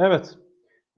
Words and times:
Evet, 0.00 0.34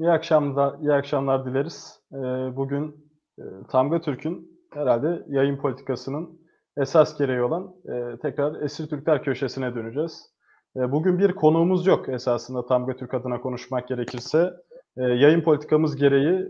iyi 0.01 0.11
akşamlar, 0.11 0.79
iyi 0.81 0.93
akşamlar 0.93 1.47
dileriz. 1.47 2.01
Ee, 2.13 2.17
bugün 2.57 3.13
e, 3.39 3.43
Tamga 3.71 4.01
Türk'ün 4.01 4.61
herhalde 4.73 5.23
yayın 5.29 5.57
politikasının 5.57 6.41
esas 6.77 7.19
gereği 7.19 7.43
olan 7.43 7.75
e, 7.85 8.17
tekrar 8.23 8.63
Esir 8.63 8.89
Türkler 8.89 9.23
köşesine 9.23 9.75
döneceğiz. 9.75 10.31
E, 10.77 10.93
bugün 10.93 11.19
bir 11.19 11.33
konuğumuz 11.33 11.87
yok 11.87 12.09
esasında 12.09 12.67
Tamga 12.67 12.97
Türk 12.97 13.15
adına 13.15 13.41
konuşmak 13.41 13.89
gerekirse. 13.89 14.53
Yayın 14.97 15.41
politikamız 15.41 15.97
gereği 15.97 16.49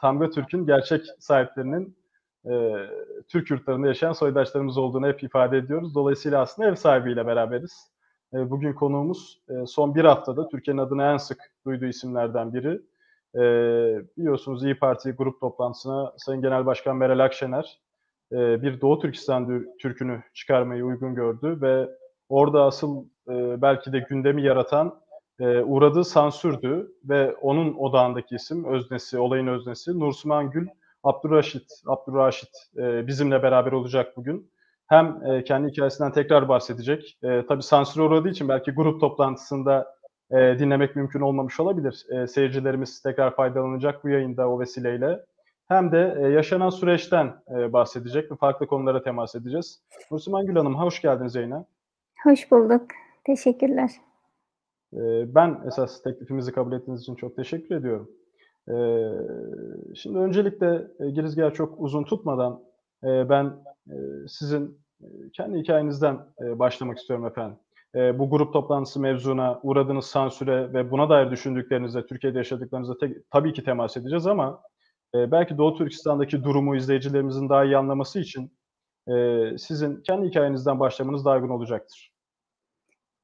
Tamga 0.00 0.30
Türk'ün 0.30 0.66
gerçek 0.66 1.02
sahiplerinin 1.18 1.96
Türk 3.28 3.50
yurtlarında 3.50 3.86
yaşayan 3.86 4.12
soydaşlarımız 4.12 4.78
olduğunu 4.78 5.06
hep 5.06 5.22
ifade 5.22 5.58
ediyoruz. 5.58 5.94
Dolayısıyla 5.94 6.40
aslında 6.40 6.68
ev 6.68 6.74
sahibiyle 6.74 7.26
beraberiz. 7.26 7.93
E, 8.34 8.50
bugün 8.50 8.72
konuğumuz 8.72 9.40
e, 9.48 9.66
son 9.66 9.94
bir 9.94 10.04
haftada 10.04 10.48
Türkiye'nin 10.48 10.80
adını 10.80 11.02
en 11.02 11.16
sık 11.16 11.38
duyduğu 11.66 11.86
isimlerden 11.86 12.54
biri. 12.54 12.80
E, 13.34 13.40
biliyorsunuz 14.16 14.64
İyi 14.64 14.78
Parti 14.78 15.10
grup 15.10 15.40
toplantısına 15.40 16.12
Sayın 16.16 16.42
Genel 16.42 16.66
Başkan 16.66 16.96
Meral 16.96 17.18
Akşener 17.18 17.80
bir 18.32 18.80
Doğu 18.80 18.98
Türkistan 18.98 19.66
türkünü 19.78 20.22
çıkarmayı 20.34 20.84
uygun 20.84 21.14
gördü 21.14 21.58
ve 21.60 21.88
orada 22.28 22.64
asıl 22.64 23.04
belki 23.62 23.92
de 23.92 23.98
gündemi 23.98 24.42
yaratan 24.42 25.00
uğradığı 25.40 26.04
sansürdü 26.04 26.92
ve 27.04 27.34
onun 27.34 27.74
odağındaki 27.74 28.34
isim, 28.34 28.64
öznesi, 28.64 29.18
olayın 29.18 29.46
öznesi 29.46 30.00
Nursuman 30.00 30.50
Gül 30.50 30.68
Abdurraşit, 31.02 31.82
Abdurraşit 31.86 32.50
bizimle 32.76 33.42
beraber 33.42 33.72
olacak 33.72 34.16
bugün 34.16 34.50
hem 34.86 35.20
e, 35.26 35.44
kendi 35.44 35.70
hikayesinden 35.70 36.12
tekrar 36.12 36.48
bahsedecek. 36.48 37.18
E, 37.22 37.46
tabii 37.46 37.62
sansüre 37.62 38.04
uğradığı 38.04 38.28
için 38.28 38.48
belki 38.48 38.70
grup 38.70 39.00
toplantısında 39.00 39.94
e, 40.30 40.58
dinlemek 40.58 40.96
mümkün 40.96 41.20
olmamış 41.20 41.60
olabilir. 41.60 42.06
E, 42.10 42.26
seyircilerimiz 42.26 43.02
tekrar 43.02 43.36
faydalanacak 43.36 44.04
bu 44.04 44.08
yayında 44.08 44.50
o 44.50 44.60
vesileyle. 44.60 45.20
Hem 45.68 45.92
de 45.92 46.16
e, 46.18 46.28
yaşanan 46.28 46.70
süreçten 46.70 47.34
e, 47.56 47.72
bahsedecek 47.72 48.32
ve 48.32 48.36
farklı 48.36 48.66
konulara 48.66 49.02
temas 49.02 49.34
edeceğiz. 49.34 49.82
Nursiman 50.10 50.46
Gül 50.46 50.56
Hanım, 50.56 50.74
hoş 50.74 51.00
geldiniz 51.00 51.34
yayına. 51.34 51.64
Hoş 52.24 52.50
bulduk. 52.50 52.82
Teşekkürler. 53.26 53.90
E, 54.92 55.34
ben 55.34 55.60
esas 55.66 56.02
teklifimizi 56.02 56.52
kabul 56.52 56.72
ettiğiniz 56.72 57.00
için 57.02 57.14
çok 57.14 57.36
teşekkür 57.36 57.76
ediyorum. 57.76 58.10
E, 58.68 58.74
şimdi 59.94 60.18
öncelikle 60.18 60.88
e, 61.00 61.10
girizgahı 61.10 61.52
çok 61.52 61.80
uzun 61.80 62.04
tutmadan 62.04 62.60
e, 63.04 63.28
ben 63.28 63.52
e, 63.90 63.96
sizin 64.28 64.78
e, 65.00 65.06
kendi 65.32 65.58
hikayenizden 65.58 66.18
e, 66.40 66.58
başlamak 66.58 66.98
istiyorum 66.98 67.26
efendim. 67.26 67.56
E, 67.94 68.18
bu 68.18 68.30
grup 68.30 68.52
toplantısı 68.52 69.00
mevzuna 69.00 69.60
uğradığınız 69.62 70.06
sansüre 70.06 70.72
ve 70.72 70.90
buna 70.90 71.08
dair 71.08 71.30
düşündüklerinize, 71.30 72.06
Türkiye'de 72.06 72.38
yaşadıklarınıza 72.38 72.98
te- 72.98 73.22
tabii 73.30 73.52
ki 73.52 73.64
temas 73.64 73.96
edeceğiz 73.96 74.26
ama 74.26 74.62
e, 75.14 75.30
belki 75.32 75.58
Doğu 75.58 75.78
Türkistan'daki 75.78 76.44
durumu 76.44 76.76
izleyicilerimizin 76.76 77.48
daha 77.48 77.64
iyi 77.64 77.76
anlaması 77.76 78.20
için 78.20 78.52
e, 79.08 79.14
sizin 79.58 80.02
kendi 80.02 80.28
hikayenizden 80.28 80.80
başlamanız 80.80 81.24
daha 81.24 81.36
uygun 81.36 81.48
olacaktır. 81.48 82.12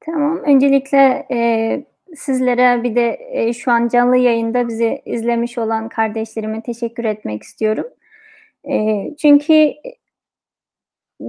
Tamam. 0.05 0.37
Öncelikle 0.37 1.27
e, 1.31 1.85
sizlere 2.15 2.83
bir 2.83 2.95
de 2.95 3.19
e, 3.31 3.53
şu 3.53 3.71
an 3.71 3.87
canlı 3.87 4.17
yayında 4.17 4.67
bizi 4.67 5.01
izlemiş 5.05 5.57
olan 5.57 5.89
kardeşlerime 5.89 6.63
teşekkür 6.63 7.03
etmek 7.03 7.43
istiyorum. 7.43 7.85
E, 8.69 9.07
çünkü 9.21 9.73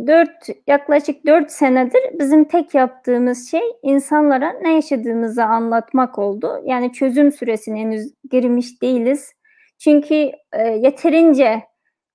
4 0.07 0.31
yaklaşık 0.67 1.27
4 1.27 1.51
senedir 1.51 2.01
bizim 2.19 2.45
tek 2.45 2.75
yaptığımız 2.75 3.51
şey 3.51 3.63
insanlara 3.83 4.51
ne 4.53 4.75
yaşadığımızı 4.75 5.45
anlatmak 5.45 6.19
oldu. 6.19 6.63
Yani 6.65 6.93
çözüm 6.93 7.33
süresine 7.33 7.81
henüz 7.81 8.13
girmiş 8.31 8.83
değiliz. 8.83 9.33
Çünkü 9.79 10.15
e, 10.53 10.63
yeterince 10.63 11.63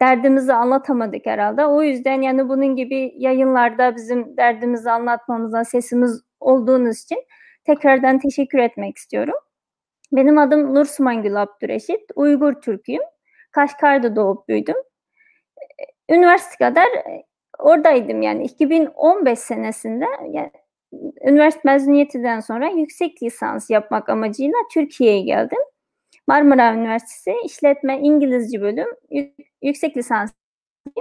derdimizi 0.01 0.53
anlatamadık 0.53 1.25
herhalde. 1.25 1.66
O 1.66 1.84
yüzden 1.84 2.22
yani 2.22 2.49
bunun 2.49 2.75
gibi 2.75 3.13
yayınlarda 3.17 3.95
bizim 3.95 4.38
derdimizi 4.38 4.91
anlatmamıza 4.91 5.63
sesimiz 5.63 6.22
olduğunuz 6.39 7.03
için 7.03 7.17
tekrardan 7.66 8.19
teşekkür 8.19 8.59
etmek 8.59 8.97
istiyorum. 8.97 9.35
Benim 10.11 10.38
adım 10.38 10.75
Nur 10.75 10.85
Sumangül 10.85 11.41
Abdüreşit. 11.41 12.01
Uygur 12.16 12.53
Türk'üyüm. 12.53 13.03
Kaşgar'da 13.51 14.16
doğup 14.16 14.47
büyüdüm. 14.47 14.75
Üniversite 16.09 16.66
kadar 16.66 16.88
oradaydım 17.59 18.22
yani 18.22 18.44
2015 18.44 19.40
senesinde 19.40 20.06
yani 20.31 20.51
üniversite 21.25 21.62
mezuniyetinden 21.66 22.40
sonra 22.40 22.69
yüksek 22.69 23.23
lisans 23.23 23.69
yapmak 23.69 24.09
amacıyla 24.09 24.56
Türkiye'ye 24.73 25.22
geldim. 25.22 25.59
Marmara 26.28 26.73
Üniversitesi 26.73 27.34
İşletme 27.46 28.00
İngilizce 28.00 28.62
bölüm 28.62 28.88
yüksek 29.62 29.97
lisans 29.97 30.31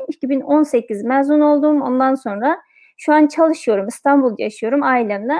2018 0.09 1.03
mezun 1.05 1.41
oldum. 1.41 1.83
Ondan 1.83 2.15
sonra 2.15 2.59
şu 2.97 3.13
an 3.13 3.27
çalışıyorum. 3.27 3.89
İstanbul'da 3.89 4.43
yaşıyorum 4.43 4.83
ailemle. 4.83 5.35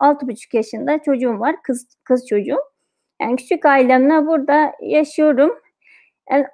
6,5 0.00 0.56
yaşında 0.56 0.98
çocuğum 0.98 1.40
var. 1.40 1.56
Kız 1.62 1.86
kız 2.04 2.28
çocuğum. 2.28 2.60
Yani 3.22 3.36
küçük 3.36 3.66
ailemle 3.66 4.26
burada 4.26 4.72
yaşıyorum. 4.80 5.58
Yani 6.30 6.46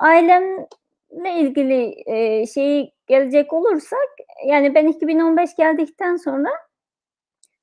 ailemle 1.13 1.41
ilgili 1.41 1.95
e, 2.07 2.47
şeyi 2.47 2.93
gelecek 3.07 3.53
olursak 3.53 4.09
yani 4.47 4.75
ben 4.75 4.87
2015 4.87 5.57
geldikten 5.57 6.17
sonra 6.17 6.49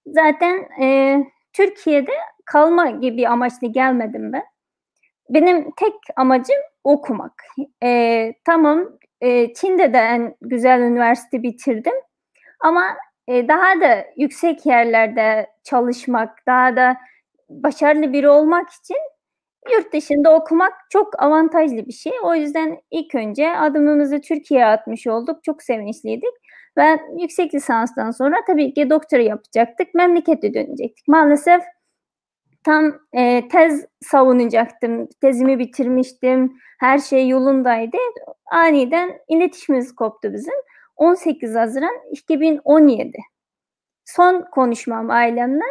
zaten 0.07 0.81
e, 0.81 1.17
Türkiye'de 1.53 2.11
kalma 2.45 2.89
gibi 2.89 3.27
amaçlı 3.27 3.67
gelmedim 3.67 4.33
ben. 4.33 4.43
Benim 5.29 5.71
tek 5.71 5.93
amacım 6.15 6.55
okumak. 6.83 7.43
E, 7.83 8.33
tamam 8.45 8.89
e, 9.21 9.53
Çin'de 9.53 9.93
de 9.93 9.97
en 9.97 10.35
güzel 10.41 10.79
üniversite 10.79 11.43
bitirdim 11.43 11.93
ama 12.59 12.97
e, 13.27 13.47
daha 13.47 13.81
da 13.81 14.05
yüksek 14.17 14.65
yerlerde 14.65 15.47
çalışmak, 15.63 16.45
daha 16.47 16.75
da 16.75 16.97
başarılı 17.49 18.13
biri 18.13 18.29
olmak 18.29 18.69
için 18.69 18.97
yurt 19.71 19.93
dışında 19.93 20.35
okumak 20.35 20.73
çok 20.89 21.23
avantajlı 21.23 21.87
bir 21.87 21.91
şey. 21.93 22.13
O 22.23 22.35
yüzden 22.35 22.77
ilk 22.91 23.15
önce 23.15 23.57
adımımızı 23.57 24.21
Türkiye'ye 24.21 24.65
atmış 24.65 25.07
olduk. 25.07 25.43
Çok 25.43 25.63
sevinçliydik. 25.63 26.33
Ve 26.77 26.99
yüksek 27.19 27.55
lisanstan 27.55 28.11
sonra 28.11 28.35
tabii 28.47 28.73
ki 28.73 28.89
doktora 28.89 29.21
yapacaktık. 29.21 29.93
Memlekete 29.93 30.53
dönecektik. 30.53 31.07
Maalesef 31.07 31.63
tam 32.63 32.99
e, 33.13 33.47
tez 33.47 33.85
savunacaktım. 34.01 35.07
Tezimi 35.21 35.59
bitirmiştim. 35.59 36.57
Her 36.79 36.99
şey 36.99 37.27
yolundaydı. 37.27 37.97
Aniden 38.51 39.19
iletişimimiz 39.27 39.95
koptu 39.95 40.33
bizim. 40.33 40.53
18 40.95 41.55
Haziran 41.55 41.95
2017. 42.11 43.17
Son 44.05 44.45
konuşmam 44.51 45.09
ailemle. 45.09 45.63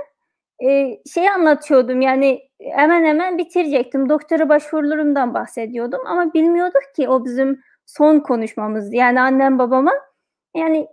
Ee, 0.63 0.99
şey 1.15 1.29
anlatıyordum 1.29 2.01
yani 2.01 2.41
hemen 2.61 3.05
hemen 3.05 3.39
bitirecektim. 3.39 4.09
Doktora 4.09 4.49
başvurularımdan 4.49 5.35
bahsediyordum 5.35 6.01
ama 6.07 6.35
bilmiyorduk 6.35 6.83
ki 6.97 7.09
o 7.09 7.25
bizim 7.25 7.63
son 7.87 8.21
konuşmamızdı. 8.21 8.97
Yani 8.97 9.21
annem 9.21 9.59
babama 9.59 9.93
yani 10.57 10.89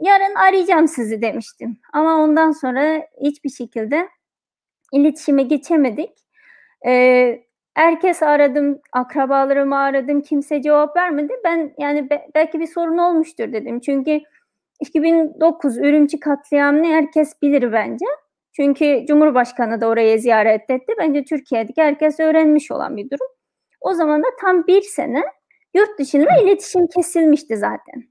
yarın 0.00 0.34
arayacağım 0.34 0.88
sizi 0.88 1.22
demiştim. 1.22 1.78
Ama 1.92 2.16
ondan 2.16 2.52
sonra 2.52 3.06
hiçbir 3.22 3.50
şekilde 3.50 4.08
iletişime 4.92 5.42
geçemedik. 5.42 6.10
Ee, 6.86 7.42
herkes 7.74 8.22
aradım, 8.22 8.80
akrabalarımı 8.92 9.78
aradım, 9.78 10.20
kimse 10.20 10.62
cevap 10.62 10.96
vermedi. 10.96 11.32
Ben 11.44 11.74
yani 11.78 12.10
be, 12.10 12.28
belki 12.34 12.60
bir 12.60 12.66
sorun 12.66 12.98
olmuştur 12.98 13.52
dedim. 13.52 13.80
Çünkü 13.80 14.20
2009 14.80 15.78
Ürümçi 15.78 16.20
katliamını 16.20 16.86
herkes 16.86 17.42
bilir 17.42 17.72
bence. 17.72 18.06
Çünkü 18.56 19.04
Cumhurbaşkanı 19.08 19.80
da 19.80 19.86
oraya 19.88 20.18
ziyaret 20.18 20.70
etti. 20.70 20.92
Bence 20.98 21.24
Türkiye'deki 21.24 21.82
herkes 21.82 22.20
öğrenmiş 22.20 22.70
olan 22.70 22.96
bir 22.96 23.10
durum. 23.10 23.26
O 23.80 23.94
zaman 23.94 24.22
da 24.22 24.26
tam 24.40 24.66
bir 24.66 24.82
sene 24.82 25.22
yurt 25.74 25.98
dışında 25.98 26.30
iletişim 26.42 26.86
kesilmişti 26.86 27.56
zaten. 27.56 28.04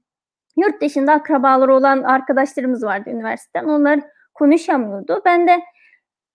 Yurt 0.56 0.82
dışında 0.82 1.12
akrabaları 1.12 1.74
olan 1.74 2.02
arkadaşlarımız 2.02 2.84
vardı 2.84 3.10
üniversiteden. 3.10 3.64
Onlar 3.64 4.00
konuşamıyordu. 4.34 5.22
Ben 5.24 5.46
de 5.48 5.60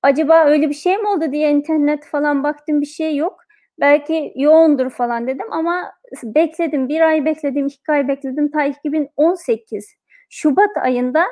acaba 0.02 0.46
öyle 0.46 0.70
bir 0.70 0.74
şey 0.74 0.98
mi 0.98 1.08
oldu 1.08 1.32
diye 1.32 1.52
internet 1.52 2.06
falan 2.06 2.44
baktım 2.44 2.82
bir 2.82 2.86
şey 2.86 3.16
yok. 3.16 3.42
Belki 3.80 4.34
yoğundur 4.36 4.90
falan 4.90 5.28
dedim 5.28 5.54
ama 5.54 5.92
bekledim. 6.24 6.90
Bir 6.90 7.02
ay 7.02 7.26
bekledim, 7.26 7.68
iki 7.68 7.92
ay 7.92 8.08
bekledim. 8.08 8.52
Ta 8.52 8.66
2018 8.66 9.96
Şubat 10.30 10.78
ayında 10.78 11.26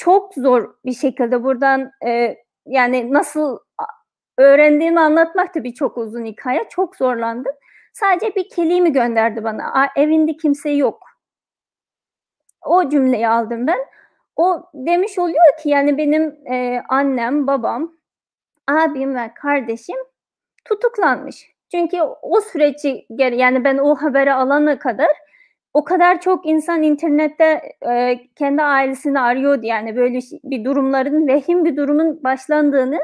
çok 0.00 0.34
zor 0.34 0.74
bir 0.84 0.92
şekilde 0.92 1.44
buradan 1.44 1.92
e, 2.06 2.36
yani 2.66 3.12
nasıl 3.12 3.58
öğrendiğimi 4.38 5.00
anlatmak 5.00 5.54
da 5.54 5.64
bir 5.64 5.74
çok 5.74 5.98
uzun 5.98 6.24
hikaye. 6.24 6.68
Çok 6.70 6.96
zorlandım. 6.96 7.52
Sadece 7.92 8.34
bir 8.34 8.48
kelime 8.48 8.88
gönderdi 8.88 9.44
bana. 9.44 9.88
Evinde 9.96 10.36
kimse 10.36 10.70
yok. 10.70 11.02
O 12.62 12.88
cümleyi 12.88 13.28
aldım 13.28 13.66
ben. 13.66 13.78
O 14.36 14.62
demiş 14.74 15.18
oluyor 15.18 15.56
ki 15.62 15.68
yani 15.68 15.98
benim 15.98 16.52
e, 16.52 16.82
annem, 16.88 17.46
babam, 17.46 17.92
abim 18.68 19.14
ve 19.14 19.30
kardeşim 19.34 19.96
tutuklanmış. 20.64 21.50
Çünkü 21.70 22.00
o 22.22 22.40
süreci 22.40 23.06
yani 23.18 23.64
ben 23.64 23.78
o 23.78 23.94
haberi 23.94 24.32
alana 24.32 24.78
kadar 24.78 25.10
o 25.74 25.84
kadar 25.84 26.20
çok 26.20 26.46
insan 26.46 26.82
internette 26.82 27.62
e, 27.90 28.20
kendi 28.36 28.62
ailesini 28.62 29.20
arıyordu 29.20 29.66
yani 29.66 29.96
böyle 29.96 30.18
bir 30.44 30.64
durumların 30.64 31.28
vehim 31.28 31.64
bir 31.64 31.76
durumun 31.76 32.24
başlandığını 32.24 33.00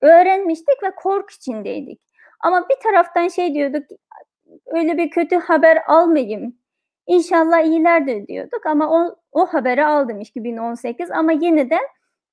öğrenmiştik 0.00 0.82
ve 0.82 0.90
korku 0.96 1.34
içindeydik. 1.36 2.00
Ama 2.40 2.68
bir 2.68 2.76
taraftan 2.82 3.28
şey 3.28 3.54
diyorduk 3.54 3.82
öyle 4.66 4.98
bir 4.98 5.10
kötü 5.10 5.36
haber 5.36 5.78
almayayım. 5.86 6.56
İnşallah 7.06 7.60
iyilerdir 7.60 8.26
diyorduk 8.26 8.66
ama 8.66 8.90
o, 8.90 9.16
o 9.32 9.46
haberi 9.46 9.84
aldım 9.86 10.20
2018 10.20 11.10
ama 11.10 11.32
yine 11.32 11.70
de 11.70 11.78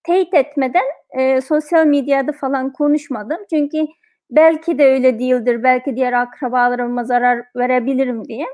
teyit 0.04 0.34
etmeden 0.34 0.86
e, 1.12 1.42
sosyal 1.42 1.86
medyada 1.86 2.32
falan 2.32 2.74
konuşmadım. 2.74 3.38
Çünkü 3.50 3.78
belki 4.32 4.78
de 4.78 4.86
öyle 4.86 5.20
değildir, 5.20 5.64
belki 5.64 5.96
diğer 5.96 6.14
akrabalarıma 6.14 7.04
zarar 7.04 7.46
verebilirim 7.56 8.25
diye. 8.25 8.46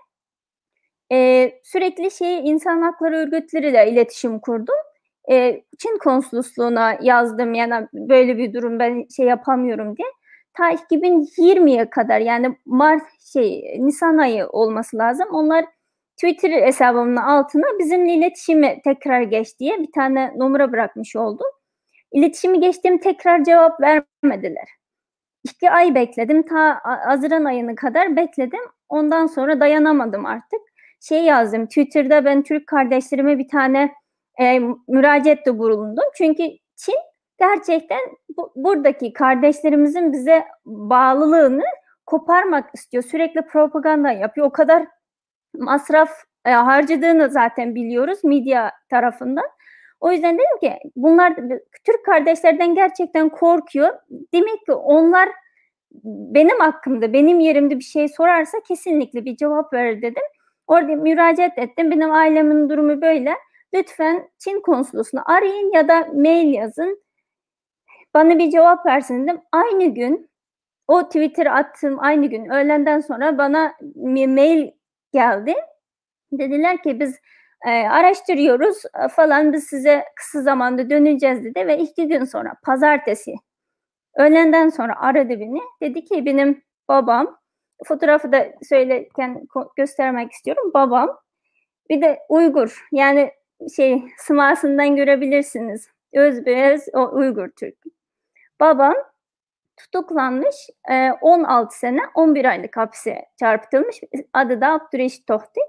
E, 1.12 1.52
sürekli 1.64 2.12
şey 2.12 2.50
insan 2.50 2.82
hakları 2.82 3.18
örgütleriyle 3.18 3.92
iletişim 3.92 4.40
kurdum. 4.40 4.76
E, 5.32 5.64
Çin 5.80 5.98
konsolosluğuna 5.98 6.98
yazdım 7.02 7.54
yani 7.54 7.88
böyle 7.94 8.38
bir 8.38 8.54
durum 8.54 8.80
ben 8.80 9.06
şey 9.16 9.26
yapamıyorum 9.26 9.98
diye. 9.98 10.08
Ta 10.58 10.72
2020'ye 10.72 11.90
kadar 11.90 12.20
yani 12.20 12.58
Mart 12.66 13.04
şey 13.34 13.78
Nisan 13.80 14.18
ayı 14.18 14.48
olması 14.48 14.98
lazım. 14.98 15.28
Onlar 15.32 15.66
Twitter 16.18 16.52
hesabımın 16.52 17.16
altına 17.16 17.66
bizimle 17.80 18.14
iletişimi 18.14 18.82
tekrar 18.84 19.22
geç 19.22 19.60
diye 19.60 19.80
bir 19.80 19.92
tane 19.92 20.34
numara 20.38 20.72
bırakmış 20.72 21.16
oldum. 21.16 21.48
İletişimi 22.12 22.60
geçtim 22.60 22.98
tekrar 22.98 23.44
cevap 23.44 23.82
vermediler. 23.82 24.68
İki 25.44 25.72
ay 25.72 25.96
bekledim. 25.96 26.44
Ta 26.44 26.80
Haziran 26.84 27.46
ayını 27.46 27.76
kadar 27.76 28.16
bekledim. 28.16 28.60
Ondan 28.90 29.28
sonra 29.28 29.60
dayanamadım 29.60 30.26
artık. 30.26 30.62
Şey 31.08 31.24
yazdım. 31.24 31.66
Twitter'da 31.66 32.26
ben 32.26 32.44
Türk 32.44 32.68
kardeşlerime 32.68 33.40
bir 33.40 33.48
tane 33.48 33.94
e, 34.40 34.60
müracaette 34.88 35.58
bulundum. 35.60 36.04
Çünkü 36.18 36.44
Çin 36.76 36.96
gerçekten 37.40 38.00
bu, 38.38 38.52
buradaki 38.56 39.14
kardeşlerimizin 39.14 40.14
bize 40.14 40.46
bağlılığını 40.66 41.64
koparmak 42.06 42.70
istiyor. 42.74 43.04
Sürekli 43.04 43.42
propaganda 43.42 44.12
yapıyor. 44.12 44.48
O 44.48 44.52
kadar 44.52 44.88
masraf 45.58 46.10
e, 46.46 46.52
harcadığını 46.52 47.30
zaten 47.30 47.76
biliyoruz 47.76 48.24
medya 48.24 48.72
tarafından. 48.90 49.46
O 50.00 50.12
yüzden 50.12 50.36
dedim 50.36 50.60
ki 50.62 50.80
bunlar 50.96 51.36
Türk 51.86 52.06
kardeşlerden 52.06 52.76
gerçekten 52.76 53.30
korkuyor. 53.30 53.94
Demek 54.34 54.66
ki 54.66 54.74
onlar 54.74 55.30
benim 56.06 56.60
hakkımda, 56.60 57.14
benim 57.14 57.40
yerimde 57.40 57.80
bir 57.80 57.84
şey 57.84 58.08
sorarsa 58.08 58.58
kesinlikle 58.68 59.26
bir 59.26 59.38
cevap 59.38 59.74
verir 59.74 60.02
dedim. 60.02 60.24
Orada 60.68 60.96
müracaat 60.96 61.58
ettim. 61.58 61.92
Benim 61.92 62.12
ailemin 62.12 62.70
durumu 62.70 63.02
böyle. 63.02 63.36
Lütfen 63.74 64.30
Çin 64.40 64.62
konsolosunu 64.62 65.22
arayın 65.26 65.72
ya 65.74 65.88
da 65.88 66.08
mail 66.14 66.54
yazın. 66.54 67.04
Bana 68.14 68.40
bir 68.40 68.52
cevap 68.52 68.86
versin 68.86 69.24
dedim. 69.24 69.42
Aynı 69.52 69.94
gün 69.94 70.30
o 70.88 71.04
Twitter 71.04 71.46
attığım 71.46 72.00
aynı 72.00 72.26
gün 72.26 72.50
öğlenden 72.50 73.00
sonra 73.00 73.38
bana 73.38 73.74
mail 73.96 74.72
geldi. 75.14 75.56
Dediler 76.32 76.84
ki 76.84 77.00
biz 77.00 77.20
e, 77.66 77.70
araştırıyoruz 77.70 78.84
falan 79.12 79.54
biz 79.54 79.64
size 79.64 80.04
kısa 80.16 80.42
zamanda 80.42 80.90
döneceğiz 80.90 81.44
dedi 81.44 81.68
ve 81.68 81.78
iki 81.78 82.08
gün 82.08 82.26
sonra 82.26 82.54
pazartesi 82.64 83.36
öğlenden 84.16 84.70
sonra 84.70 85.00
aradı 85.00 85.30
beni. 85.30 85.60
Dedi 85.82 86.06
ki 86.06 86.26
benim 86.26 86.64
babam 86.90 87.38
fotoğrafı 87.86 88.32
da 88.32 88.54
söylerken 88.64 89.48
göstermek 89.76 90.32
istiyorum. 90.32 90.72
Babam 90.74 91.20
bir 91.90 92.02
de 92.02 92.20
Uygur 92.30 92.88
yani 92.92 93.32
şey 93.76 94.04
sımasından 94.18 94.96
görebilirsiniz. 94.96 95.90
Özbeyaz 96.14 96.88
Uygur 97.12 97.50
Türk. 97.50 97.78
Babam 98.60 98.94
tutuklanmış 99.78 100.56
16 101.22 101.78
sene 101.80 102.02
11 102.16 102.46
aylık 102.46 102.78
hapse 102.78 103.26
çarpıtılmış. 103.40 104.02
Adı 104.34 104.62
da 104.62 104.68
Abdüreşit 104.68 105.28
Tohti. 105.28 105.62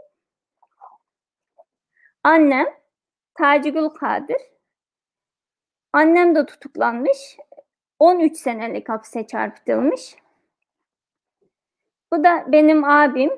Annem 2.24 2.66
Tacigül 3.34 3.88
Kadir. 3.88 4.40
Annem 5.92 6.34
de 6.34 6.46
tutuklanmış. 6.46 7.36
13 7.98 8.36
senelik 8.36 8.88
hapse 8.88 9.26
çarpıtılmış. 9.26 10.16
Bu 12.12 12.24
da 12.24 12.44
benim 12.52 12.84
abim. 12.84 13.30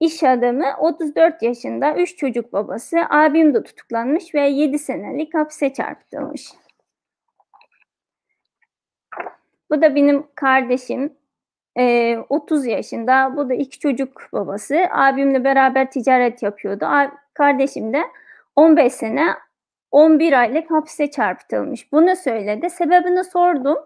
İş 0.00 0.22
adamı 0.22 0.66
34 0.78 1.42
yaşında 1.42 1.94
3 1.94 2.16
çocuk 2.16 2.52
babası. 2.52 2.98
Abim 3.10 3.54
de 3.54 3.62
tutuklanmış 3.62 4.34
ve 4.34 4.40
7 4.40 4.78
senelik 4.78 5.34
hapse 5.34 5.72
çarpıtılmış. 5.72 6.52
Bu 9.70 9.82
da 9.82 9.94
benim 9.94 10.26
kardeşim. 10.34 11.12
E, 11.78 12.16
30 12.28 12.66
yaşında. 12.66 13.36
Bu 13.36 13.48
da 13.48 13.54
iki 13.54 13.78
çocuk 13.78 14.28
babası. 14.32 14.86
Abimle 14.90 15.44
beraber 15.44 15.90
ticaret 15.90 16.42
yapıyordu. 16.42 16.86
Kardeşim 17.34 17.92
de 17.92 18.02
15 18.56 18.92
sene 18.92 19.26
11 19.90 20.32
aylık 20.32 20.70
hapse 20.70 21.10
çarpıtılmış. 21.10 21.92
Bunu 21.92 22.16
söyledi. 22.16 22.70
Sebebini 22.70 23.24
sordum. 23.24 23.78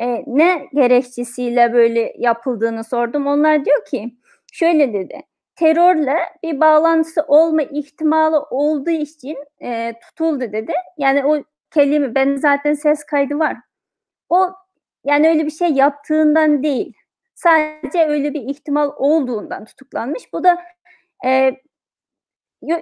E, 0.00 0.24
ne 0.26 0.68
gerekçesiyle 0.74 1.72
böyle 1.72 2.14
yapıldığını 2.18 2.84
sordum. 2.84 3.26
Onlar 3.26 3.64
diyor 3.64 3.84
ki 3.84 4.14
şöyle 4.52 4.92
dedi. 4.92 5.22
Terörle 5.56 6.16
bir 6.42 6.60
bağlantısı 6.60 7.22
olma 7.22 7.62
ihtimali 7.62 8.36
olduğu 8.50 8.90
için 8.90 9.36
e, 9.62 9.94
tutuldu 10.00 10.40
dedi. 10.40 10.72
Yani 10.98 11.24
o 11.24 11.42
kelime 11.70 12.14
ben 12.14 12.36
zaten 12.36 12.74
ses 12.74 13.04
kaydı 13.04 13.38
var. 13.38 13.56
O 14.28 14.50
yani 15.04 15.28
öyle 15.28 15.46
bir 15.46 15.50
şey 15.50 15.68
yaptığından 15.68 16.62
değil. 16.62 16.92
Sadece 17.34 18.06
öyle 18.06 18.34
bir 18.34 18.40
ihtimal 18.40 18.90
olduğundan 18.96 19.64
tutuklanmış. 19.64 20.32
Bu 20.32 20.44
da 20.44 20.58
e, 21.26 21.56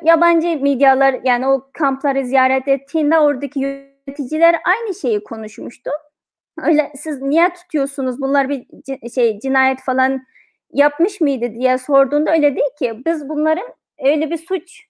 yabancı 0.03 0.63
medyalar 0.63 1.21
yani 1.25 1.47
o 1.47 1.71
kampları 1.73 2.25
ziyaret 2.25 2.69
ettiğinde 2.69 3.19
oradaki 3.19 3.61
yöneticiler 3.61 4.57
aynı 4.65 4.95
şeyi 4.95 5.25
konuşmuştu. 5.25 5.91
Öyle 6.63 6.93
siz 6.97 7.23
niye 7.23 7.53
tutuyorsunuz? 7.53 8.21
Bunlar 8.21 8.49
bir 8.49 8.67
şey 9.15 9.39
cinayet 9.39 9.81
falan 9.81 10.27
yapmış 10.73 11.21
mıydı 11.21 11.55
diye 11.55 11.79
sorduğunda 11.79 12.33
öyle 12.33 12.57
değil 12.57 12.71
ki. 12.79 13.03
Biz 13.07 13.29
bunların 13.29 13.67
öyle 14.05 14.31
bir 14.31 14.39
suç 14.39 14.87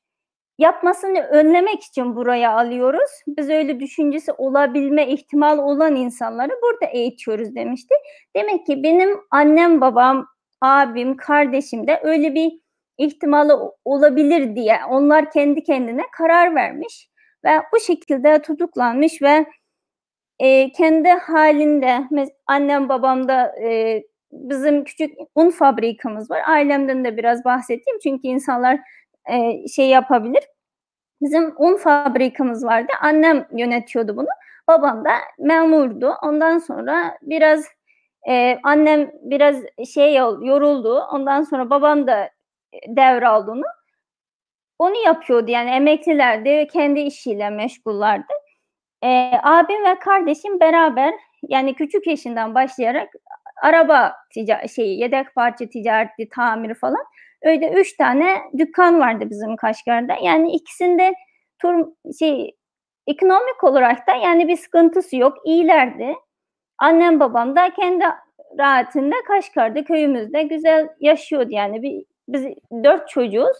yapmasını 0.58 1.20
önlemek 1.20 1.82
için 1.82 2.16
buraya 2.16 2.52
alıyoruz. 2.52 3.10
Biz 3.26 3.50
öyle 3.50 3.80
düşüncesi 3.80 4.32
olabilme 4.32 5.08
ihtimal 5.08 5.58
olan 5.58 5.96
insanları 5.96 6.52
burada 6.62 6.92
eğitiyoruz 6.92 7.54
demişti. 7.54 7.94
Demek 8.36 8.66
ki 8.66 8.82
benim 8.82 9.20
annem, 9.30 9.80
babam, 9.80 10.26
abim, 10.60 11.16
kardeşim 11.16 11.86
de 11.86 12.00
öyle 12.02 12.34
bir 12.34 12.52
ihtimali 12.98 13.52
olabilir 13.84 14.56
diye 14.56 14.78
onlar 14.90 15.30
kendi 15.30 15.62
kendine 15.62 16.02
karar 16.12 16.54
vermiş 16.54 17.10
ve 17.44 17.50
bu 17.72 17.80
şekilde 17.80 18.42
tutuklanmış 18.42 19.22
ve 19.22 19.46
e, 20.38 20.72
kendi 20.72 21.08
halinde 21.08 22.08
annem 22.46 22.88
babam 22.88 23.28
da 23.28 23.54
e, 23.62 24.02
bizim 24.32 24.84
küçük 24.84 25.14
un 25.34 25.50
fabrikamız 25.50 26.30
var. 26.30 26.42
Ailemden 26.46 27.04
de 27.04 27.16
biraz 27.16 27.44
bahsedeyim 27.44 27.98
çünkü 28.02 28.28
insanlar 28.28 28.80
e, 29.30 29.68
şey 29.68 29.88
yapabilir. 29.88 30.42
Bizim 31.20 31.54
un 31.58 31.76
fabrikamız 31.76 32.64
vardı. 32.64 32.92
Annem 33.00 33.46
yönetiyordu 33.52 34.16
bunu. 34.16 34.28
Babam 34.68 35.04
da 35.04 35.10
memurdu. 35.38 36.14
Ondan 36.22 36.58
sonra 36.58 37.18
biraz 37.22 37.64
e, 38.28 38.58
annem 38.62 39.10
biraz 39.22 39.56
şey 39.94 40.14
yoruldu. 40.14 40.98
Ondan 41.12 41.42
sonra 41.42 41.70
babam 41.70 42.06
da 42.06 42.30
devraldı 42.88 43.50
onu. 43.50 43.64
Onu 44.78 44.96
yapıyordu 44.96 45.50
yani 45.50 45.70
emeklilerdi 45.70 46.68
kendi 46.72 47.00
işiyle 47.00 47.50
meşgullardı. 47.50 48.32
E, 49.04 49.30
abim 49.42 49.84
ve 49.84 49.98
kardeşim 49.98 50.60
beraber 50.60 51.14
yani 51.48 51.74
küçük 51.74 52.06
yaşından 52.06 52.54
başlayarak 52.54 53.08
araba 53.62 54.14
tica 54.34 54.68
şeyi 54.68 55.00
yedek 55.00 55.34
parça 55.34 55.66
ticareti 55.66 56.28
tamiri 56.28 56.74
falan 56.74 57.04
öyle 57.42 57.72
üç 57.72 57.96
tane 57.96 58.38
dükkan 58.58 59.00
vardı 59.00 59.24
bizim 59.30 59.56
Kaşgar'da. 59.56 60.14
Yani 60.22 60.52
ikisinde 60.52 61.14
tur 61.58 61.86
şey 62.18 62.56
ekonomik 63.06 63.64
olarak 63.64 64.06
da 64.08 64.14
yani 64.14 64.48
bir 64.48 64.56
sıkıntısı 64.56 65.16
yok. 65.16 65.38
iyilerdi. 65.44 66.14
Annem 66.78 67.20
babam 67.20 67.56
da 67.56 67.70
kendi 67.74 68.04
rahatında 68.58 69.14
Kaşgar'da 69.26 69.84
köyümüzde 69.84 70.42
güzel 70.42 70.88
yaşıyordu 71.00 71.48
yani 71.50 71.82
bir 71.82 72.04
biz 72.28 72.44
dört 72.84 73.08
çocuğuz. 73.08 73.56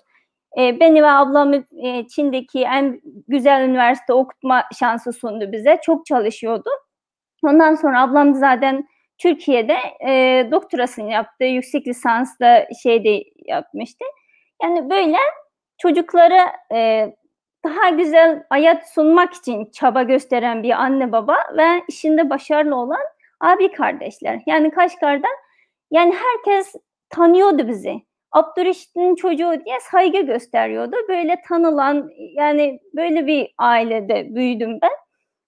E, 0.59 0.81
beni 0.81 1.03
ve 1.03 1.11
ablamı 1.11 1.65
e, 1.83 2.09
Çin'deki 2.09 2.63
en 2.63 3.01
güzel 3.29 3.69
üniversite 3.69 4.13
okutma 4.13 4.65
şansı 4.79 5.13
sundu 5.13 5.53
bize. 5.53 5.79
Çok 5.83 6.07
çalışıyordu. 6.07 6.71
Ondan 7.45 7.75
sonra 7.75 8.03
ablam 8.03 8.35
zaten 8.35 8.89
Türkiye'de 9.19 9.77
e, 10.09 10.49
doktorasını 10.51 11.11
yaptı. 11.11 11.45
Yüksek 11.45 11.87
lisans 11.87 12.41
da 12.41 12.67
şeyde 12.83 13.25
yapmıştı. 13.47 14.05
Yani 14.63 14.91
böyle 14.91 15.17
çocuklara 15.79 16.53
e, 16.75 17.11
daha 17.65 17.89
güzel 17.89 18.45
hayat 18.51 18.89
sunmak 18.89 19.35
için 19.35 19.71
çaba 19.73 20.03
gösteren 20.03 20.63
bir 20.63 20.71
anne 20.71 21.13
baba 21.13 21.37
ve 21.57 21.83
işinde 21.89 22.31
başarılı 22.31 22.77
olan 22.77 23.03
abi 23.41 23.73
kardeşler. 23.73 24.41
Yani 24.47 24.71
Kaşgar'da 24.71 25.29
yani 25.91 26.15
herkes 26.15 26.75
tanıyordu 27.11 27.69
bizi. 27.69 28.03
Abdurreşit'in 28.35 29.15
çocuğu 29.15 29.65
diye 29.65 29.81
saygı 29.81 30.21
gösteriyordu. 30.21 30.97
Böyle 31.09 31.37
tanılan 31.49 32.11
yani 32.37 32.81
böyle 32.97 33.27
bir 33.27 33.55
ailede 33.59 34.35
büyüdüm 34.35 34.79
ben. 34.83 34.91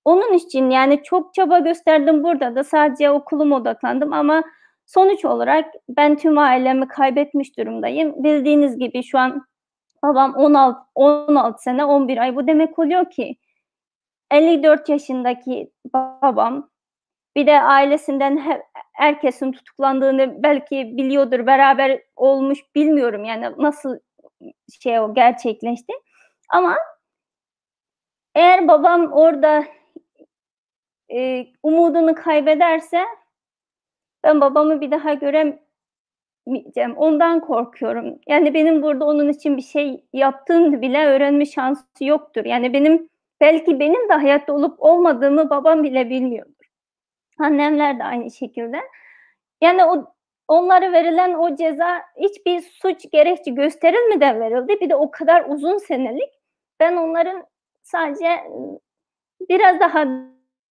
Onun 0.04 0.32
için 0.32 0.70
yani 0.70 1.02
çok 1.02 1.34
çaba 1.34 1.58
gösterdim 1.58 2.24
burada 2.24 2.54
da 2.54 2.64
sadece 2.64 3.10
okuluma 3.10 3.56
odaklandım 3.56 4.12
ama 4.12 4.42
sonuç 4.86 5.24
olarak 5.24 5.64
ben 5.88 6.16
tüm 6.16 6.38
ailemi 6.38 6.88
kaybetmiş 6.88 7.58
durumdayım. 7.58 8.24
Bildiğiniz 8.24 8.78
gibi 8.78 9.02
şu 9.02 9.18
an 9.18 9.46
babam 10.02 10.34
16, 10.36 10.78
16 10.94 11.62
sene 11.62 11.84
11 11.84 12.18
ay 12.18 12.36
bu 12.36 12.46
demek 12.46 12.78
oluyor 12.78 13.10
ki 13.10 13.36
54 14.30 14.88
yaşındaki 14.88 15.70
babam 15.94 16.70
bir 17.36 17.46
de 17.46 17.62
ailesinden 17.62 18.62
herkesin 18.96 19.52
tutuklandığını 19.52 20.42
belki 20.42 20.96
biliyordur 20.96 21.46
beraber 21.46 22.02
olmuş 22.16 22.58
bilmiyorum 22.74 23.24
yani 23.24 23.52
nasıl 23.58 23.98
şey 24.82 25.00
o 25.00 25.14
gerçekleşti 25.14 25.92
ama 26.48 26.76
eğer 28.34 28.68
babam 28.68 29.12
orada 29.12 29.64
e, 31.14 31.46
umudunu 31.62 32.14
kaybederse 32.14 33.04
ben 34.24 34.40
babamı 34.40 34.80
bir 34.80 34.90
daha 34.90 35.14
göremeyeceğim. 35.14 36.96
Ondan 36.96 37.40
korkuyorum. 37.40 38.18
Yani 38.28 38.54
benim 38.54 38.82
burada 38.82 39.04
onun 39.04 39.28
için 39.28 39.56
bir 39.56 39.62
şey 39.62 40.04
yaptığını 40.12 40.82
bile 40.82 41.06
öğrenme 41.06 41.46
şansı 41.46 41.84
yoktur. 42.00 42.44
Yani 42.44 42.72
benim 42.72 43.08
belki 43.40 43.80
benim 43.80 44.08
de 44.08 44.12
hayatta 44.12 44.52
olup 44.52 44.74
olmadığımı 44.78 45.50
babam 45.50 45.82
bile 45.82 46.10
bilmiyordur. 46.10 46.55
Annemler 47.38 47.98
de 47.98 48.04
aynı 48.04 48.30
şekilde. 48.30 48.80
Yani 49.60 49.84
o 49.84 50.14
onlara 50.48 50.92
verilen 50.92 51.34
o 51.34 51.56
ceza 51.56 52.02
hiçbir 52.16 52.60
suç 52.60 53.10
gerekçe 53.12 53.50
gösterilmeden 53.50 54.40
verildi. 54.40 54.80
Bir 54.80 54.90
de 54.90 54.96
o 54.96 55.10
kadar 55.10 55.44
uzun 55.48 55.78
senelik. 55.78 56.30
Ben 56.80 56.96
onların 56.96 57.44
sadece 57.82 58.44
biraz 59.48 59.80
daha 59.80 60.06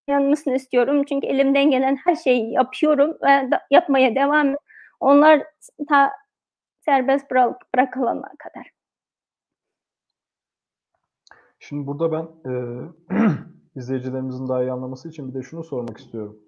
yanmasını 0.07 0.55
istiyorum. 0.55 1.03
Çünkü 1.03 1.27
elimden 1.27 1.71
gelen 1.71 1.95
her 1.95 2.15
şeyi 2.15 2.51
yapıyorum 2.51 3.17
ve 3.23 3.49
yapmaya 3.71 4.15
devam. 4.15 4.55
Onlar 4.99 5.43
ta 5.89 6.11
serbest 6.85 7.31
bırak, 7.31 7.61
bırakılana 7.75 8.29
kadar. 8.39 8.71
Şimdi 11.59 11.87
burada 11.87 12.11
ben 12.11 12.51
e, 12.51 12.53
izleyicilerimizin 13.75 14.47
daha 14.47 14.63
iyi 14.63 14.71
anlaması 14.71 15.09
için 15.09 15.29
bir 15.29 15.33
de 15.33 15.43
şunu 15.43 15.63
sormak 15.63 15.97
istiyorum. 15.97 16.44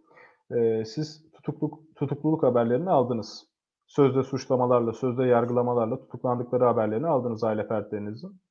E, 0.56 0.86
siz 0.86 1.32
tutukluk, 1.34 1.96
tutukluluk 1.96 2.44
haberlerini 2.44 2.90
aldınız. 2.90 3.48
Sözde 3.88 4.24
suçlamalarla, 4.24 4.94
sözde 4.94 5.24
yargılamalarla 5.24 6.00
tutuklandıkları 6.00 6.64
haberlerini 6.66 7.08
aldınız 7.08 7.44
aile 7.44 7.68
fertlerinizin. 7.68 8.42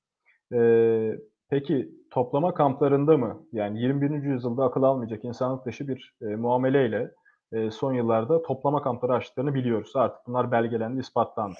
E, 0.55 0.61
peki 1.50 1.91
toplama 2.11 2.55
kamplarında 2.55 3.17
mı 3.17 3.47
yani 3.53 3.83
21. 3.83 4.11
yüzyılda 4.11 4.65
akıl 4.65 4.83
almayacak 4.83 5.25
insanlık 5.25 5.67
dışı 5.67 5.88
bir 5.88 6.15
e, 6.23 6.26
muameleyle 6.26 7.11
e, 7.53 7.71
son 7.71 7.93
yıllarda 7.93 8.43
toplama 8.43 8.83
kampları 8.83 9.15
açtıklarını 9.15 9.55
biliyoruz. 9.55 9.93
Artık 9.95 10.26
bunlar 10.26 10.53
belgelendi, 10.53 11.00
ispatlandı. 11.00 11.59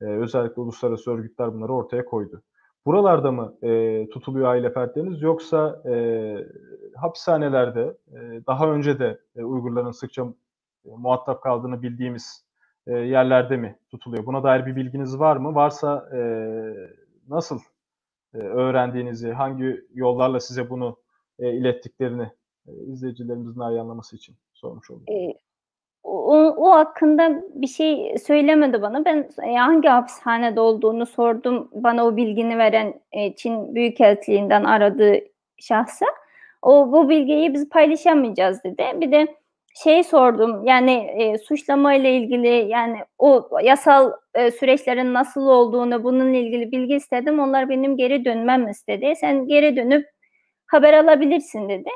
E, 0.00 0.04
özellikle 0.04 0.62
uluslararası 0.62 1.10
örgütler 1.10 1.54
bunları 1.54 1.72
ortaya 1.72 2.04
koydu. 2.04 2.42
Buralarda 2.86 3.32
mı 3.32 3.54
e, 3.62 4.08
tutuluyor 4.08 4.48
aile 4.48 4.72
fertleriniz 4.72 5.22
yoksa 5.22 5.82
e, 5.86 5.94
hapishanelerde 6.96 7.96
e, 8.12 8.46
daha 8.46 8.70
önce 8.72 8.98
de 8.98 9.20
e, 9.36 9.44
Uygurların 9.44 9.90
sıkça 9.90 10.22
e, 10.84 10.90
muhatap 10.96 11.42
kaldığını 11.42 11.82
bildiğimiz 11.82 12.44
e, 12.86 12.92
yerlerde 12.92 13.56
mi 13.56 13.78
tutuluyor? 13.90 14.26
Buna 14.26 14.42
dair 14.42 14.66
bir 14.66 14.76
bilginiz 14.76 15.18
var 15.18 15.36
mı? 15.36 15.54
Varsa 15.54 16.08
e, 16.14 16.20
nasıl 17.28 17.60
e, 18.34 18.38
öğrendiğinizi, 18.38 19.32
hangi 19.32 19.84
yollarla 19.94 20.40
size 20.40 20.70
bunu 20.70 20.96
e, 21.38 21.52
ilettiklerini 21.52 22.30
e, 22.66 22.72
izleyicilerimizin 22.72 23.60
anlaması 23.60 24.16
için 24.16 24.36
sormuş 24.52 24.90
oldum. 24.90 25.04
E, 25.08 25.34
o, 26.02 26.36
o 26.56 26.72
hakkında 26.72 27.42
bir 27.54 27.66
şey 27.66 28.18
söylemedi 28.26 28.82
bana. 28.82 29.04
Ben 29.04 29.28
e, 29.46 29.56
hangi 29.56 29.88
hapishanede 29.88 30.60
olduğunu 30.60 31.06
sordum. 31.06 31.68
Bana 31.72 32.06
o 32.06 32.16
bilgini 32.16 32.58
veren 32.58 33.00
e, 33.12 33.34
Çin 33.36 33.74
Büyükelçiliğinden 33.74 34.64
aradığı 34.64 35.18
şahsa. 35.58 36.06
O 36.62 36.92
bu 36.92 37.08
bilgiyi 37.08 37.54
biz 37.54 37.68
paylaşamayacağız 37.68 38.64
dedi. 38.64 38.84
Bir 38.94 39.12
de 39.12 39.26
şey 39.74 40.02
sordum 40.04 40.64
yani 40.64 40.92
e, 40.92 41.38
suçlama 41.38 41.94
ile 41.94 42.16
ilgili 42.16 42.48
yani 42.48 42.98
o 43.18 43.48
yasal 43.62 44.12
e, 44.34 44.50
süreçlerin 44.50 45.14
nasıl 45.14 45.46
olduğunu 45.46 46.04
bununla 46.04 46.36
ilgili 46.36 46.72
bilgi 46.72 46.94
istedim. 46.94 47.38
Onlar 47.40 47.68
benim 47.68 47.96
geri 47.96 48.24
dönmem 48.24 48.68
istedi. 48.68 49.14
Sen 49.16 49.46
geri 49.46 49.76
dönüp 49.76 50.08
haber 50.66 50.94
alabilirsin 50.94 51.68
dedi. 51.68 51.90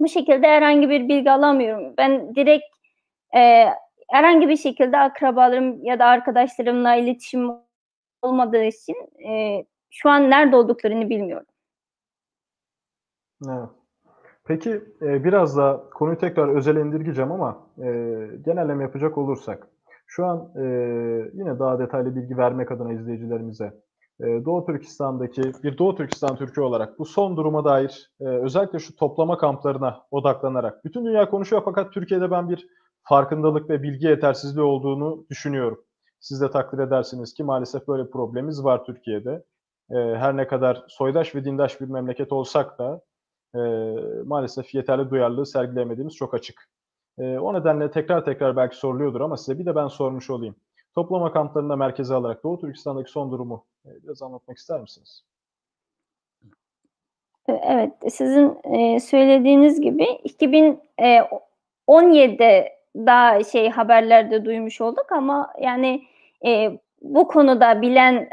Bu 0.00 0.08
şekilde 0.08 0.46
herhangi 0.46 0.90
bir 0.90 1.08
bilgi 1.08 1.30
alamıyorum. 1.30 1.94
Ben 1.98 2.34
direkt 2.34 2.64
e, 3.36 3.66
herhangi 4.08 4.48
bir 4.48 4.56
şekilde 4.56 4.98
akrabalarım 4.98 5.84
ya 5.84 5.98
da 5.98 6.06
arkadaşlarımla 6.06 6.94
iletişim 6.94 7.50
olmadığı 8.22 8.64
için 8.64 8.96
e, 9.30 9.64
şu 9.90 10.10
an 10.10 10.30
nerede 10.30 10.56
olduklarını 10.56 11.10
bilmiyorum. 11.10 11.46
Peki 14.44 14.70
e, 15.02 15.24
biraz 15.24 15.56
da 15.56 15.84
konuyu 15.94 16.18
tekrar 16.18 16.76
indirgeyeceğim 16.76 17.32
ama 17.32 17.66
e, 17.78 17.88
genelleme 18.44 18.82
yapacak 18.82 19.18
olursak 19.18 19.66
şu 20.06 20.26
an 20.26 20.50
e, 20.56 20.62
yine 21.34 21.58
daha 21.58 21.78
detaylı 21.78 22.16
bilgi 22.16 22.36
vermek 22.36 22.72
adına 22.72 22.92
izleyicilerimize 22.92 23.74
e, 24.20 24.44
Doğu 24.44 24.66
Türkistan'daki 24.66 25.42
bir 25.62 25.78
Doğu 25.78 25.96
Türkistan 25.96 26.36
Türkiye 26.36 26.66
olarak 26.66 26.98
bu 26.98 27.04
son 27.04 27.36
duruma 27.36 27.64
dair 27.64 28.10
e, 28.20 28.24
özellikle 28.24 28.78
şu 28.78 28.96
toplama 28.96 29.38
kamplarına 29.38 30.02
odaklanarak 30.10 30.84
bütün 30.84 31.04
dünya 31.04 31.30
konuşuyor 31.30 31.62
fakat 31.64 31.92
Türkiye'de 31.92 32.30
ben 32.30 32.48
bir 32.48 32.68
farkındalık 33.10 33.70
ve 33.70 33.82
bilgi 33.82 34.06
yetersizliği 34.06 34.64
olduğunu 34.64 35.26
düşünüyorum. 35.30 35.84
Siz 36.20 36.40
de 36.40 36.50
takdir 36.50 36.78
edersiniz 36.78 37.34
ki 37.34 37.44
maalesef 37.44 37.88
böyle 37.88 38.10
problemimiz 38.10 38.64
var 38.64 38.84
Türkiye'de. 38.84 39.44
E, 39.90 39.94
her 39.94 40.36
ne 40.36 40.46
kadar 40.46 40.84
soydaş 40.88 41.34
ve 41.34 41.44
dindaş 41.44 41.80
bir 41.80 41.86
memleket 41.86 42.32
olsak 42.32 42.78
da 42.78 43.00
e, 43.54 43.58
maalesef 44.24 44.74
yeterli 44.74 45.10
duyarlılığı 45.10 45.46
sergileyemediğimiz 45.46 46.14
çok 46.14 46.34
açık. 46.34 46.68
E, 47.18 47.38
o 47.38 47.54
nedenle 47.54 47.90
tekrar 47.90 48.24
tekrar 48.24 48.56
belki 48.56 48.76
soruluyordur 48.76 49.20
ama 49.20 49.36
size 49.36 49.58
bir 49.58 49.66
de 49.66 49.76
ben 49.76 49.88
sormuş 49.88 50.30
olayım. 50.30 50.54
Toplama 50.94 51.32
kamplarında 51.32 51.76
merkeze 51.76 52.14
alarak 52.14 52.44
Doğu 52.44 52.60
Türkistan'daki 52.60 53.10
son 53.10 53.32
durumu 53.32 53.66
e, 53.86 53.88
biraz 54.02 54.22
anlatmak 54.22 54.58
ister 54.58 54.80
misiniz? 54.80 55.24
Evet, 57.48 57.92
sizin 58.08 58.58
e, 58.64 59.00
söylediğiniz 59.00 59.80
gibi 59.80 60.04
2017'de 60.04 62.79
daha 62.96 63.44
şey 63.44 63.70
haberlerde 63.70 64.44
duymuş 64.44 64.80
olduk 64.80 65.12
ama 65.12 65.52
yani 65.60 66.02
e, 66.46 66.70
bu 67.02 67.28
konuda 67.28 67.82
bilen 67.82 68.28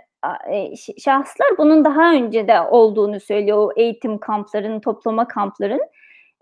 e, 0.51 0.75
şahıslar 0.75 1.47
bunun 1.57 1.85
daha 1.85 2.11
önce 2.13 2.47
de 2.47 2.61
olduğunu 2.61 3.19
söylüyor 3.19 3.57
o 3.57 3.71
eğitim 3.75 4.17
kamplarının, 4.17 4.79
toplama 4.79 5.27
kampların. 5.27 5.81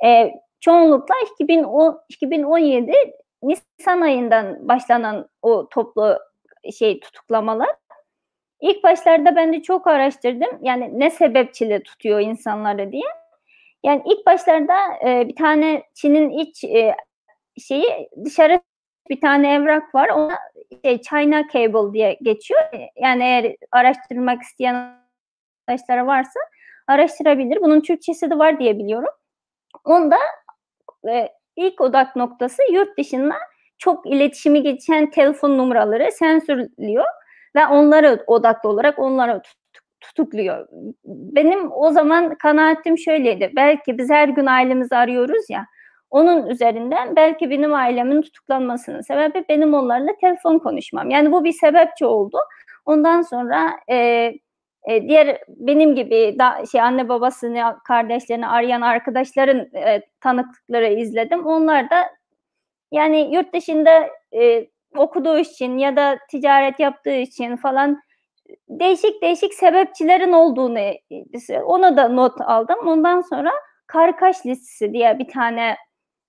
E, 0.05 0.33
çoğunlukla 0.59 1.15
2010, 1.33 1.99
2017 2.09 2.93
Nisan 3.43 4.01
ayından 4.01 4.67
başlanan 4.67 5.29
o 5.41 5.69
toplu 5.69 6.19
şey 6.77 6.99
tutuklamalar. 6.99 7.69
İlk 8.61 8.83
başlarda 8.83 9.35
ben 9.35 9.53
de 9.53 9.61
çok 9.61 9.87
araştırdım. 9.87 10.59
Yani 10.61 10.99
ne 10.99 11.11
sebepçile 11.11 11.83
tutuyor 11.83 12.19
insanları 12.19 12.91
diye. 12.91 13.09
Yani 13.83 14.01
ilk 14.05 14.25
başlarda 14.25 14.77
e, 15.05 15.27
bir 15.27 15.35
tane 15.35 15.83
Çin'in 15.93 16.29
iç 16.29 16.63
e, 16.63 16.95
şeyi 17.57 18.09
dışarı 18.25 18.61
bir 19.09 19.21
tane 19.21 19.53
evrak 19.53 19.95
var. 19.95 20.09
Ona 20.09 20.39
şey, 20.85 21.01
China 21.01 21.43
Cable 21.53 21.93
diye 21.93 22.17
geçiyor. 22.21 22.61
Yani 22.95 23.23
eğer 23.23 23.55
araştırmak 23.71 24.41
isteyen 24.41 25.05
arkadaşlara 25.67 26.07
varsa 26.07 26.39
araştırabilir. 26.87 27.61
Bunun 27.61 27.81
Türkçesi 27.81 28.29
de 28.29 28.39
var 28.39 28.59
diye 28.59 28.79
biliyorum. 28.79 29.09
Onda 29.83 30.17
e, 31.09 31.29
ilk 31.55 31.81
odak 31.81 32.15
noktası 32.15 32.61
yurt 32.71 32.97
dışında 32.97 33.35
çok 33.77 34.07
iletişimi 34.07 34.63
geçen 34.63 35.09
telefon 35.09 35.57
numaraları 35.57 36.11
sensörlüyor 36.11 37.05
ve 37.55 37.67
onlara 37.67 38.19
odaklı 38.27 38.69
olarak 38.69 38.99
onlara 38.99 39.41
tutukluyor. 39.99 40.67
Benim 41.05 41.71
o 41.71 41.91
zaman 41.91 42.35
kanaatim 42.35 42.97
şöyleydi. 42.97 43.51
Belki 43.55 43.97
biz 43.97 44.09
her 44.09 44.27
gün 44.27 44.45
ailemizi 44.45 44.95
arıyoruz 44.95 45.49
ya 45.49 45.65
Onun 46.15 46.47
üzerinden 46.47 47.15
belki 47.15 47.49
benim 47.49 47.73
ailemin 47.73 48.21
tutuklanmasının 48.21 49.01
sebebi 49.01 49.45
benim 49.49 49.73
onlarla 49.73 50.11
telefon 50.21 50.59
konuşmam. 50.59 51.09
Yani 51.09 51.31
bu 51.31 51.43
bir 51.43 51.51
sebepçi 51.51 52.05
oldu. 52.05 52.37
Ondan 52.85 53.21
sonra 53.21 53.71
e, 53.87 53.95
e, 54.87 55.07
diğer 55.07 55.37
benim 55.47 55.95
gibi 55.95 56.35
da, 56.39 56.65
şey 56.71 56.81
anne 56.81 57.09
babasını, 57.09 57.77
kardeşlerini 57.87 58.47
arayan 58.47 58.81
arkadaşların 58.81 59.59
e, 59.75 60.01
tanıklıkları 60.21 60.93
izledim. 60.93 61.45
Onlar 61.45 61.89
da 61.89 62.09
yani 62.91 63.35
yurt 63.35 63.53
dışında 63.53 64.09
e, 64.33 64.67
okuduğu 64.97 65.37
için 65.39 65.77
ya 65.77 65.95
da 65.95 66.17
ticaret 66.31 66.79
yaptığı 66.79 67.15
için 67.15 67.55
falan 67.55 68.01
değişik 68.69 69.21
değişik 69.21 69.53
sebepçilerin 69.53 70.31
olduğunu 70.31 70.91
ona 71.65 71.97
da 71.97 72.09
not 72.09 72.41
aldım. 72.41 72.87
Ondan 72.87 73.21
sonra 73.21 73.51
Karkaş 73.87 74.45
listesi 74.45 74.93
diye 74.93 75.19
bir 75.19 75.27
tane 75.27 75.75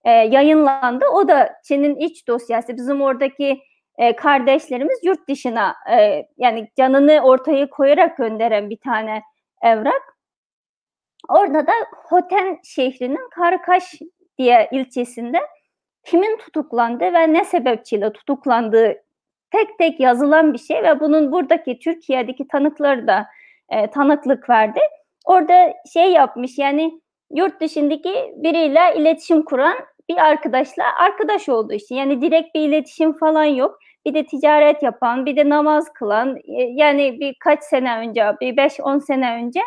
e, 0.06 0.10
yayınlandı. 0.10 1.04
O 1.12 1.28
da 1.28 1.52
Çin'in 1.64 1.96
iç 1.96 2.28
dosyası. 2.28 2.76
Bizim 2.76 3.02
oradaki 3.02 3.60
e, 3.98 4.16
kardeşlerimiz 4.16 4.98
yurt 5.04 5.28
dışına 5.28 5.74
e, 5.90 6.26
yani 6.38 6.68
canını 6.76 7.20
ortaya 7.20 7.70
koyarak 7.70 8.16
gönderen 8.16 8.70
bir 8.70 8.76
tane 8.76 9.22
evrak. 9.62 10.02
Orada 11.28 11.66
da 11.66 11.72
Hoten 11.92 12.58
şehrinin 12.64 13.30
Karkaş 13.30 13.94
diye 14.38 14.68
ilçesinde 14.72 15.38
kimin 16.04 16.36
tutuklandığı 16.36 17.12
ve 17.12 17.32
ne 17.32 17.44
sebepçiyle 17.44 18.12
tutuklandığı 18.12 18.94
tek 19.50 19.78
tek 19.78 20.00
yazılan 20.00 20.52
bir 20.52 20.58
şey 20.58 20.82
ve 20.82 21.00
bunun 21.00 21.32
buradaki 21.32 21.78
Türkiye'deki 21.78 22.48
tanıkları 22.48 23.06
da 23.06 23.26
e, 23.68 23.90
tanıklık 23.90 24.50
verdi. 24.50 24.80
Orada 25.24 25.74
şey 25.92 26.12
yapmış 26.12 26.58
yani 26.58 27.00
yurt 27.30 27.60
dışındaki 27.60 28.34
biriyle 28.36 28.94
iletişim 28.96 29.42
kuran 29.42 29.76
bir 30.08 30.16
arkadaşla 30.16 30.84
arkadaş 30.98 31.48
olduğu 31.48 31.72
için 31.72 31.94
yani 31.94 32.22
direkt 32.22 32.54
bir 32.54 32.60
iletişim 32.60 33.12
falan 33.12 33.44
yok. 33.44 33.78
Bir 34.06 34.14
de 34.14 34.26
ticaret 34.26 34.82
yapan, 34.82 35.26
bir 35.26 35.36
de 35.36 35.48
namaz 35.48 35.92
kılan 35.92 36.36
e, 36.36 36.62
yani 36.62 37.20
birkaç 37.20 37.64
sene 37.64 37.96
önce, 37.96 38.24
bir 38.40 38.56
5-10 38.56 39.00
sene 39.00 39.34
önce 39.34 39.60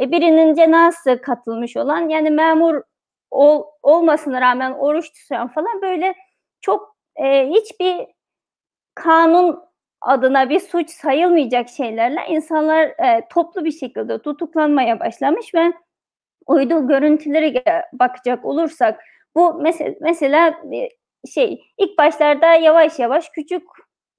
e, 0.00 0.10
birinin 0.10 0.54
cenazesi 0.54 1.20
katılmış 1.20 1.76
olan 1.76 2.08
yani 2.08 2.30
memur 2.30 2.82
ol, 3.30 3.64
olmasına 3.82 4.40
rağmen 4.40 4.72
oruç 4.72 5.12
tutan 5.12 5.48
falan 5.48 5.82
böyle 5.82 6.14
çok 6.60 6.96
e, 7.16 7.48
hiçbir 7.48 8.06
kanun 8.94 9.60
adına 10.00 10.50
bir 10.50 10.60
suç 10.60 10.90
sayılmayacak 10.90 11.68
şeylerle 11.68 12.20
insanlar 12.28 12.84
e, 12.84 13.28
toplu 13.30 13.64
bir 13.64 13.72
şekilde 13.72 14.18
tutuklanmaya 14.18 15.00
başlamış 15.00 15.54
ve 15.54 15.72
uydu 16.46 16.88
görüntüleri 16.88 17.64
bakacak 17.92 18.44
olursak 18.44 19.04
bu 19.36 19.54
mesela, 19.54 19.94
mesela 20.00 20.60
şey 21.34 21.62
ilk 21.78 21.98
başlarda 21.98 22.54
yavaş 22.54 22.98
yavaş 22.98 23.28
küçük 23.28 23.62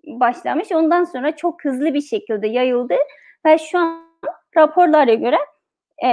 başlamış 0.08 0.72
ondan 0.72 1.04
sonra 1.04 1.36
çok 1.36 1.66
hızlı 1.66 1.94
bir 1.94 2.02
şekilde 2.02 2.48
yayıldı 2.48 2.96
ve 3.46 3.58
şu 3.58 3.80
an 3.80 4.12
raporlara 4.58 5.14
göre 5.14 5.38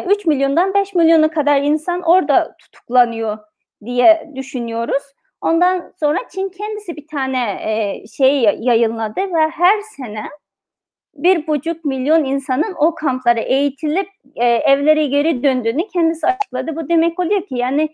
3 0.06 0.26
e, 0.26 0.28
milyondan 0.28 0.74
5 0.74 0.94
milyona 0.94 1.30
kadar 1.30 1.62
insan 1.62 2.02
orada 2.02 2.56
tutuklanıyor 2.58 3.38
diye 3.84 4.30
düşünüyoruz. 4.34 5.02
Ondan 5.40 5.92
sonra 6.00 6.18
Çin 6.30 6.48
kendisi 6.48 6.96
bir 6.96 7.06
tane 7.06 7.38
e, 7.52 8.06
şey 8.06 8.42
yayınladı 8.42 9.20
ve 9.20 9.50
her 9.50 9.80
sene 9.80 10.24
bir 11.14 11.46
buçuk 11.46 11.84
milyon 11.84 12.24
insanın 12.24 12.74
o 12.78 12.94
kamplara 12.94 13.40
eğitilip 13.40 14.08
e, 14.36 14.46
evlere 14.46 15.06
geri 15.06 15.42
döndüğünü 15.42 15.88
kendisi 15.88 16.26
açıkladı. 16.26 16.76
Bu 16.76 16.88
demek 16.88 17.20
oluyor 17.20 17.46
ki 17.46 17.54
yani 17.54 17.88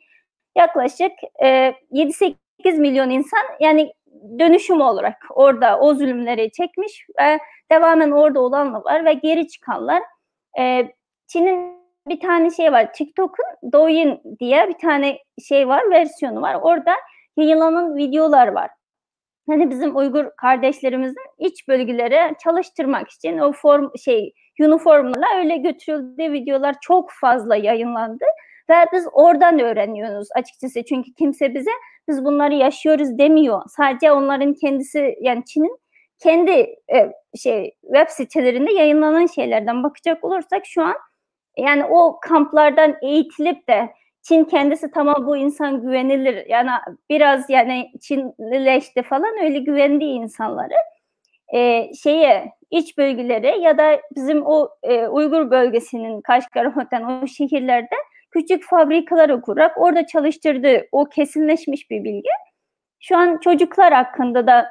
yaklaşık 0.56 1.12
e, 1.42 1.74
7-8 1.92 2.36
milyon 2.78 3.10
insan 3.10 3.40
yani 3.60 3.92
dönüşüm 4.38 4.80
olarak 4.80 5.16
orada 5.30 5.78
o 5.78 5.94
zulümleri 5.94 6.50
çekmiş 6.52 7.06
ve 7.20 7.38
devamen 7.72 8.10
orada 8.10 8.40
olanlar 8.40 8.84
var 8.84 9.04
ve 9.04 9.12
geri 9.12 9.48
çıkanlar. 9.48 10.02
E, 10.58 10.92
Çin'in 11.26 11.74
bir 12.08 12.20
tane 12.20 12.50
şey 12.50 12.72
var. 12.72 12.92
TikTok'un 12.92 13.72
Douyin 13.72 14.20
diye 14.40 14.68
bir 14.68 14.78
tane 14.78 15.18
şey 15.48 15.68
var, 15.68 15.90
versiyonu 15.90 16.42
var. 16.42 16.54
Orada 16.62 16.94
yayınlanan 17.36 17.96
videolar 17.96 18.48
var. 18.48 18.70
Hani 19.48 19.70
bizim 19.70 19.96
Uygur 19.96 20.24
kardeşlerimizin 20.36 21.26
iç 21.38 21.68
bölgeleri 21.68 22.34
çalıştırmak 22.44 23.10
için 23.10 23.38
o 23.38 23.52
form 23.52 23.90
şey 24.04 24.32
üniformla 24.60 25.26
öyle 25.36 25.56
götürüldüğü 25.56 26.32
videolar 26.32 26.76
çok 26.80 27.10
fazla 27.20 27.56
yayınlandı 27.56 28.24
ve 28.70 28.74
biz 28.92 29.06
oradan 29.12 29.58
öğreniyoruz 29.58 30.28
açıkçası. 30.34 30.84
Çünkü 30.84 31.14
kimse 31.14 31.54
bize 31.54 31.70
biz 32.08 32.24
bunları 32.24 32.54
yaşıyoruz 32.54 33.18
demiyor. 33.18 33.62
Sadece 33.68 34.12
onların 34.12 34.54
kendisi 34.54 35.16
yani 35.20 35.44
Çin'in 35.44 35.78
kendi 36.18 36.52
e, 36.94 37.12
şey 37.36 37.74
web 37.82 38.08
sitelerinde 38.08 38.72
yayınlanan 38.72 39.26
şeylerden 39.26 39.82
bakacak 39.82 40.24
olursak 40.24 40.66
şu 40.66 40.82
an 40.82 40.94
yani 41.56 41.84
o 41.84 42.18
kamplardan 42.20 42.96
eğitilip 43.02 43.68
de 43.68 43.92
Çin 44.22 44.44
kendisi 44.44 44.90
tamam 44.90 45.26
bu 45.26 45.36
insan 45.36 45.82
güvenilir. 45.82 46.46
Yani 46.46 46.70
biraz 47.10 47.50
yani 47.50 47.90
Çinlileşti 48.00 49.02
falan 49.02 49.42
öyle 49.42 49.58
güvendiği 49.58 50.18
insanları. 50.18 50.74
E, 51.54 51.90
şeye 51.94 52.52
iç 52.70 52.98
bölgelere 52.98 53.58
ya 53.58 53.78
da 53.78 54.00
bizim 54.16 54.46
o 54.46 54.68
e, 54.82 55.08
Uygur 55.08 55.50
bölgesinin 55.50 56.20
Kaşgar, 56.20 56.76
Hoten 56.76 57.02
o 57.02 57.26
şehirlerde 57.26 57.94
küçük 58.34 58.64
fabrikaları 58.64 59.40
kurarak 59.40 59.78
orada 59.78 60.06
çalıştırdığı 60.06 60.86
o 60.92 61.04
kesinleşmiş 61.04 61.90
bir 61.90 62.04
bilgi. 62.04 62.30
Şu 63.00 63.16
an 63.16 63.38
çocuklar 63.38 63.92
hakkında 63.92 64.46
da 64.46 64.70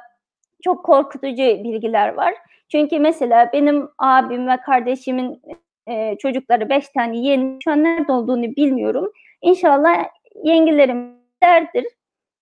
çok 0.64 0.84
korkutucu 0.84 1.42
bilgiler 1.42 2.14
var. 2.14 2.34
Çünkü 2.68 2.98
mesela 2.98 3.50
benim 3.52 3.88
abim 3.98 4.48
ve 4.48 4.56
kardeşimin 4.56 5.42
e, 5.86 6.16
çocukları 6.18 6.68
beş 6.68 6.88
tane 6.88 7.18
yeğeni 7.18 7.58
şu 7.64 7.70
an 7.70 7.84
nerede 7.84 8.12
olduğunu 8.12 8.56
bilmiyorum. 8.56 9.12
İnşallah 9.42 10.04
yengelerim 10.44 11.14
derdir. 11.42 11.84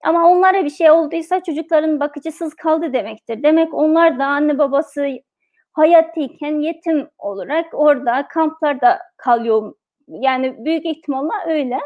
Ama 0.04 0.30
onlara 0.30 0.64
bir 0.64 0.70
şey 0.70 0.90
olduysa 0.90 1.42
çocukların 1.42 2.00
bakıcısız 2.00 2.54
kaldı 2.54 2.92
demektir. 2.92 3.42
Demek 3.42 3.74
onlar 3.74 4.18
da 4.18 4.26
anne 4.26 4.58
babası 4.58 5.08
hayattayken 5.72 6.60
yetim 6.60 7.08
olarak 7.18 7.66
orada 7.72 8.28
kamplarda 8.28 8.98
kalıyor. 9.16 9.74
Yani 10.20 10.64
büyük 10.64 10.86
ihtimalle 10.86 11.32
öyle. 11.46 11.78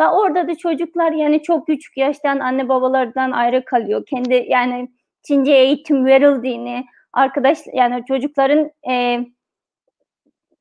Ve 0.00 0.08
orada 0.08 0.48
da 0.48 0.54
çocuklar 0.54 1.12
yani 1.12 1.42
çok 1.42 1.66
küçük 1.66 1.96
yaştan 1.96 2.38
anne 2.38 2.68
babalardan 2.68 3.30
ayrı 3.30 3.64
kalıyor. 3.64 4.04
Kendi 4.06 4.46
yani 4.48 4.88
Çince 5.22 5.52
eğitim 5.52 6.06
verildiğini, 6.06 6.84
arkadaş 7.12 7.58
yani 7.72 8.04
çocukların 8.08 8.70
e, 8.90 9.20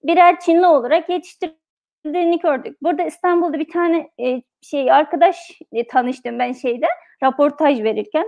birer 0.04 0.40
Çinli 0.40 0.68
olarak 0.68 1.10
yetiştirildiğini 1.10 2.40
gördük. 2.40 2.78
Burada 2.82 3.04
İstanbul'da 3.04 3.60
bir 3.60 3.72
tane 3.72 4.10
e, 4.20 4.42
şey 4.62 4.92
arkadaş 4.92 5.60
e, 5.74 5.88
tanıştım 5.88 6.40
ben 6.40 6.54
şeyde 6.54 6.86
raportaj 7.24 7.84
verirken. 7.84 8.28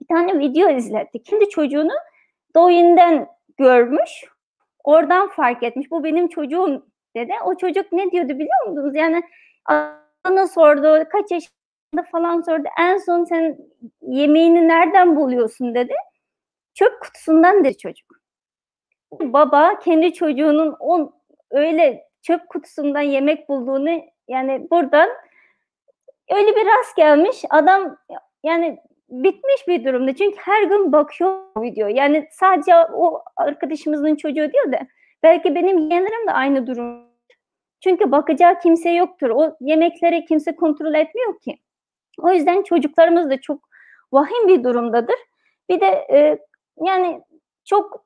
Bir 0.00 0.06
tane 0.06 0.38
video 0.38 0.70
izletti. 0.70 1.22
Kendi 1.22 1.48
çocuğunu 1.48 1.92
Douyin'den 2.56 3.28
görmüş. 3.56 4.10
Oradan 4.84 5.28
fark 5.28 5.62
etmiş. 5.62 5.90
Bu 5.90 6.04
benim 6.04 6.28
çocuğum 6.28 6.86
dedi. 7.16 7.32
O 7.44 7.56
çocuk 7.56 7.92
ne 7.92 8.10
diyordu 8.10 8.28
biliyor 8.28 8.66
musunuz? 8.66 8.94
Yani 8.94 9.22
ana 10.24 10.46
sordu. 10.46 11.04
Kaç 11.12 11.30
yaşında 11.30 12.10
falan 12.12 12.40
sordu. 12.40 12.68
En 12.78 12.98
son 12.98 13.24
sen 13.24 13.56
yemeğini 14.02 14.68
nereden 14.68 15.16
buluyorsun 15.16 15.74
dedi. 15.74 15.94
Çöp 16.74 17.00
kutusundan 17.00 17.64
dedi 17.64 17.78
çocuk 17.78 18.22
baba 19.20 19.78
kendi 19.78 20.12
çocuğunun 20.12 20.76
on 20.80 21.14
öyle 21.50 22.08
çöp 22.22 22.48
kutusundan 22.48 23.00
yemek 23.00 23.48
bulduğunu 23.48 24.02
yani 24.28 24.66
buradan 24.70 25.08
öyle 26.30 26.56
bir 26.56 26.66
rast 26.66 26.96
gelmiş 26.96 27.44
adam 27.50 27.96
yani 28.44 28.78
bitmiş 29.08 29.68
bir 29.68 29.84
durumda. 29.84 30.16
Çünkü 30.16 30.36
her 30.36 30.62
gün 30.62 30.92
bakıyor 30.92 31.40
video. 31.56 31.88
Yani 31.88 32.28
sadece 32.30 32.76
o 32.76 33.22
arkadaşımızın 33.36 34.16
çocuğu 34.16 34.52
değil 34.52 34.72
de 34.72 34.86
belki 35.22 35.54
benim 35.54 35.78
yeğenlerim 35.78 36.26
de 36.26 36.32
aynı 36.32 36.66
durum. 36.66 37.12
Çünkü 37.80 38.12
bakacağı 38.12 38.58
kimse 38.58 38.90
yoktur. 38.90 39.30
O 39.30 39.56
yemekleri 39.60 40.24
kimse 40.24 40.56
kontrol 40.56 40.94
etmiyor 40.94 41.40
ki. 41.40 41.58
O 42.18 42.32
yüzden 42.32 42.62
çocuklarımız 42.62 43.30
da 43.30 43.40
çok 43.40 43.68
vahim 44.12 44.48
bir 44.48 44.64
durumdadır. 44.64 45.16
Bir 45.68 45.80
de 45.80 45.86
e, 45.86 46.38
yani 46.86 47.22
çok 47.64 48.04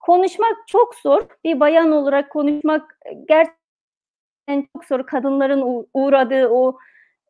konuşmak 0.00 0.56
çok 0.66 0.94
zor. 0.94 1.22
Bir 1.44 1.60
bayan 1.60 1.92
olarak 1.92 2.30
konuşmak 2.30 2.98
e, 3.06 3.12
gerçekten 3.12 4.68
çok 4.72 4.84
zor. 4.84 5.06
Kadınların 5.06 5.86
uğradığı 5.94 6.48
o 6.48 6.78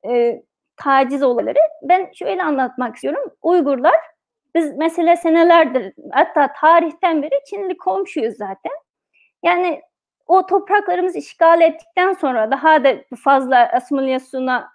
e, 0.09 0.43
taciz 0.77 1.23
olayları. 1.23 1.59
Ben 1.83 2.11
şöyle 2.13 2.43
anlatmak 2.43 2.95
istiyorum. 2.95 3.31
Uygurlar 3.43 3.97
biz 4.55 4.77
mesela 4.77 5.17
senelerdir 5.17 5.93
hatta 6.13 6.53
tarihten 6.61 7.23
beri 7.23 7.45
Çinli 7.47 7.77
komşuyuz 7.77 8.37
zaten. 8.37 8.73
Yani 9.43 9.83
o 10.27 10.47
topraklarımızı 10.47 11.19
işgal 11.19 11.61
ettikten 11.61 12.13
sonra 12.13 12.51
daha 12.51 12.85
da 12.85 12.97
fazla 13.25 13.69
asimilasyona 13.73 14.69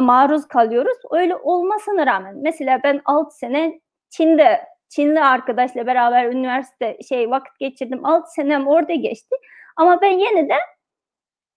maruz 0.00 0.48
kalıyoruz. 0.48 0.98
Öyle 1.10 1.36
olmasına 1.36 2.06
rağmen 2.06 2.36
mesela 2.36 2.80
ben 2.84 3.00
6 3.04 3.36
sene 3.36 3.80
Çin'de 4.10 4.70
Çinli 4.88 5.20
arkadaşla 5.24 5.86
beraber 5.86 6.24
üniversite 6.32 6.98
şey 7.08 7.30
vakit 7.30 7.58
geçirdim. 7.58 8.06
6 8.06 8.32
senem 8.32 8.66
orada 8.66 8.94
geçti. 8.94 9.36
Ama 9.76 10.00
ben 10.02 10.10
yine 10.10 10.48
de 10.48 10.54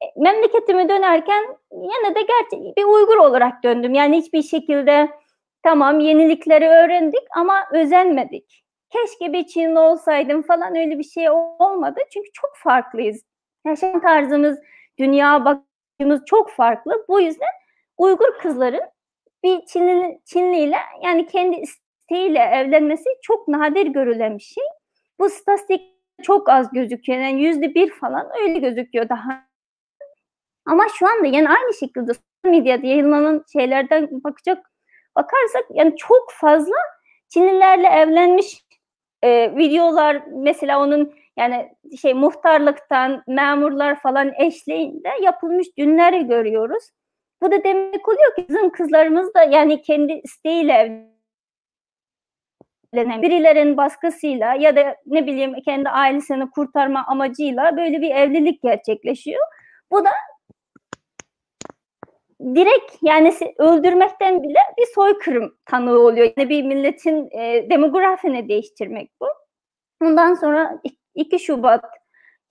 e, 0.03 0.05
memleketime 0.17 0.89
dönerken 0.89 1.57
yine 1.71 2.15
de 2.15 2.21
gerçek 2.21 2.77
bir 2.77 2.83
Uygur 2.83 3.17
olarak 3.17 3.63
döndüm. 3.63 3.93
Yani 3.93 4.17
hiçbir 4.17 4.43
şekilde 4.43 5.09
tamam 5.63 5.99
yenilikleri 5.99 6.67
öğrendik 6.67 7.23
ama 7.37 7.67
özenmedik. 7.71 8.62
Keşke 8.93 9.33
bir 9.33 9.47
Çinli 9.47 9.79
olsaydım 9.79 10.41
falan 10.41 10.75
öyle 10.75 10.99
bir 10.99 11.03
şey 11.03 11.29
olmadı. 11.29 11.99
Çünkü 12.13 12.29
çok 12.33 12.51
farklıyız. 12.55 13.23
Yaşam 13.65 14.01
tarzımız, 14.01 14.59
dünya 14.99 15.45
bakışımız 15.45 16.25
çok 16.25 16.51
farklı. 16.51 17.05
Bu 17.07 17.21
yüzden 17.21 17.47
Uygur 17.97 18.37
kızların 18.41 18.83
bir 19.43 19.65
Çinli, 19.65 20.19
Çinliyle 20.25 20.77
yani 21.03 21.27
kendi 21.27 21.55
isteğiyle 21.55 22.39
evlenmesi 22.39 23.09
çok 23.21 23.47
nadir 23.47 23.87
görülen 23.87 24.37
bir 24.37 24.43
şey. 24.43 24.63
Bu 25.19 25.29
statistik 25.29 25.81
çok 26.23 26.49
az 26.49 26.71
gözüküyor. 26.71 27.19
Yani 27.19 27.43
yüzde 27.43 27.75
bir 27.75 27.89
falan 27.89 28.29
öyle 28.41 28.59
gözüküyor 28.59 29.09
daha. 29.09 29.43
Ama 30.65 30.87
şu 30.95 31.07
anda 31.07 31.27
yani 31.27 31.49
aynı 31.49 31.73
şekilde 31.73 32.11
medyada 32.43 32.87
yayınlanan 32.87 33.43
şeylerden 33.53 34.09
bakacak 34.23 34.71
bakarsak 35.15 35.63
yani 35.73 35.95
çok 35.97 36.31
fazla 36.31 36.75
Çinlilerle 37.29 37.87
evlenmiş 37.87 38.62
e, 39.23 39.55
videolar 39.55 40.23
mesela 40.31 40.79
onun 40.79 41.13
yani 41.37 41.71
şey 42.01 42.13
muhtarlıktan 42.13 43.23
memurlar 43.27 43.99
falan 43.99 44.33
eşliğinde 44.37 45.09
yapılmış 45.21 45.67
düğünleri 45.77 46.27
görüyoruz. 46.27 46.83
Bu 47.41 47.51
da 47.51 47.63
demek 47.63 48.09
oluyor 48.09 48.35
ki 48.35 48.45
bizim 48.49 48.69
kızlarımız 48.69 49.33
da 49.33 49.43
yani 49.43 49.81
kendi 49.81 50.13
isteğiyle 50.13 51.07
evlenen 52.93 53.21
birilerin 53.21 53.77
baskısıyla 53.77 54.53
ya 54.53 54.75
da 54.75 54.95
ne 55.05 55.27
bileyim 55.27 55.55
kendi 55.65 55.89
ailesini 55.89 56.49
kurtarma 56.49 57.05
amacıyla 57.07 57.77
böyle 57.77 58.01
bir 58.01 58.09
evlilik 58.15 58.61
gerçekleşiyor. 58.61 59.41
Bu 59.91 60.05
da 60.05 60.09
direkt 62.55 62.91
yani 63.01 63.33
öldürmekten 63.57 64.43
bile 64.43 64.59
bir 64.77 64.85
soykırım 64.95 65.57
tanığı 65.65 65.99
oluyor. 65.99 66.31
Yani 66.37 66.49
bir 66.49 66.63
milletin 66.63 67.29
e, 67.31 67.69
demografini 67.69 68.49
değiştirmek 68.49 69.11
bu. 69.21 69.27
Ondan 70.01 70.33
sonra 70.33 70.81
2 71.15 71.39
Şubat 71.39 71.85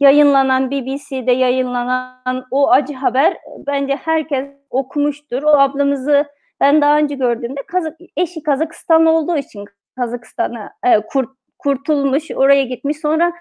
yayınlanan 0.00 0.70
BBC'de 0.70 1.32
yayınlanan 1.32 2.46
o 2.50 2.70
acı 2.70 2.94
haber 2.94 3.36
bence 3.66 3.96
herkes 3.96 4.48
okumuştur. 4.70 5.42
O 5.42 5.48
ablamızı 5.48 6.26
ben 6.60 6.80
daha 6.80 6.98
önce 6.98 7.14
gördüğümde 7.14 7.62
Kazak, 7.66 7.98
eşi 8.16 8.42
Kazakistan 8.42 9.06
olduğu 9.06 9.36
için 9.36 9.64
Kazakistan'a 9.96 10.72
e, 10.86 11.00
kurt, 11.00 11.30
kurtulmuş, 11.58 12.30
oraya 12.30 12.64
gitmiş. 12.64 13.00
Sonra 13.00 13.32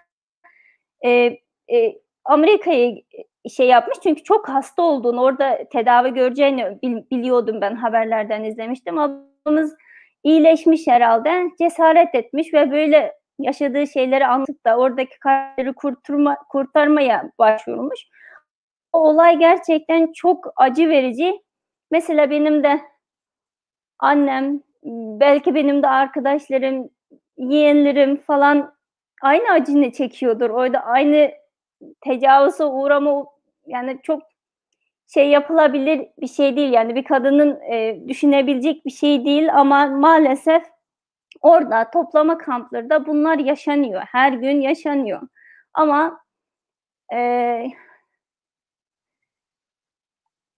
e, 1.06 1.10
e, 1.74 2.00
Amerika'ya 2.26 2.96
şey 3.50 3.68
yapmış 3.68 3.98
çünkü 4.04 4.24
çok 4.24 4.50
hasta 4.50 4.82
olduğunu, 4.82 5.22
orada 5.22 5.60
tedavi 5.72 6.14
göreceğini 6.14 6.82
bil, 6.84 6.98
biliyordum 7.12 7.62
ben 7.62 7.76
haberlerden 7.76 8.44
izlemiştim. 8.44 8.98
Ablamız 8.98 9.76
iyileşmiş 10.24 10.88
herhalde, 10.88 11.44
cesaret 11.60 12.16
etmiş 12.16 12.54
ve 12.54 12.72
böyle 12.72 13.14
yaşadığı 13.40 13.88
şeyleri 13.88 14.28
anlatıp 14.28 14.66
da 14.66 14.78
oradaki 14.78 15.20
kalpleri 15.20 15.74
kurtarma, 15.74 16.38
kurtarmaya 16.50 17.32
başvurmuş. 17.40 18.00
O 18.94 19.00
olay 19.00 19.38
gerçekten 19.38 20.12
çok 20.14 20.48
acı 20.56 20.90
verici. 20.90 21.42
Mesela 21.92 22.30
benim 22.30 22.64
de 22.64 22.82
annem, 24.00 24.62
belki 25.20 25.56
benim 25.56 25.84
de 25.84 25.88
arkadaşlarım, 25.88 26.90
yeğenlerim 27.38 28.18
falan 28.18 28.74
aynı 29.22 29.52
acını 29.52 29.92
çekiyordur. 29.92 30.50
Orada 30.50 30.80
aynı 30.80 31.32
tecavüze 32.02 32.66
uğrama 32.66 33.26
yani 33.66 34.00
çok 34.04 34.22
şey 35.14 35.30
yapılabilir 35.30 36.08
bir 36.22 36.28
şey 36.28 36.56
değil. 36.56 36.74
Yani 36.74 36.96
bir 36.96 37.04
kadının 37.04 37.60
e, 37.62 38.02
düşünebilecek 38.08 38.86
bir 38.86 38.92
şey 38.92 39.26
değil 39.26 39.56
ama 39.56 39.86
maalesef 39.88 40.64
orada 41.42 41.92
toplama 41.92 42.38
kamplarında 42.38 43.06
bunlar 43.08 43.38
yaşanıyor. 43.38 44.02
Her 44.12 44.34
gün 44.34 44.62
yaşanıyor. 44.62 45.22
Ama 45.74 46.22
e, 47.14 47.68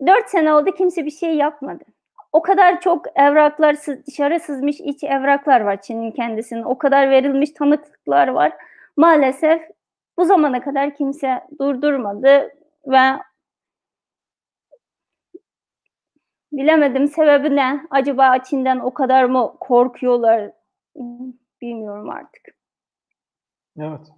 4 0.05 0.29
sene 0.29 0.53
oldu 0.53 0.71
kimse 0.77 1.05
bir 1.05 1.11
şey 1.11 1.35
yapmadı. 1.35 1.83
O 2.31 2.41
kadar 2.41 2.81
çok 2.81 3.05
evraklar 3.15 3.75
dışarı 4.07 4.39
sızmış 4.39 4.79
iç 4.79 5.03
evraklar 5.03 5.61
var 5.61 5.81
Çin'in 5.81 6.11
kendisinin. 6.11 6.63
O 6.63 6.77
kadar 6.77 7.09
verilmiş 7.09 7.51
tanıklıklar 7.51 8.27
var. 8.27 8.53
Maalesef 8.97 9.61
bu 10.17 10.25
zamana 10.25 10.61
kadar 10.61 10.95
kimse 10.95 11.41
durdurmadı 11.59 12.51
ve 12.87 13.19
bilemedim 16.51 17.07
sebebi 17.07 17.55
ne? 17.55 17.87
Acaba 17.89 18.43
Çin'den 18.43 18.79
o 18.79 18.93
kadar 18.93 19.23
mı 19.23 19.53
korkuyorlar? 19.59 20.51
Bilmiyorum 21.61 22.09
artık. 22.09 22.43
Evet. 23.77 24.11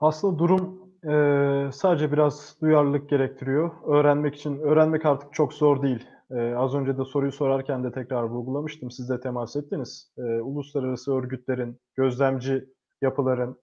Aslında 0.00 0.38
durum 0.38 0.92
e, 1.04 1.72
sadece 1.72 2.12
biraz 2.12 2.56
duyarlılık 2.60 3.08
gerektiriyor. 3.08 3.70
Öğrenmek 3.86 4.34
için, 4.34 4.58
öğrenmek 4.58 5.06
artık 5.06 5.34
çok 5.34 5.52
zor 5.52 5.82
değil. 5.82 6.08
E, 6.30 6.54
az 6.54 6.74
önce 6.74 6.98
de 6.98 7.04
soruyu 7.04 7.32
sorarken 7.32 7.84
de 7.84 7.92
tekrar 7.92 8.22
vurgulamıştım. 8.22 8.90
Siz 8.90 9.08
de 9.08 9.20
temas 9.20 9.56
ettiniz. 9.56 10.12
E, 10.18 10.22
uluslararası 10.22 11.14
örgütlerin, 11.14 11.80
gözlemci 11.96 12.64
yapıların, 13.02 13.58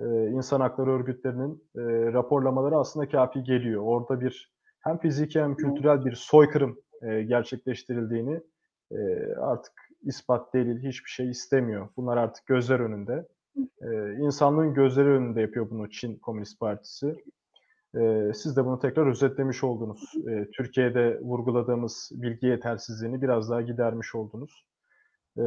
e, 0.00 0.30
insan 0.30 0.60
hakları 0.60 0.90
örgütlerinin 0.90 1.64
e, 1.76 2.12
raporlamaları 2.12 2.76
aslında 2.76 3.08
kafi 3.08 3.42
geliyor. 3.42 3.82
Orada 3.82 4.20
bir 4.20 4.52
hem 4.80 4.98
fiziki 4.98 5.40
hem 5.40 5.56
kültürel 5.56 6.04
bir 6.04 6.12
soykırım 6.12 6.78
e, 7.02 7.22
gerçekleştirildiğini 7.22 8.40
e, 8.92 8.98
artık 9.34 9.72
ispat, 10.02 10.54
delil 10.54 10.88
hiçbir 10.88 11.10
şey 11.10 11.30
istemiyor. 11.30 11.88
Bunlar 11.96 12.16
artık 12.16 12.46
gözler 12.46 12.80
önünde. 12.80 13.28
E, 13.82 14.14
insanlığın 14.18 14.74
gözleri 14.74 15.08
önünde 15.08 15.40
yapıyor 15.40 15.70
bunu 15.70 15.90
Çin 15.90 16.16
Komünist 16.16 16.60
Partisi. 16.60 17.16
E, 17.96 18.32
siz 18.34 18.56
de 18.56 18.64
bunu 18.64 18.78
tekrar 18.78 19.06
özetlemiş 19.06 19.64
oldunuz. 19.64 20.12
E, 20.28 20.50
Türkiye'de 20.50 21.20
vurguladığımız 21.20 22.10
bilgi 22.12 22.46
yetersizliğini 22.46 23.22
biraz 23.22 23.50
daha 23.50 23.62
gidermiş 23.62 24.14
oldunuz. 24.14 24.66
E, 25.38 25.44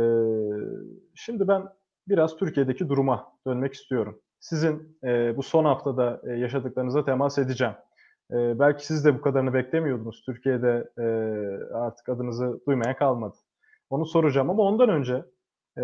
şimdi 1.15 1.47
ben 1.47 1.63
biraz 2.07 2.35
Türkiye'deki 2.35 2.89
duruma 2.89 3.33
dönmek 3.47 3.73
istiyorum. 3.73 4.19
Sizin 4.43 4.97
e, 5.03 5.37
bu 5.37 5.43
son 5.43 5.65
haftada 5.65 6.21
e, 6.27 6.31
yaşadıklarınıza 6.31 7.05
temas 7.05 7.37
edeceğim. 7.37 7.73
E, 8.31 8.59
belki 8.59 8.85
siz 8.85 9.05
de 9.05 9.15
bu 9.15 9.21
kadarını 9.21 9.53
beklemiyordunuz. 9.53 10.23
Türkiye'de 10.25 10.89
e, 10.97 11.05
artık 11.73 12.09
adınızı 12.09 12.59
duymaya 12.67 12.97
kalmadı. 12.97 13.35
Onu 13.89 14.05
soracağım 14.05 14.49
ama 14.49 14.63
ondan 14.63 14.89
önce 14.89 15.25
e, 15.77 15.83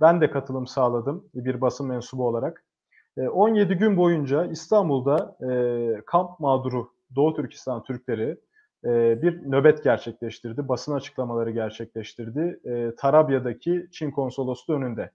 ben 0.00 0.20
de 0.20 0.30
katılım 0.30 0.66
sağladım 0.66 1.28
bir 1.34 1.60
basın 1.60 1.88
mensubu 1.88 2.28
olarak. 2.28 2.64
E, 3.16 3.28
17 3.28 3.74
gün 3.74 3.96
boyunca 3.96 4.44
İstanbul'da 4.44 5.36
e, 5.50 6.02
kamp 6.06 6.40
mağduru 6.40 6.90
Doğu 7.16 7.34
Türkistan 7.34 7.82
Türkleri 7.82 8.40
e, 8.84 9.22
bir 9.22 9.50
nöbet 9.50 9.84
gerçekleştirdi. 9.84 10.68
Basın 10.68 10.94
açıklamaları 10.94 11.50
gerçekleştirdi. 11.50 12.60
E, 12.64 12.94
Tarabya'daki 12.96 13.88
Çin 13.92 14.10
konsolosluğu 14.10 14.74
önünde. 14.74 15.10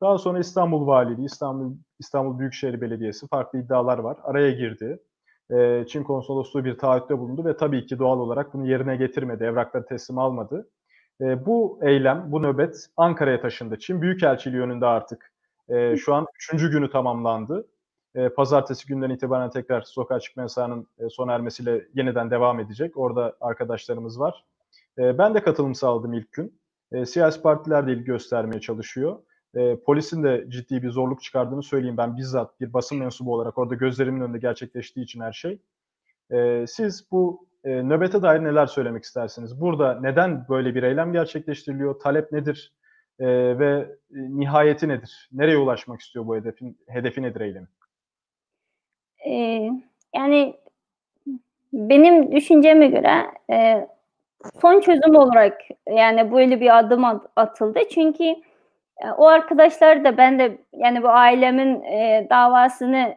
Daha 0.00 0.18
sonra 0.18 0.38
İstanbul 0.38 0.86
Valiliği, 0.86 1.26
İstanbul 1.26 1.74
İstanbul 1.98 2.38
Büyükşehir 2.38 2.80
Belediyesi 2.80 3.26
farklı 3.28 3.58
iddialar 3.58 3.98
var. 3.98 4.16
Araya 4.22 4.50
girdi. 4.50 4.98
E, 5.50 5.84
Çin 5.88 6.02
konsolosluğu 6.02 6.64
bir 6.64 6.78
taahhütte 6.78 7.18
bulundu 7.18 7.44
ve 7.44 7.56
tabii 7.56 7.86
ki 7.86 7.98
doğal 7.98 8.18
olarak 8.18 8.54
bunu 8.54 8.66
yerine 8.66 8.96
getirmedi, 8.96 9.44
evrakları 9.44 9.86
teslim 9.86 10.18
almadı. 10.18 10.68
E, 11.20 11.46
bu 11.46 11.78
eylem, 11.82 12.32
bu 12.32 12.42
nöbet 12.42 12.86
Ankara'ya 12.96 13.40
taşındı. 13.40 13.78
Çin 13.78 14.02
Büyükelçiliği 14.02 14.62
önünde 14.62 14.86
artık 14.86 15.32
e, 15.68 15.96
şu 15.96 16.14
an 16.14 16.26
üçüncü 16.34 16.70
günü 16.70 16.90
tamamlandı. 16.90 17.66
E, 18.14 18.28
pazartesi 18.28 18.86
günden 18.86 19.10
itibaren 19.10 19.50
tekrar 19.50 19.82
sokağa 19.82 20.20
çıkma 20.20 20.42
yasağının 20.42 20.86
e, 20.98 21.08
sona 21.08 21.32
ermesiyle 21.32 21.84
yeniden 21.94 22.30
devam 22.30 22.60
edecek. 22.60 22.96
Orada 22.96 23.36
arkadaşlarımız 23.40 24.20
var. 24.20 24.44
E, 24.98 25.18
ben 25.18 25.34
de 25.34 25.42
katılım 25.42 25.74
sağladım 25.74 26.14
ilk 26.14 26.32
gün. 26.32 26.60
E, 26.92 27.06
siyasi 27.06 27.42
partiler 27.42 27.86
de 27.86 27.92
ilgi 27.92 28.04
göstermeye 28.04 28.60
çalışıyor. 28.60 29.18
E, 29.54 29.76
polisin 29.76 30.24
de 30.24 30.44
ciddi 30.48 30.82
bir 30.82 30.90
zorluk 30.90 31.22
çıkardığını 31.22 31.62
söyleyeyim. 31.62 31.96
Ben 31.96 32.16
bizzat 32.16 32.60
bir 32.60 32.72
basın 32.72 32.98
mensubu 32.98 33.34
olarak 33.34 33.58
orada 33.58 33.74
gözlerimin 33.74 34.20
önünde 34.20 34.38
gerçekleştiği 34.38 35.04
için 35.04 35.20
her 35.20 35.32
şey. 35.32 35.58
E, 36.30 36.64
siz 36.68 37.10
bu 37.10 37.46
e, 37.64 37.82
nöbete 37.82 38.22
dair 38.22 38.44
neler 38.44 38.66
söylemek 38.66 39.04
istersiniz? 39.04 39.60
Burada 39.60 40.00
neden 40.00 40.46
böyle 40.48 40.74
bir 40.74 40.82
eylem 40.82 41.12
gerçekleştiriliyor? 41.12 42.00
Talep 42.00 42.32
nedir? 42.32 42.72
E, 43.18 43.26
ve 43.58 43.88
e, 44.10 44.18
nihayeti 44.18 44.88
nedir? 44.88 45.28
Nereye 45.32 45.56
ulaşmak 45.58 46.00
istiyor 46.00 46.26
bu 46.26 46.36
hedefin? 46.36 46.78
Hedefi 46.86 47.22
nedir 47.22 47.40
eylemin? 47.40 47.68
Ee, 49.26 49.70
yani 50.16 50.56
benim 51.72 52.32
düşünceme 52.36 52.86
göre 52.86 53.26
e, 53.50 53.88
son 54.60 54.80
çözüm 54.80 55.16
olarak 55.16 55.60
yani 55.90 56.32
böyle 56.32 56.60
bir 56.60 56.78
adım 56.78 57.04
at- 57.04 57.30
atıldı. 57.36 57.78
Çünkü 57.94 58.24
o 59.16 59.26
arkadaşlar 59.26 60.04
da 60.04 60.16
ben 60.16 60.38
de 60.38 60.58
yani 60.72 61.02
bu 61.02 61.08
ailemin 61.08 61.82
e, 61.82 62.26
davasını 62.30 63.16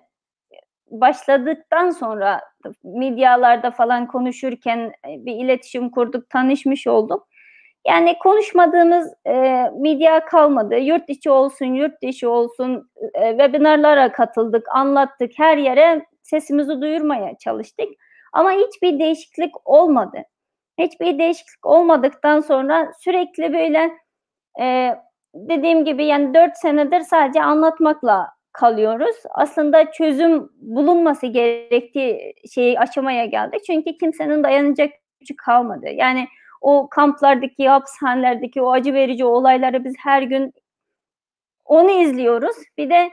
başladıktan 0.91 1.89
sonra 1.89 2.41
medyalarda 2.83 3.71
falan 3.71 4.07
konuşurken 4.07 4.79
e, 4.79 5.25
bir 5.25 5.35
iletişim 5.35 5.89
kurduk, 5.89 6.29
tanışmış 6.29 6.87
olduk. 6.87 7.27
Yani 7.87 8.17
konuşmadığımız 8.19 9.13
e, 9.25 9.65
medya 9.79 10.25
kalmadı. 10.25 10.77
Yurt 10.77 11.09
içi 11.09 11.29
olsun, 11.29 11.65
yurt 11.65 12.01
dışı 12.03 12.29
olsun 12.29 12.89
e, 13.13 13.29
webinarlara 13.29 14.11
katıldık, 14.11 14.67
anlattık. 14.75 15.31
Her 15.37 15.57
yere 15.57 16.05
sesimizi 16.23 16.81
duyurmaya 16.81 17.37
çalıştık. 17.37 17.87
Ama 18.33 18.51
hiçbir 18.51 18.99
değişiklik 18.99 19.69
olmadı. 19.69 20.17
Hiçbir 20.77 21.19
değişiklik 21.19 21.65
olmadıktan 21.65 22.39
sonra 22.39 22.91
sürekli 22.99 23.53
böyle 23.53 23.91
e, 24.61 24.95
dediğim 25.33 25.85
gibi 25.85 26.05
yani 26.05 26.33
dört 26.33 26.57
senedir 26.57 27.01
sadece 27.01 27.43
anlatmakla 27.43 28.29
kalıyoruz. 28.53 29.15
Aslında 29.35 29.91
çözüm 29.91 30.49
bulunması 30.55 31.27
gerektiği 31.27 32.33
şeyi 32.53 32.79
aşamaya 32.79 33.25
geldik. 33.25 33.61
Çünkü 33.67 33.97
kimsenin 33.97 34.43
dayanacak 34.43 34.89
gücü 35.19 35.35
kalmadı. 35.35 35.89
Yani 35.89 36.27
o 36.61 36.89
kamplardaki, 36.89 37.69
hapishanelerdeki 37.69 38.61
o 38.61 38.71
acı 38.71 38.93
verici 38.93 39.25
olayları 39.25 39.83
biz 39.83 39.95
her 40.03 40.21
gün 40.21 40.53
onu 41.65 41.91
izliyoruz. 41.91 42.55
Bir 42.77 42.89
de 42.89 43.09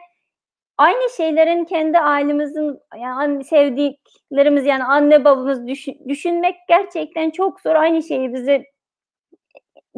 aynı 0.79 1.11
şeylerin 1.17 1.65
kendi 1.65 1.99
ailemizin 1.99 2.79
yani 3.01 3.45
sevdiklerimiz 3.45 4.67
yani 4.67 4.85
anne 4.85 5.25
babamız 5.25 5.67
düşün, 5.67 5.99
düşünmek 6.09 6.57
gerçekten 6.69 7.31
çok 7.31 7.61
zor. 7.61 7.75
Aynı 7.75 8.03
şeyi 8.03 8.35
bizi 8.35 8.65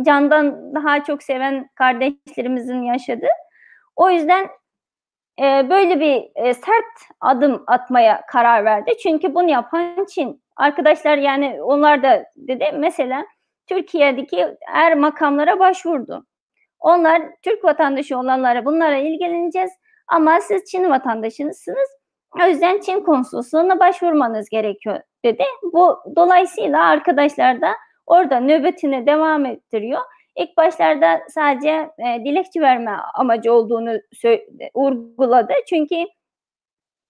candan 0.02 0.74
daha 0.74 1.04
çok 1.04 1.22
seven 1.22 1.68
kardeşlerimizin 1.74 2.82
yaşadığı. 2.82 3.30
O 3.96 4.10
yüzden 4.10 4.48
e, 5.40 5.70
böyle 5.70 6.00
bir 6.00 6.44
e, 6.44 6.54
sert 6.54 6.84
adım 7.20 7.64
atmaya 7.66 8.26
karar 8.26 8.64
verdi. 8.64 8.96
Çünkü 9.02 9.34
bunu 9.34 9.50
yapan 9.50 10.04
Çin. 10.04 10.42
Arkadaşlar 10.56 11.18
yani 11.18 11.62
onlar 11.62 12.02
da 12.02 12.24
dedi 12.36 12.64
mesela 12.74 13.26
Türkiye'deki 13.66 14.46
er 14.74 14.94
makamlara 14.94 15.58
başvurdu. 15.58 16.26
Onlar 16.80 17.22
Türk 17.42 17.64
vatandaşı 17.64 18.18
olanlara 18.18 18.64
bunlara 18.64 18.96
ilgileneceğiz 18.96 19.70
ama 20.08 20.40
siz 20.40 20.64
Çin 20.64 20.90
vatandaşısınız. 20.90 21.88
O 22.42 22.46
yüzden 22.46 22.80
Çin 22.80 23.00
konsolosluğuna 23.00 23.80
başvurmanız 23.80 24.48
gerekiyor 24.48 25.00
dedi. 25.24 25.44
Bu 25.62 25.98
dolayısıyla 26.16 26.84
arkadaşlar 26.84 27.60
da 27.60 27.74
orada 28.08 28.40
nöbetini 28.40 29.06
devam 29.06 29.46
ettiriyor. 29.46 30.00
İlk 30.36 30.56
başlarda 30.56 31.20
sadece 31.28 31.70
e, 31.98 32.24
dilekçe 32.24 32.60
verme 32.60 32.90
amacı 33.14 33.52
olduğunu 33.52 33.98
vurguladı. 34.74 35.52
Çünkü 35.68 35.96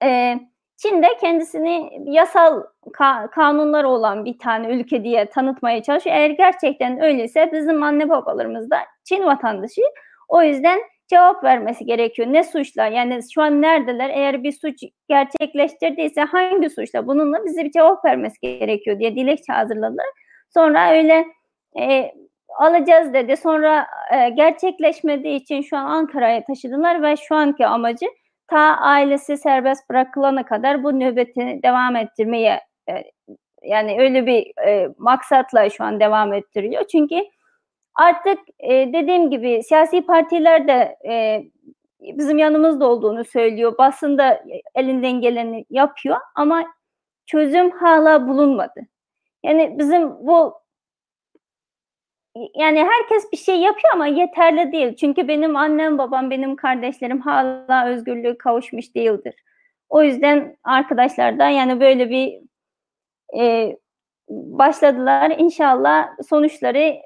e, 0.05 0.39
Çin 0.77 1.03
de 1.03 1.07
kendisini 1.21 1.91
yasal 2.05 2.63
ka- 2.93 3.31
kanunları 3.31 3.89
olan 3.89 4.25
bir 4.25 4.39
tane 4.39 4.69
ülke 4.69 5.05
diye 5.05 5.27
tanıtmaya 5.27 5.83
çalışıyor. 5.83 6.17
Eğer 6.17 6.31
gerçekten 6.31 7.03
öyleyse 7.03 7.51
bizim 7.53 7.83
anne 7.83 8.09
babalarımız 8.09 8.71
da 8.71 8.79
Çin 9.05 9.25
vatandaşı. 9.25 9.83
O 10.29 10.43
yüzden 10.43 10.81
cevap 11.09 11.45
vermesi 11.45 11.85
gerekiyor. 11.85 12.29
Ne 12.33 12.45
suçla? 12.45 12.87
Yani 12.87 13.21
şu 13.35 13.43
an 13.43 13.63
neredeler? 13.63 14.11
Eğer 14.11 14.43
bir 14.43 14.53
suç 14.53 14.83
gerçekleştirdiyse 15.09 16.21
hangi 16.21 16.71
suçla? 16.71 17.07
Bununla 17.07 17.45
bize 17.45 17.65
bir 17.65 17.71
cevap 17.71 18.05
vermesi 18.05 18.41
gerekiyor 18.41 18.99
diye 18.99 19.17
dilekçe 19.17 19.53
hazırladılar. 19.53 20.07
Sonra 20.55 20.91
öyle 20.93 21.27
e, 21.81 22.13
alacağız 22.59 23.15
dedi. 23.15 23.37
Sonra 23.37 23.87
e, 24.13 24.29
gerçekleşmediği 24.29 25.37
için 25.37 25.63
şu 25.63 25.77
an 25.77 25.85
Ankara'ya 25.85 26.45
taşıdılar 26.45 27.03
ve 27.03 27.17
şu 27.17 27.35
anki 27.35 27.67
amacı 27.67 28.07
ta 28.49 28.59
ailesi 28.77 29.37
serbest 29.37 29.91
bırakılana 29.91 30.45
kadar 30.45 30.85
bu 30.85 31.01
nöbeti 31.01 31.61
devam 31.63 31.97
ettirmeye 31.97 32.61
e, 32.91 32.93
yani 33.63 33.97
öyle 34.01 34.27
bir 34.27 34.67
e, 34.67 34.89
maksatla 34.99 35.71
şu 35.71 35.85
an 35.85 36.01
devam 36.01 36.33
ettiriyor. 36.35 36.85
Çünkü 36.93 37.17
artık 37.95 38.39
e, 38.59 38.93
dediğim 38.93 39.31
gibi 39.31 39.63
siyasi 39.63 40.07
partiler 40.07 40.69
de 40.69 40.97
e, 41.09 41.43
bizim 42.01 42.39
yanımızda 42.39 42.87
olduğunu 42.87 43.25
söylüyor. 43.25 43.79
Basında 43.79 44.45
elinden 44.75 45.21
geleni 45.21 45.65
yapıyor 45.71 46.17
ama 46.35 46.65
çözüm 47.27 47.71
hala 47.71 48.29
bulunmadı. 48.29 48.81
Yani 49.43 49.79
bizim 49.79 50.11
bu 50.27 50.55
yani 52.55 52.85
herkes 52.85 53.33
bir 53.33 53.37
şey 53.37 53.57
yapıyor 53.57 53.95
ama 53.95 54.07
yeterli 54.07 54.73
değil. 54.73 54.97
Çünkü 54.97 55.29
benim 55.29 55.57
annem, 55.57 55.99
babam, 55.99 56.31
benim 56.31 56.57
kardeşlerim 56.57 57.21
hala 57.21 57.87
özgürlüğü 57.87 58.39
kavuşmuş 58.39 58.95
değildir. 58.95 59.35
O 59.89 60.03
yüzden 60.03 60.57
arkadaşlar 60.65 61.39
da 61.39 61.49
yani 61.49 61.81
böyle 61.81 62.11
bir 62.11 62.41
e, 63.41 63.77
başladılar. 64.31 65.35
İnşallah 65.39 66.09
sonuçları 66.29 66.97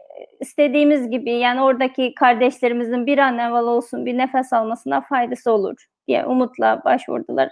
istediğimiz 0.41 1.11
gibi 1.11 1.33
yani 1.33 1.63
oradaki 1.63 2.15
kardeşlerimizin 2.15 3.07
bir 3.07 3.19
an 3.19 3.39
evvel 3.39 3.63
olsun 3.63 4.07
bir 4.07 4.19
nefes 4.19 4.53
almasına 4.53 5.01
faydası 5.01 5.53
olur 5.53 5.87
diye 6.09 6.27
umutla 6.27 6.83
başvurdular. 6.85 7.49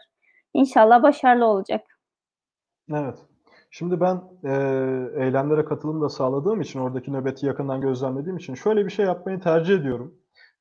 İnşallah 0.54 1.02
başarılı 1.02 1.46
olacak. 1.46 1.98
Evet. 2.94 3.29
Şimdi 3.70 4.00
ben 4.00 4.22
e, 4.44 4.52
eylemlere 5.24 5.64
katılım 5.64 6.00
da 6.00 6.08
sağladığım 6.08 6.60
için, 6.60 6.80
oradaki 6.80 7.12
nöbeti 7.12 7.46
yakından 7.46 7.80
gözlemlediğim 7.80 8.36
için 8.36 8.54
şöyle 8.54 8.86
bir 8.86 8.90
şey 8.90 9.06
yapmayı 9.06 9.40
tercih 9.40 9.74
ediyorum. 9.74 10.14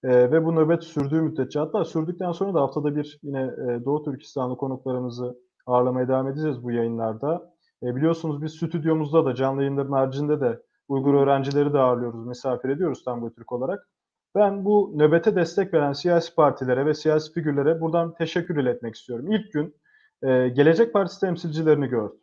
E, 0.03 0.31
ve 0.31 0.45
bu 0.45 0.55
nöbet 0.55 0.83
sürdüğü 0.83 1.21
müddetçe, 1.21 1.59
hatta 1.59 1.85
sürdükten 1.85 2.31
sonra 2.31 2.53
da 2.53 2.61
haftada 2.61 2.95
bir 2.95 3.19
yine 3.23 3.41
e, 3.41 3.85
Doğu 3.85 4.03
Türkistanlı 4.03 4.57
konuklarımızı 4.57 5.37
ağırlamaya 5.65 6.07
devam 6.07 6.27
edeceğiz 6.27 6.63
bu 6.63 6.71
yayınlarda. 6.71 7.53
E, 7.83 7.95
biliyorsunuz 7.95 8.41
biz 8.41 8.51
stüdyomuzda 8.51 9.25
da, 9.25 9.35
canlı 9.35 9.61
yayınların 9.61 9.91
haricinde 9.91 10.41
de 10.41 10.61
Uygur 10.87 11.13
öğrencileri 11.13 11.73
de 11.73 11.79
ağırlıyoruz, 11.79 12.25
misafir 12.25 12.69
ediyoruz 12.69 13.03
Tango 13.03 13.33
Türk 13.33 13.51
olarak. 13.51 13.87
Ben 14.35 14.65
bu 14.65 14.93
nöbete 14.95 15.35
destek 15.35 15.73
veren 15.73 15.93
siyasi 15.93 16.35
partilere 16.35 16.85
ve 16.85 16.93
siyasi 16.93 17.33
figürlere 17.33 17.81
buradan 17.81 18.13
teşekkür 18.13 18.57
iletmek 18.57 18.95
istiyorum. 18.95 19.31
İlk 19.31 19.53
gün 19.53 19.75
e, 20.23 20.49
Gelecek 20.49 20.93
Partisi 20.93 21.19
temsilcilerini 21.19 21.87
gördüm. 21.87 22.19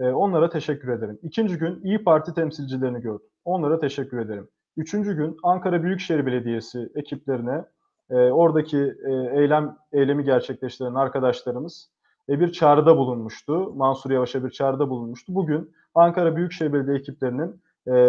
E, 0.00 0.08
onlara 0.08 0.50
teşekkür 0.50 0.88
ederim. 0.88 1.18
İkinci 1.22 1.58
gün 1.58 1.80
İyi 1.82 2.04
Parti 2.04 2.34
temsilcilerini 2.34 3.00
gördüm. 3.00 3.26
Onlara 3.44 3.78
teşekkür 3.78 4.18
ederim. 4.18 4.48
Üçüncü 4.76 5.16
gün 5.16 5.36
Ankara 5.42 5.82
Büyükşehir 5.82 6.26
Belediyesi 6.26 6.88
ekiplerine 6.94 7.64
e, 8.10 8.16
oradaki 8.16 8.94
e, 9.06 9.40
eylem 9.40 9.76
eylemi 9.92 10.24
gerçekleştiren 10.24 10.94
arkadaşlarımız 10.94 11.90
e, 12.28 12.40
bir 12.40 12.52
çağrıda 12.52 12.96
bulunmuştu. 12.96 13.72
Mansur 13.74 14.10
Yavaş'a 14.10 14.44
bir 14.44 14.50
çağrıda 14.50 14.90
bulunmuştu. 14.90 15.34
Bugün 15.34 15.72
Ankara 15.94 16.36
Büyükşehir 16.36 16.72
Belediye 16.72 16.96
ekiplerinin 16.96 17.62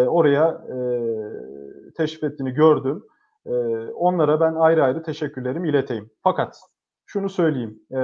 oraya 0.08 0.48
e, 0.48 0.76
teşrif 1.96 2.24
ettiğini 2.24 2.50
gördüm. 2.50 3.04
Onlara 3.94 4.40
ben 4.40 4.54
ayrı 4.54 4.84
ayrı 4.84 5.02
teşekkürlerimi 5.02 5.68
ileteyim. 5.68 6.10
Fakat 6.22 6.60
şunu 7.12 7.28
söyleyeyim. 7.28 7.78
E, 7.90 7.96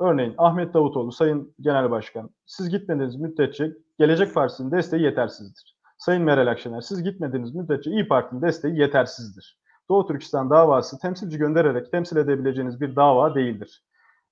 örneğin 0.00 0.34
Ahmet 0.38 0.74
Davutoğlu, 0.74 1.12
Sayın 1.12 1.54
Genel 1.60 1.90
Başkan, 1.90 2.30
siz 2.46 2.70
gitmediğiniz 2.70 3.16
müddetçe 3.16 3.72
Gelecek 3.98 4.34
Partisi'nin 4.34 4.70
desteği 4.70 5.02
yetersizdir. 5.02 5.76
Sayın 5.98 6.22
Meral 6.22 6.46
Akşener, 6.46 6.80
siz 6.80 7.02
gitmediğiniz 7.02 7.54
müddetçe 7.54 7.90
İyi 7.90 8.08
Parti'nin 8.08 8.42
desteği 8.42 8.78
yetersizdir. 8.78 9.58
Doğu 9.88 10.06
Türkistan 10.06 10.50
davası 10.50 10.98
temsilci 10.98 11.38
göndererek 11.38 11.90
temsil 11.92 12.16
edebileceğiniz 12.16 12.80
bir 12.80 12.96
dava 12.96 13.34
değildir. 13.34 13.84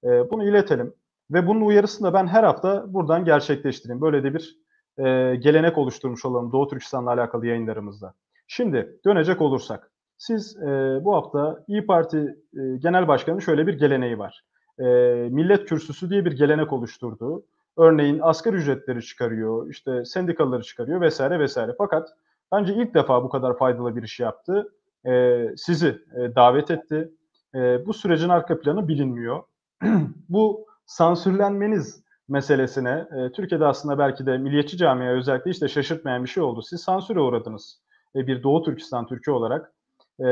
E, 0.04 0.30
bunu 0.30 0.48
iletelim. 0.48 0.94
Ve 1.30 1.46
bunun 1.46 1.60
uyarısını 1.60 2.08
da 2.08 2.14
ben 2.14 2.26
her 2.26 2.44
hafta 2.44 2.94
buradan 2.94 3.24
gerçekleştireyim. 3.24 4.00
Böyle 4.00 4.24
de 4.24 4.34
bir 4.34 4.58
e, 4.98 5.36
gelenek 5.36 5.78
oluşturmuş 5.78 6.24
olalım 6.24 6.52
Doğu 6.52 6.68
Türkistan'la 6.68 7.10
alakalı 7.10 7.46
yayınlarımızda. 7.46 8.14
Şimdi 8.46 9.00
dönecek 9.04 9.40
olursak. 9.40 9.90
Siz 10.18 10.56
e, 10.56 11.00
bu 11.04 11.14
hafta 11.14 11.64
İyi 11.68 11.86
Parti 11.86 12.36
e, 12.56 12.76
Genel 12.76 13.08
Başkanı'nın 13.08 13.40
şöyle 13.40 13.66
bir 13.66 13.78
geleneği 13.78 14.18
var. 14.18 14.44
E, 14.78 14.84
millet 15.30 15.64
kürsüsü 15.68 16.10
diye 16.10 16.24
bir 16.24 16.32
gelenek 16.32 16.72
oluşturdu. 16.72 17.44
Örneğin 17.78 18.18
asgari 18.22 18.56
ücretleri 18.56 19.02
çıkarıyor, 19.02 19.70
işte 19.70 20.04
sendikaları 20.04 20.62
çıkarıyor 20.62 21.00
vesaire 21.00 21.38
vesaire. 21.38 21.74
Fakat 21.78 22.08
bence 22.52 22.74
ilk 22.74 22.94
defa 22.94 23.24
bu 23.24 23.28
kadar 23.28 23.58
faydalı 23.58 23.96
bir 23.96 24.02
iş 24.02 24.20
yaptı. 24.20 24.72
E, 25.06 25.42
sizi 25.56 25.88
e, 25.88 26.34
davet 26.34 26.70
etti. 26.70 27.10
E, 27.54 27.86
bu 27.86 27.94
sürecin 27.94 28.28
arka 28.28 28.60
planı 28.60 28.88
bilinmiyor. 28.88 29.42
bu 30.28 30.66
sansürlenmeniz 30.86 32.02
meselesine 32.28 33.06
e, 33.16 33.32
Türkiye'de 33.32 33.66
aslında 33.66 33.98
belki 33.98 34.26
de 34.26 34.38
milliyetçi 34.38 34.76
camiye 34.76 35.10
özellikle 35.10 35.50
işte 35.50 35.68
şaşırtmayan 35.68 36.24
bir 36.24 36.28
şey 36.28 36.42
oldu. 36.42 36.62
Siz 36.62 36.80
sansüre 36.80 37.20
uğradınız 37.20 37.80
e, 38.16 38.26
bir 38.26 38.42
Doğu 38.42 38.62
Türkistan 38.62 39.06
Türkiye 39.06 39.36
olarak. 39.36 39.72
E, 40.20 40.24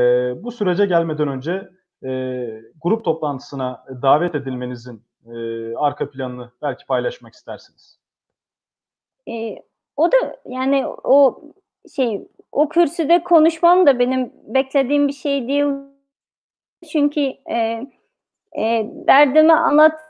bu 0.43 0.51
sürece 0.51 0.85
gelmeden 0.85 1.27
önce 1.27 1.69
e, 2.03 2.09
grup 2.83 3.05
toplantısına 3.05 3.85
davet 4.01 4.35
edilmenizin 4.35 5.01
e, 5.25 5.35
arka 5.75 6.09
planını 6.09 6.51
belki 6.61 6.85
paylaşmak 6.85 7.33
istersiniz. 7.33 7.99
E, 9.29 9.55
o 9.97 10.11
da 10.11 10.17
yani 10.45 10.87
o 10.87 11.41
şey 11.95 12.27
o 12.51 12.69
kürsüde 12.69 13.23
konuşmam 13.23 13.85
da 13.85 13.99
benim 13.99 14.33
beklediğim 14.47 15.07
bir 15.07 15.13
şey 15.13 15.47
değil. 15.47 15.65
Çünkü 16.91 17.21
e, 17.51 17.87
e, 18.57 18.91
derdimi 19.07 19.53
anlat 19.53 20.04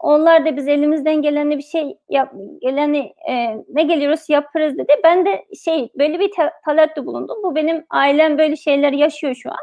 onlar 0.00 0.44
da 0.44 0.56
biz 0.56 0.68
elimizden 0.68 1.22
geleni 1.22 1.58
bir 1.58 1.62
şey 1.62 1.98
yap, 2.08 2.32
geleni 2.60 3.14
e, 3.28 3.56
ne 3.68 3.82
geliyoruz 3.82 4.28
yaparız 4.28 4.78
dedi. 4.78 4.92
Ben 5.04 5.26
de 5.26 5.44
şey 5.64 5.90
böyle 5.98 6.18
bir 6.18 6.30
ta- 6.32 6.52
talepte 6.64 7.06
bulundum. 7.06 7.36
Bu 7.42 7.54
benim 7.54 7.84
ailem 7.90 8.38
böyle 8.38 8.56
şeyler 8.56 8.92
yaşıyor 8.92 9.34
şu 9.34 9.50
an. 9.50 9.58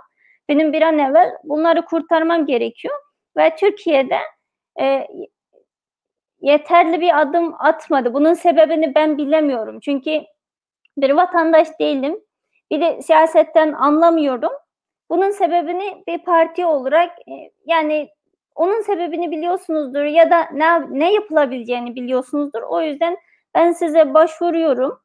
Benim 0.49 0.73
bir 0.73 0.81
an 0.81 0.99
evvel 0.99 1.31
bunları 1.43 1.85
kurtarmam 1.85 2.45
gerekiyor 2.45 2.95
ve 3.37 3.55
Türkiye'de 3.55 4.17
e, 4.81 5.07
yeterli 6.41 7.01
bir 7.01 7.21
adım 7.21 7.55
atmadı. 7.59 8.13
Bunun 8.13 8.33
sebebini 8.33 8.95
ben 8.95 9.17
bilemiyorum. 9.17 9.79
Çünkü 9.79 10.21
bir 10.97 11.09
vatandaş 11.09 11.67
değilim. 11.79 12.19
Bir 12.71 12.81
de 12.81 13.01
siyasetten 13.01 13.73
anlamıyorum. 13.73 14.51
Bunun 15.09 15.29
sebebini 15.31 16.03
bir 16.07 16.17
parti 16.17 16.65
olarak 16.65 17.19
e, 17.19 17.51
yani 17.65 18.09
onun 18.55 18.81
sebebini 18.81 19.31
biliyorsunuzdur 19.31 20.03
ya 20.03 20.31
da 20.31 20.49
ne, 20.53 20.99
ne 20.99 21.13
yapılabileceğini 21.13 21.95
biliyorsunuzdur. 21.95 22.61
O 22.61 22.81
yüzden 22.81 23.17
ben 23.55 23.71
size 23.71 24.13
başvuruyorum. 24.13 24.99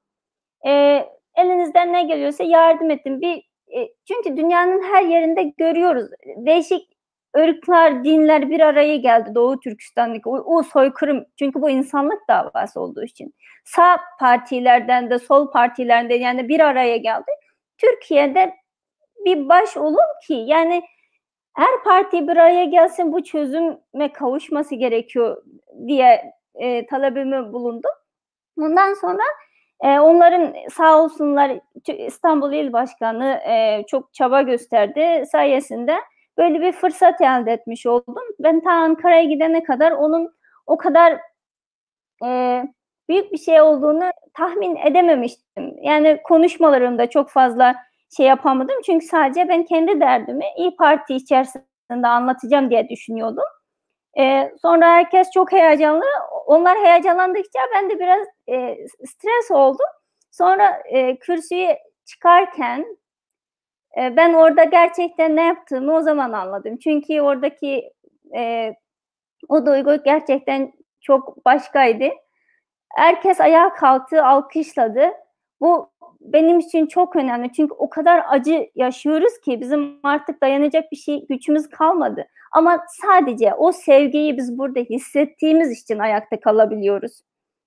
E, 0.67 1.05
elinizden 1.37 1.93
ne 1.93 2.03
geliyorsa 2.03 2.45
yardım 2.45 2.91
edin. 2.91 3.21
Bir, 3.21 3.37
e, 3.77 3.89
çünkü 4.09 4.37
dünyanın 4.37 4.83
her 4.83 5.03
yerinde 5.03 5.43
görüyoruz. 5.43 6.11
Değişik 6.37 6.91
ırklar, 7.39 8.05
dinler 8.05 8.51
bir 8.51 8.61
araya 8.61 8.97
geldi 8.97 9.35
Doğu 9.35 9.61
Türkistan'daki 9.61 10.29
o, 10.29 10.57
o 10.57 10.63
soykırım. 10.63 11.25
Çünkü 11.39 11.63
bu 11.63 11.71
insanlık 11.71 12.29
davası 12.29 12.81
olduğu 12.81 13.05
için. 13.05 13.35
Sağ 13.65 14.01
partilerden 14.21 15.11
de 15.11 15.19
sol 15.19 15.51
partilerden 15.51 16.11
de 16.11 16.15
yani 16.15 16.49
bir 16.49 16.61
araya 16.61 16.97
geldi. 16.97 17.31
Türkiye'de 17.79 18.55
bir 19.25 19.49
baş 19.49 19.77
olur 19.77 20.05
ki 20.27 20.35
yani 20.35 20.83
her 21.53 21.83
parti 21.85 22.29
bir 22.29 22.37
araya 22.37 22.65
gelsin 22.65 23.13
bu 23.13 23.25
çözüme 23.25 24.13
kavuşması 24.15 24.75
gerekiyor 24.75 25.43
diye 25.87 26.33
e, 26.55 26.87
talebimi 26.87 27.53
bulundum. 27.53 27.91
Bundan 28.57 28.95
sonra 28.95 29.23
e, 29.81 30.01
onların 30.01 30.55
sağ 30.73 31.03
olsunlar 31.03 31.61
İstanbul 31.99 32.53
İl 32.53 32.73
Başkanı 32.73 33.41
e, 33.49 33.85
çok 33.87 34.15
çaba 34.15 34.43
gösterdi 34.43 35.25
sayesinde 35.33 35.97
böyle 36.39 36.61
bir 36.61 36.73
fırsat 36.73 37.21
elde 37.21 37.53
etmiş 37.53 37.87
oldum. 37.87 38.25
Ben 38.39 38.61
ta 38.61 38.71
Ankara'ya 38.71 39.25
gidene 39.25 39.63
kadar 39.63 39.93
onun 39.93 40.35
o 40.67 40.77
kadar 40.77 41.21
e, 42.25 42.63
büyük 43.09 43.33
bir 43.33 43.39
şey 43.39 43.61
olduğunu 43.61 44.11
tahmin 44.35 44.77
edememiştim. 44.77 45.77
Yani 45.83 46.21
konuşmalarımda 46.25 47.11
çok 47.11 47.31
fazla 47.31 47.77
şey 48.17 48.27
yapamadım. 48.27 48.77
Çünkü 48.87 49.07
sadece 49.07 49.49
ben 49.49 49.65
kendi 49.65 50.01
derdimi 50.01 50.45
İyi 50.57 50.77
Parti 50.77 51.15
içerisinde 51.15 52.09
anlatacağım 52.09 52.71
diye 52.71 52.89
düşünüyordum. 52.89 53.45
Ee, 54.19 54.53
sonra 54.63 54.87
herkes 54.87 55.31
çok 55.35 55.53
heyecanlı. 55.53 56.05
Onlar 56.47 56.79
heyecanlandıkça 56.79 57.61
ben 57.75 57.91
de 57.91 57.99
biraz 57.99 58.27
e, 58.49 58.87
stres 59.07 59.51
oldum. 59.51 59.87
Sonra 60.31 60.83
e, 60.85 61.17
kürsüye 61.17 61.79
çıkarken 62.05 62.97
e, 63.99 64.17
ben 64.17 64.35
orada 64.35 64.65
gerçekten 64.65 65.37
ne 65.37 65.43
yaptığımı 65.47 65.95
o 65.97 66.01
zaman 66.01 66.33
anladım. 66.33 66.77
Çünkü 66.79 67.21
oradaki 67.21 67.93
e, 68.37 68.75
o 69.49 69.67
duygu 69.67 70.03
gerçekten 70.05 70.73
çok 71.01 71.45
başkaydı. 71.45 72.05
Herkes 72.97 73.41
ayağa 73.41 73.75
kalktı, 73.75 74.25
alkışladı. 74.25 75.11
Bu 75.61 75.91
benim 76.21 76.59
için 76.59 76.87
çok 76.87 77.17
önemli. 77.17 77.53
Çünkü 77.53 77.75
o 77.75 77.91
kadar 77.91 78.23
acı 78.29 78.71
yaşıyoruz 78.75 79.41
ki 79.45 79.61
bizim 79.61 79.99
artık 80.03 80.43
dayanacak 80.43 80.93
bir 80.93 80.97
şey 80.97 81.27
gücümüz 81.27 81.69
kalmadı. 81.69 82.27
Ama 82.53 82.85
sadece 83.03 83.55
o 83.55 83.73
sevgiyi 83.73 84.37
biz 84.37 84.59
burada 84.59 84.81
hissettiğimiz 84.81 85.83
için 85.83 85.99
ayakta 85.99 86.41
kalabiliyoruz. 86.41 87.21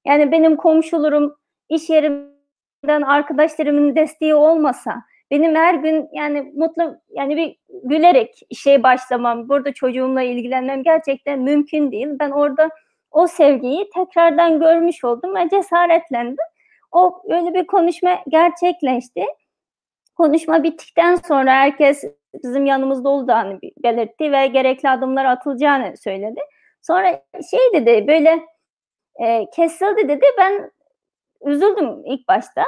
Yani 0.05 0.31
benim 0.31 0.55
komşularım, 0.55 1.35
iş 1.69 1.89
yerimden 1.89 3.01
arkadaşlarımın 3.05 3.95
desteği 3.95 4.35
olmasa, 4.35 4.95
benim 5.31 5.55
her 5.55 5.73
gün 5.73 6.09
yani 6.13 6.51
mutlu 6.55 6.95
yani 7.09 7.37
bir 7.37 7.55
gülerek 7.83 8.39
işe 8.49 8.83
başlamam, 8.83 9.49
burada 9.49 9.73
çocuğumla 9.73 10.21
ilgilenmem 10.21 10.83
gerçekten 10.83 11.39
mümkün 11.39 11.91
değil. 11.91 12.07
Ben 12.19 12.31
orada 12.31 12.69
o 13.11 13.27
sevgiyi 13.27 13.89
tekrardan 13.95 14.59
görmüş 14.59 15.03
oldum 15.03 15.35
ve 15.35 15.49
cesaretlendim. 15.49 16.37
O 16.93 17.21
öyle 17.29 17.53
bir 17.53 17.67
konuşma 17.67 18.23
gerçekleşti. 18.27 19.25
Konuşma 20.15 20.63
bittikten 20.63 21.15
sonra 21.15 21.51
herkes 21.51 22.03
bizim 22.43 22.65
yanımızda 22.65 23.09
olduğunu 23.09 23.59
belirtti 23.83 24.31
ve 24.31 24.47
gerekli 24.47 24.89
adımlar 24.89 25.25
atılacağını 25.25 25.97
söyledi. 25.97 26.39
Sonra 26.81 27.23
şey 27.51 27.59
dedi 27.73 28.07
böyle 28.07 28.39
e, 29.23 29.49
kesildi 29.55 30.09
dedi 30.09 30.25
ben 30.37 30.71
üzüldüm 31.45 32.01
ilk 32.05 32.27
başta. 32.27 32.63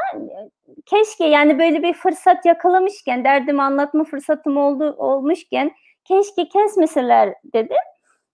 Keşke 0.86 1.26
yani 1.26 1.60
böyle 1.60 1.84
bir 1.84 1.94
fırsat 1.94 2.46
yakalamışken 2.46 3.24
derdimi 3.24 3.62
anlatma 3.62 4.04
fırsatım 4.04 4.58
oldu 4.58 4.96
olmuşken 4.98 5.72
keşke 6.04 6.50
kesmeseler 6.50 7.34
dedim. 7.54 7.78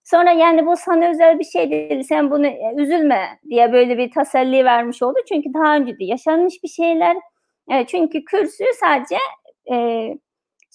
Sonra 0.04 0.30
yani 0.30 0.66
bu 0.66 0.76
sana 0.76 1.10
özel 1.10 1.38
bir 1.38 1.44
şey 1.44 1.70
değil, 1.70 2.02
sen 2.02 2.30
bunu 2.30 2.46
e, 2.46 2.74
üzülme 2.76 3.38
diye 3.48 3.72
böyle 3.72 3.98
bir 3.98 4.10
teselli 4.10 4.64
vermiş 4.64 5.02
oldu. 5.02 5.18
Çünkü 5.28 5.54
daha 5.54 5.76
önce 5.76 5.98
de 5.98 6.04
yaşanmış 6.04 6.62
bir 6.62 6.68
şeyler. 6.68 7.16
E, 7.70 7.86
çünkü 7.86 8.24
kürsü 8.24 8.64
sadece 8.80 9.16
e, 9.72 10.08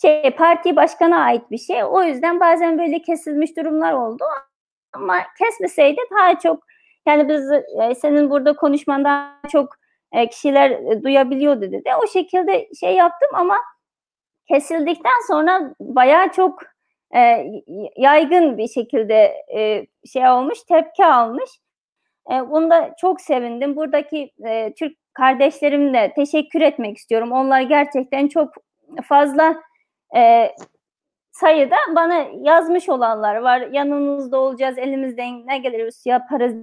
şey 0.02 0.32
parti 0.32 0.76
başkana 0.76 1.20
ait 1.24 1.52
bir 1.52 1.58
şey. 1.58 1.84
O 1.84 2.04
yüzden 2.04 2.40
bazen 2.40 2.80
böyle 2.80 3.02
kesilmiş 3.02 3.58
durumlar 3.58 3.94
oldu. 3.94 4.24
Ama 4.94 5.18
kesmeseydi 5.38 6.02
daha 6.18 6.40
çok 6.40 6.64
yani 7.08 7.30
biz 7.30 7.52
e, 7.52 7.96
senin 7.96 8.30
burada 8.30 8.56
konuşmanda 8.56 9.34
çok 9.52 9.70
e, 10.12 10.30
kişiler 10.30 10.72
e, 10.72 11.04
duyabiliyordu 11.04 11.62
dedi. 11.62 11.90
O 12.04 12.08
şekilde 12.08 12.70
şey 12.80 12.96
yaptım 12.96 13.30
ama 13.34 13.58
kesildikten 14.48 15.28
sonra 15.28 15.74
bayağı 15.80 16.32
çok 16.32 16.62
e, 17.16 17.46
yaygın 17.98 18.58
bir 18.58 18.68
şekilde 18.68 19.46
e, 19.56 19.86
şey 20.14 20.30
olmuş, 20.30 20.64
tepki 20.64 21.06
almış. 21.06 21.50
E, 22.32 22.50
bunda 22.50 22.96
çok 23.02 23.22
sevindim. 23.22 23.76
Buradaki 23.76 24.32
e, 24.48 24.74
Türk 24.74 24.98
kardeşlerimle 25.14 26.14
teşekkür 26.16 26.62
etmek 26.62 26.98
istiyorum. 26.98 27.32
Onlar 27.32 27.62
gerçekten 27.62 28.28
çok 28.28 28.54
fazla 29.04 29.56
e, 30.16 30.52
sayıda 31.32 31.76
bana 31.96 32.26
yazmış 32.42 32.90
olanlar 32.90 33.36
var. 33.36 33.62
Yanınızda 33.72 34.40
olacağız, 34.40 34.78
elimizden 34.78 35.48
ne 35.48 35.58
geliriz 35.58 36.04
yaparız 36.06 36.56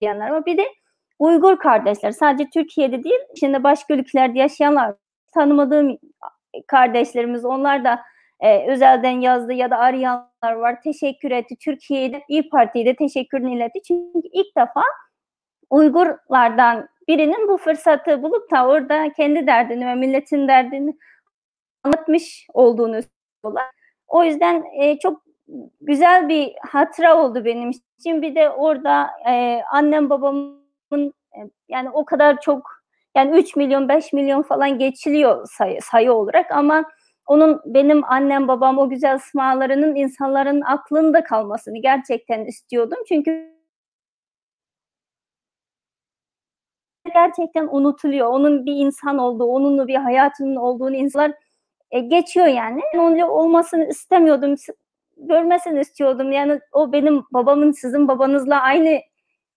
diyenler 0.00 0.30
var. 0.30 0.46
Bir 0.46 0.56
de 0.58 0.66
Uygur 1.18 1.56
kardeşler, 1.58 2.10
sadece 2.10 2.50
Türkiye'de 2.50 3.04
değil, 3.04 3.20
şimdi 3.40 3.64
başka 3.64 3.94
ülkelerde 3.94 4.38
yaşayanlar, 4.38 4.94
tanımadığım 5.34 5.98
kardeşlerimiz, 6.66 7.44
onlar 7.44 7.84
da 7.84 8.00
e, 8.40 8.70
özelden 8.72 9.20
yazdı 9.20 9.52
ya 9.52 9.70
da 9.70 9.78
arayanlar 9.78 10.52
var. 10.52 10.82
Teşekkür 10.82 11.30
etti. 11.30 11.56
Türkiye'de 11.60 12.22
İyi 12.28 12.48
Parti'ye 12.48 12.86
de 12.86 12.96
teşekkürünü 12.96 13.56
iletti. 13.56 13.82
Çünkü 13.82 14.28
ilk 14.32 14.56
defa 14.56 14.82
Uygurlardan 15.70 16.88
birinin 17.08 17.48
bu 17.48 17.56
fırsatı 17.56 18.22
bulup 18.22 18.50
da 18.50 18.66
orada 18.66 19.12
kendi 19.12 19.46
derdini 19.46 19.86
ve 19.86 19.94
milletin 19.94 20.48
derdini 20.48 20.96
anlatmış 21.82 22.46
olduğunu 22.54 23.00
söylüyorlar. 23.02 23.70
O 24.06 24.24
yüzden 24.24 24.64
e, 24.80 24.98
çok 24.98 25.22
güzel 25.80 26.28
bir 26.28 26.54
hatıra 26.60 27.22
oldu 27.22 27.44
benim 27.44 27.70
için. 27.70 28.22
Bir 28.22 28.34
de 28.34 28.50
orada 28.50 29.10
e, 29.28 29.62
annem 29.70 30.10
babamın 30.10 31.12
e, 31.32 31.38
yani 31.68 31.90
o 31.90 32.04
kadar 32.04 32.40
çok 32.40 32.70
yani 33.16 33.38
3 33.38 33.56
milyon 33.56 33.88
5 33.88 34.12
milyon 34.12 34.42
falan 34.42 34.78
geçiliyor 34.78 35.46
sayı, 35.50 35.82
sayı 35.82 36.12
olarak 36.12 36.50
ama 36.50 36.84
onun 37.26 37.60
benim 37.64 38.04
annem 38.04 38.48
babam 38.48 38.78
o 38.78 38.88
güzel 38.88 39.18
smalarının 39.18 39.94
insanların 39.94 40.60
aklında 40.60 41.24
kalmasını 41.24 41.78
gerçekten 41.78 42.44
istiyordum. 42.44 42.98
Çünkü 43.08 43.56
gerçekten 47.14 47.68
unutuluyor. 47.70 48.26
Onun 48.26 48.66
bir 48.66 48.72
insan 48.72 49.18
olduğu, 49.18 49.44
onunla 49.44 49.86
bir 49.86 49.94
hayatının 49.94 50.56
olduğunu 50.56 50.96
insanlar 50.96 51.32
e, 51.90 52.00
geçiyor 52.00 52.46
yani. 52.46 52.82
Onun 52.94 53.18
olmasını 53.18 53.88
istemiyordum. 53.88 54.54
Görmesini 55.16 55.80
istiyordum. 55.80 56.32
Yani 56.32 56.60
o 56.72 56.92
benim 56.92 57.22
babamın 57.32 57.72
sizin 57.72 58.08
babanızla 58.08 58.60
aynı 58.60 59.00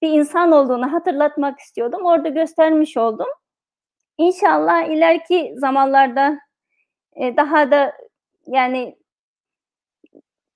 bir 0.02 0.10
insan 0.10 0.52
olduğunu 0.52 0.94
hatırlatmak 0.94 1.60
istiyordum. 1.60 2.06
Orada 2.06 2.30
göstermiş 2.30 2.98
oldum. 2.98 3.28
İnşallah 4.18 4.84
ileriki 4.84 5.54
zamanlarda 5.58 6.40
e, 7.16 7.38
daha 7.38 7.72
da 7.72 7.94
yani 8.48 8.96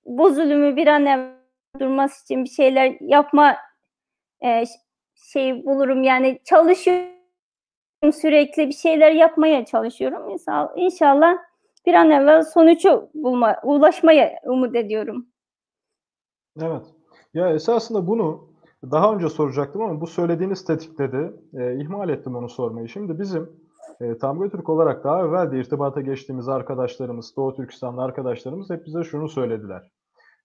bu 0.04 0.30
zulümü 0.30 0.76
bir 0.76 0.86
an 0.86 1.06
evvel 1.06 1.34
durması 1.80 2.24
için 2.24 2.44
bir 2.44 2.50
şeyler 2.50 2.96
yapma 3.00 3.56
e, 4.44 4.64
şey 5.32 5.66
bulurum 5.66 6.02
yani 6.02 6.40
çalışıyorum 6.44 7.14
sürekli 8.12 8.68
bir 8.68 8.72
şeyler 8.72 9.12
yapmaya 9.12 9.64
çalışıyorum. 9.64 10.30
İnşallah, 10.30 10.72
inşallah 10.76 11.36
bir 11.86 11.94
an 11.94 12.10
evvel 12.10 12.42
sonucu 12.42 13.08
bulma, 13.14 13.56
ulaşmaya 13.62 14.40
umut 14.44 14.76
ediyorum. 14.76 15.26
Evet. 16.60 16.86
Ya 17.34 17.48
esasında 17.48 18.06
bunu 18.06 18.48
daha 18.90 19.14
önce 19.14 19.28
soracaktım 19.28 19.82
ama 19.82 20.00
bu 20.00 20.06
söylediğiniz 20.06 20.64
tetikledi. 20.64 21.32
E, 21.54 21.76
ihmal 21.76 22.08
ettim 22.08 22.36
onu 22.36 22.48
sormayı. 22.48 22.88
Şimdi 22.88 23.18
bizim 23.18 23.63
e, 24.00 24.18
Tamga 24.18 24.48
Türk 24.48 24.68
olarak 24.68 25.04
daha 25.04 25.26
evvel 25.26 25.52
de 25.52 25.58
irtibata 25.60 26.00
geçtiğimiz 26.00 26.48
arkadaşlarımız, 26.48 27.36
Doğu 27.36 27.56
Türkistanlı 27.56 28.02
arkadaşlarımız 28.02 28.70
hep 28.70 28.86
bize 28.86 29.04
şunu 29.04 29.28
söylediler. 29.28 29.90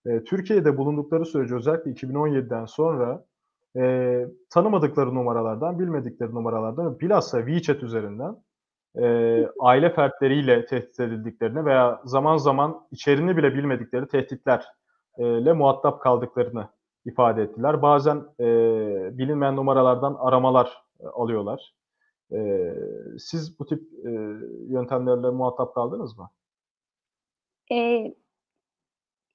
E, 0.05 0.23
Türkiye'de 0.23 0.77
bulundukları 0.77 1.25
sürece 1.25 1.55
özellikle 1.55 1.91
2017'den 1.91 2.65
sonra 2.65 3.25
e, 3.77 4.25
tanımadıkları 4.49 5.15
numaralardan, 5.15 5.79
bilmedikleri 5.79 6.35
numaralardan 6.35 6.99
bilhassa 6.99 7.45
WeChat 7.45 7.83
üzerinden 7.83 8.35
e, 8.95 9.47
aile 9.59 9.93
fertleriyle 9.93 10.65
tehdit 10.65 10.99
edildiklerini 10.99 11.65
veya 11.65 12.01
zaman 12.05 12.37
zaman 12.37 12.87
içerini 12.91 13.37
bile 13.37 13.53
bilmedikleri 13.53 14.07
tehditlerle 14.07 15.53
muhatap 15.53 16.01
kaldıklarını 16.01 16.67
ifade 17.05 17.43
ettiler. 17.43 17.81
Bazen 17.81 18.23
e, 18.39 18.45
bilinmeyen 19.17 19.55
numaralardan 19.55 20.15
aramalar 20.19 20.83
e, 20.99 21.07
alıyorlar. 21.07 21.73
E, 22.31 22.73
siz 23.19 23.59
bu 23.59 23.65
tip 23.65 23.83
e, 24.05 24.09
yöntemlerle 24.67 25.29
muhatap 25.29 25.75
kaldınız 25.75 26.17
mı? 26.17 26.29
E, 27.71 27.75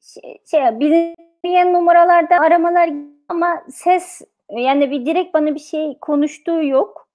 şey, 0.00 0.38
şey 0.50 0.80
bilinmeyen 0.80 1.72
numaralarda 1.72 2.36
aramalar 2.36 2.90
ama 3.28 3.62
ses 3.70 4.22
yani 4.50 4.90
bir 4.90 5.06
direkt 5.06 5.34
bana 5.34 5.54
bir 5.54 5.60
şey 5.60 5.98
konuştuğu 6.00 6.64
yok. 6.64 7.08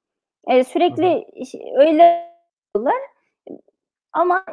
E, 0.47 0.63
sürekli 0.63 1.13
hı 1.13 1.57
hı. 1.57 1.79
öyle 1.81 2.29
diyorlar. 2.75 3.01
Ama 4.13 4.45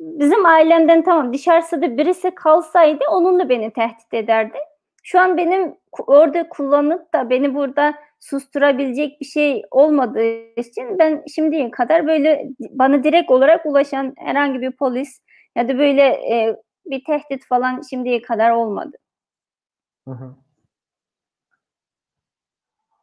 bizim 0.00 0.46
ailemden 0.46 1.04
tamam 1.04 1.32
dışarıda 1.32 1.96
birisi 1.96 2.34
kalsaydı 2.34 3.04
onunla 3.10 3.48
beni 3.48 3.72
tehdit 3.72 4.14
ederdi. 4.14 4.58
Şu 5.06 5.20
an 5.20 5.36
benim 5.36 5.76
orada 6.06 6.48
kullanıp 6.48 7.14
da 7.14 7.30
beni 7.30 7.54
burada 7.54 7.94
susturabilecek 8.20 9.20
bir 9.20 9.26
şey 9.26 9.62
olmadığı 9.70 10.60
için 10.60 10.98
ben 10.98 11.22
şimdiye 11.34 11.70
kadar 11.70 12.06
böyle 12.06 12.48
bana 12.70 13.04
direkt 13.04 13.30
olarak 13.30 13.66
ulaşan 13.66 14.14
herhangi 14.18 14.60
bir 14.60 14.70
polis 14.70 15.20
ya 15.56 15.68
da 15.68 15.78
böyle 15.78 16.02
e, 16.02 16.56
bir 16.86 17.04
tehdit 17.04 17.46
falan 17.46 17.82
şimdiye 17.90 18.22
kadar 18.22 18.50
olmadı. 18.50 18.96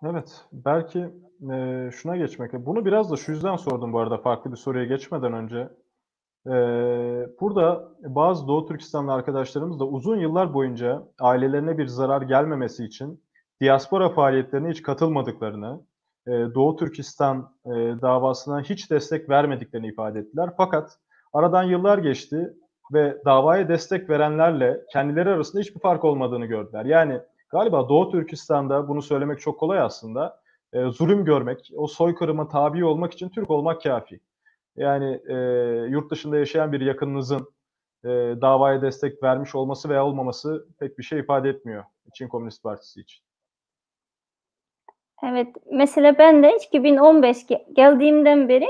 Evet, 0.03 0.45
belki 0.51 0.99
e, 1.51 1.89
şuna 1.91 2.17
geçmek. 2.17 2.53
Bunu 2.53 2.85
biraz 2.85 3.11
da 3.11 3.17
şu 3.17 3.31
yüzden 3.31 3.55
sordum 3.55 3.93
bu 3.93 3.99
arada 3.99 4.17
farklı 4.17 4.51
bir 4.51 4.57
soruya 4.57 4.85
geçmeden 4.85 5.33
önce. 5.33 5.69
E, 6.47 6.51
burada 7.41 7.91
bazı 8.01 8.47
Doğu 8.47 8.65
Türkistanlı 8.67 9.13
arkadaşlarımız 9.13 9.79
da 9.79 9.85
uzun 9.85 10.19
yıllar 10.19 10.53
boyunca 10.53 11.03
ailelerine 11.19 11.77
bir 11.77 11.87
zarar 11.87 12.21
gelmemesi 12.21 12.85
için 12.85 13.23
diaspora 13.61 14.09
faaliyetlerine 14.09 14.69
hiç 14.69 14.81
katılmadıklarını, 14.81 15.81
e, 16.27 16.31
Doğu 16.31 16.75
Türkistan 16.75 17.55
e, 17.65 17.69
davasına 18.01 18.61
hiç 18.61 18.91
destek 18.91 19.29
vermediklerini 19.29 19.87
ifade 19.87 20.19
ettiler. 20.19 20.49
Fakat 20.57 20.97
aradan 21.33 21.63
yıllar 21.63 21.97
geçti 21.97 22.53
ve 22.93 23.17
davaya 23.25 23.69
destek 23.69 24.09
verenlerle 24.09 24.81
kendileri 24.93 25.29
arasında 25.29 25.61
hiçbir 25.61 25.79
fark 25.79 26.03
olmadığını 26.03 26.45
gördüler. 26.45 26.85
Yani 26.85 27.19
galiba 27.49 27.89
Doğu 27.89 28.11
Türkistan'da 28.11 28.87
bunu 28.87 29.01
söylemek 29.01 29.39
çok 29.39 29.59
kolay 29.59 29.79
aslında. 29.79 30.41
E, 30.73 30.85
zulüm 30.85 31.25
görmek, 31.25 31.71
o 31.75 31.87
soykırıma 31.87 32.47
tabi 32.47 32.85
olmak 32.85 33.13
için 33.13 33.29
Türk 33.29 33.49
olmak 33.49 33.83
kafi. 33.83 34.19
Yani 34.75 35.21
e, 35.27 35.35
yurt 35.89 36.11
dışında 36.11 36.37
yaşayan 36.37 36.71
bir 36.71 36.81
yakınınızın 36.81 37.53
e, 38.03 38.09
davaya 38.41 38.81
destek 38.81 39.23
vermiş 39.23 39.55
olması 39.55 39.89
veya 39.89 40.05
olmaması 40.05 40.67
pek 40.79 40.97
bir 40.97 41.03
şey 41.03 41.19
ifade 41.19 41.49
etmiyor 41.49 41.83
Çin 42.13 42.27
Komünist 42.27 42.63
Partisi 42.63 43.01
için. 43.01 43.23
Evet, 45.23 45.47
mesela 45.71 46.17
ben 46.17 46.43
de 46.43 46.55
2015 46.55 47.37
geldiğimden 47.73 48.49
beri 48.49 48.67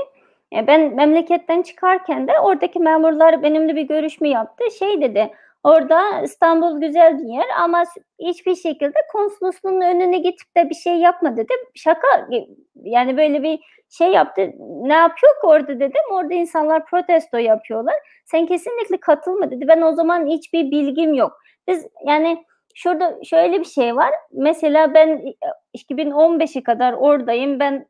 ben 0.52 0.94
memleketten 0.94 1.62
çıkarken 1.62 2.28
de 2.28 2.40
oradaki 2.40 2.78
memurlar 2.78 3.42
benimle 3.42 3.76
bir 3.76 3.82
görüşme 3.82 4.28
yaptı. 4.28 4.64
Şey 4.78 5.00
dedi, 5.00 5.30
orada 5.64 6.20
İstanbul 6.20 6.80
güzel 6.80 7.18
bir 7.18 7.28
yer 7.28 7.46
ama 7.58 7.84
hiçbir 8.20 8.54
şekilde 8.54 8.98
konsolosluğun 9.12 9.80
önüne 9.80 10.18
gidip 10.18 10.56
de 10.56 10.70
bir 10.70 10.74
şey 10.74 10.96
yapma 10.96 11.36
dedi. 11.36 11.52
Şaka 11.74 12.28
yani 12.74 13.16
böyle 13.16 13.42
bir 13.42 13.60
şey 13.90 14.08
yaptı. 14.08 14.50
Ne 14.58 14.94
yapıyor 14.94 15.32
ki 15.32 15.46
orada 15.46 15.80
dedim. 15.80 16.02
Orada 16.10 16.34
insanlar 16.34 16.86
protesto 16.86 17.38
yapıyorlar. 17.38 17.94
Sen 18.24 18.46
kesinlikle 18.46 18.96
katılma 18.96 19.50
dedi. 19.50 19.68
Ben 19.68 19.82
o 19.82 19.92
zaman 19.92 20.26
hiçbir 20.26 20.70
bilgim 20.70 21.14
yok. 21.14 21.38
Biz 21.68 21.86
yani 22.06 22.44
şurada 22.74 23.18
şöyle 23.24 23.60
bir 23.60 23.64
şey 23.64 23.96
var. 23.96 24.10
Mesela 24.32 24.94
ben 24.94 25.34
2015'e 25.76 26.62
kadar 26.62 26.92
oradayım. 26.92 27.60
Ben 27.60 27.86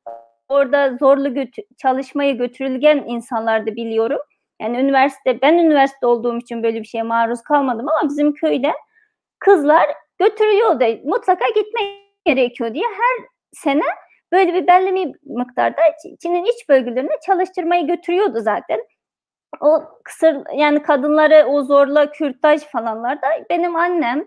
orada 0.48 0.96
zorlu 1.00 1.34
götü 1.34 1.62
çalışmaya 1.78 2.32
götürülgen 2.32 3.04
insanlar 3.06 3.66
da 3.66 3.76
biliyorum. 3.76 4.18
Yani 4.62 4.78
üniversite, 4.78 5.42
ben 5.42 5.54
üniversite 5.54 6.06
olduğum 6.06 6.38
için 6.38 6.62
böyle 6.62 6.80
bir 6.80 6.86
şeye 6.86 7.02
maruz 7.02 7.42
kalmadım 7.42 7.88
ama 7.88 8.08
bizim 8.08 8.32
köyde 8.32 8.72
kızlar 9.38 9.86
götürüyordu. 10.18 10.84
Mutlaka 11.04 11.48
gitmek 11.48 12.02
gerekiyor 12.24 12.74
diye 12.74 12.84
her 12.84 13.26
sene 13.52 13.84
böyle 14.32 14.54
bir 14.54 14.66
belli 14.66 15.12
miktarda 15.24 15.82
Çin'in 16.22 16.44
iç 16.44 16.68
bölgelerine 16.68 17.20
çalıştırmayı 17.26 17.86
götürüyordu 17.86 18.40
zaten. 18.40 18.80
O 19.60 19.82
kısır 20.04 20.36
yani 20.54 20.82
kadınları 20.82 21.46
o 21.46 21.62
zorla 21.62 22.10
kürtaj 22.10 22.62
falanlarda 22.62 23.26
benim 23.50 23.76
annem, 23.76 24.24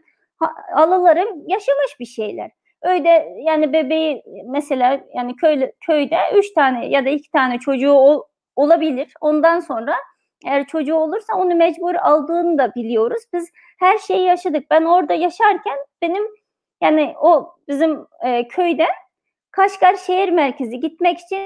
alalarım 0.76 1.44
yaşamış 1.48 2.00
bir 2.00 2.06
şeyler. 2.06 2.52
Öyle 2.82 3.36
yani 3.38 3.74
bebeği 3.74 4.24
mesela 4.46 5.00
yani 5.14 5.36
köy, 5.36 5.72
köyde 5.86 6.18
üç 6.36 6.54
tane 6.54 6.88
ya 6.88 7.06
da 7.06 7.10
iki 7.10 7.32
tane 7.32 7.60
çocuğu 7.60 7.92
ol, 7.92 8.24
olabilir. 8.56 9.14
Ondan 9.22 9.60
sonra 9.60 9.96
eğer 10.46 10.68
çocuğu 10.68 10.96
olursa 10.96 11.36
onu 11.36 11.56
mecbur 11.56 11.96
aldığını 11.96 12.58
da 12.58 12.76
biliyoruz. 12.76 13.24
Biz 13.34 13.52
her 13.80 13.98
şeyi 13.98 14.24
yaşadık. 14.24 14.66
Ben 14.72 14.84
orada 14.84 15.14
yaşarken 15.14 15.78
benim 16.02 16.24
yani 16.82 17.16
o 17.22 17.50
bizim 17.68 18.06
e, 18.24 18.48
köyde 18.48 18.88
Kaşgar 19.52 19.96
şehir 19.96 20.30
merkezi 20.30 20.80
gitmek 20.80 21.20
için 21.20 21.38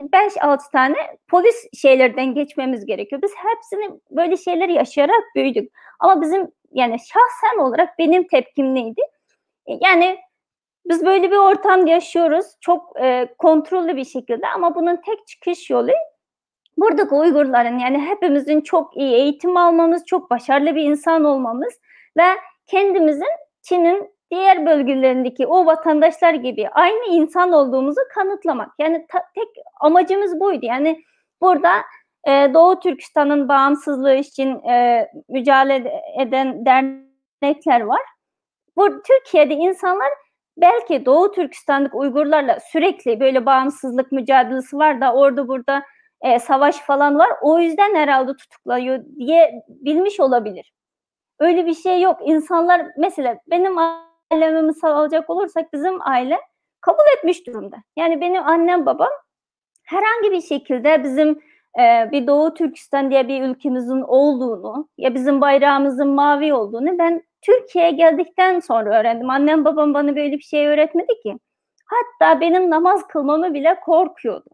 5-6 0.00 0.70
tane 0.72 0.96
polis 1.28 1.68
şeylerden 1.74 2.34
geçmemiz 2.34 2.86
gerekiyor. 2.86 3.22
Biz 3.22 3.32
hepsini 3.36 4.00
böyle 4.10 4.36
şeyler 4.36 4.68
yaşayarak 4.68 5.22
büyüdük. 5.36 5.72
Ama 6.00 6.22
bizim 6.22 6.48
yani 6.72 6.96
şahsen 6.98 7.58
olarak 7.58 7.98
benim 7.98 8.26
tepkim 8.26 8.74
neydi? 8.74 9.00
Yani 9.66 10.18
biz 10.84 11.06
böyle 11.06 11.30
bir 11.30 11.36
ortam 11.36 11.86
yaşıyoruz. 11.86 12.46
Çok 12.60 13.00
e, 13.00 13.34
kontrollü 13.38 13.96
bir 13.96 14.04
şekilde 14.04 14.48
ama 14.48 14.74
bunun 14.74 14.96
tek 14.96 15.26
çıkış 15.26 15.70
yolu 15.70 15.92
buradaki 16.76 17.14
Uygurların 17.14 17.78
yani 17.78 17.98
hepimizin 17.98 18.60
çok 18.60 18.96
iyi 18.96 19.14
eğitim 19.14 19.56
almamız, 19.56 20.04
çok 20.06 20.30
başarılı 20.30 20.74
bir 20.74 20.84
insan 20.84 21.24
olmamız 21.24 21.80
ve 22.16 22.26
kendimizin 22.66 23.30
Çin'in 23.62 24.10
diğer 24.30 24.66
bölgelerindeki 24.66 25.46
o 25.46 25.66
vatandaşlar 25.66 26.34
gibi 26.34 26.68
aynı 26.68 27.14
insan 27.14 27.52
olduğumuzu 27.52 28.00
kanıtlamak. 28.14 28.72
Yani 28.78 29.06
ta, 29.08 29.18
tek 29.34 29.48
amacımız 29.80 30.40
buydu. 30.40 30.66
Yani 30.66 31.02
burada 31.40 31.70
e, 32.24 32.30
Doğu 32.54 32.80
Türkistan'ın 32.80 33.48
bağımsızlığı 33.48 34.14
için 34.14 34.64
e, 34.64 35.08
mücadele 35.28 36.02
eden 36.20 36.66
dernekler 36.66 37.80
var. 37.80 38.00
Bu 38.76 39.02
Türkiye'de 39.02 39.54
insanlar 39.54 40.08
belki 40.56 41.06
Doğu 41.06 41.32
Türkistan'daki 41.32 41.96
Uygurlarla 41.96 42.58
sürekli 42.72 43.20
böyle 43.20 43.46
bağımsızlık 43.46 44.12
mücadelesi 44.12 44.76
var 44.76 45.00
da 45.00 45.14
orada 45.14 45.48
burada 45.48 45.82
e, 46.22 46.38
savaş 46.38 46.78
falan 46.78 47.18
var. 47.18 47.28
O 47.42 47.58
yüzden 47.58 47.94
herhalde 47.94 48.36
tutukluyor 48.36 49.04
diye 49.18 49.62
bilmiş 49.68 50.20
olabilir. 50.20 50.72
Öyle 51.38 51.66
bir 51.66 51.74
şey 51.74 52.00
yok. 52.00 52.18
İnsanlar 52.24 52.86
mesela 52.96 53.38
benim 53.46 53.76
ailemi 54.30 54.62
misal 54.62 54.90
alacak 54.90 55.30
olursak 55.30 55.72
bizim 55.72 55.98
aile 56.08 56.40
kabul 56.80 57.18
etmiş 57.18 57.46
durumda. 57.46 57.76
Yani 57.96 58.20
benim 58.20 58.42
annem 58.46 58.86
babam 58.86 59.10
herhangi 59.84 60.30
bir 60.30 60.40
şekilde 60.40 61.04
bizim 61.04 61.40
e, 61.80 62.08
bir 62.12 62.26
Doğu 62.26 62.54
Türkistan 62.54 63.10
diye 63.10 63.28
bir 63.28 63.42
ülkemizin 63.42 64.00
olduğunu 64.00 64.88
ya 64.98 65.14
bizim 65.14 65.40
bayrağımızın 65.40 66.08
mavi 66.08 66.54
olduğunu 66.54 66.98
ben 66.98 67.22
Türkiye'ye 67.42 67.90
geldikten 67.90 68.60
sonra 68.60 69.00
öğrendim. 69.00 69.30
Annem 69.30 69.64
babam 69.64 69.94
bana 69.94 70.16
böyle 70.16 70.32
bir 70.32 70.42
şey 70.42 70.66
öğretmedi 70.66 71.20
ki. 71.22 71.38
Hatta 71.86 72.40
benim 72.40 72.70
namaz 72.70 73.06
kılmamı 73.08 73.54
bile 73.54 73.80
korkuyordu. 73.80 74.50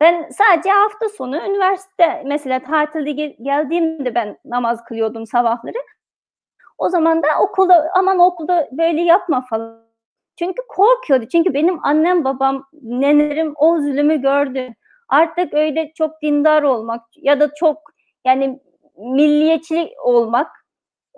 Ben 0.00 0.28
sadece 0.30 0.70
hafta 0.70 1.08
sonu 1.08 1.36
üniversite 1.36 2.22
mesela 2.26 2.60
tatilde 2.62 3.12
geldiğimde 3.42 4.14
ben 4.14 4.38
namaz 4.44 4.84
kılıyordum 4.84 5.26
sabahları. 5.26 5.78
O 6.78 6.88
zaman 6.88 7.22
da 7.22 7.26
okulda 7.40 7.90
aman 7.94 8.18
okulda 8.18 8.68
böyle 8.72 9.02
yapma 9.02 9.40
falan. 9.50 9.90
Çünkü 10.38 10.62
korkuyordu. 10.68 11.28
Çünkü 11.32 11.54
benim 11.54 11.78
annem, 11.82 12.24
babam, 12.24 12.66
nenelerim 12.72 13.54
o 13.56 13.78
zulümü 13.78 14.22
gördü. 14.22 14.74
Artık 15.08 15.54
öyle 15.54 15.92
çok 15.94 16.22
dindar 16.22 16.62
olmak 16.62 17.02
ya 17.16 17.40
da 17.40 17.54
çok 17.54 17.78
yani 18.24 18.60
milliyetçi 18.96 19.94
olmak 20.04 20.66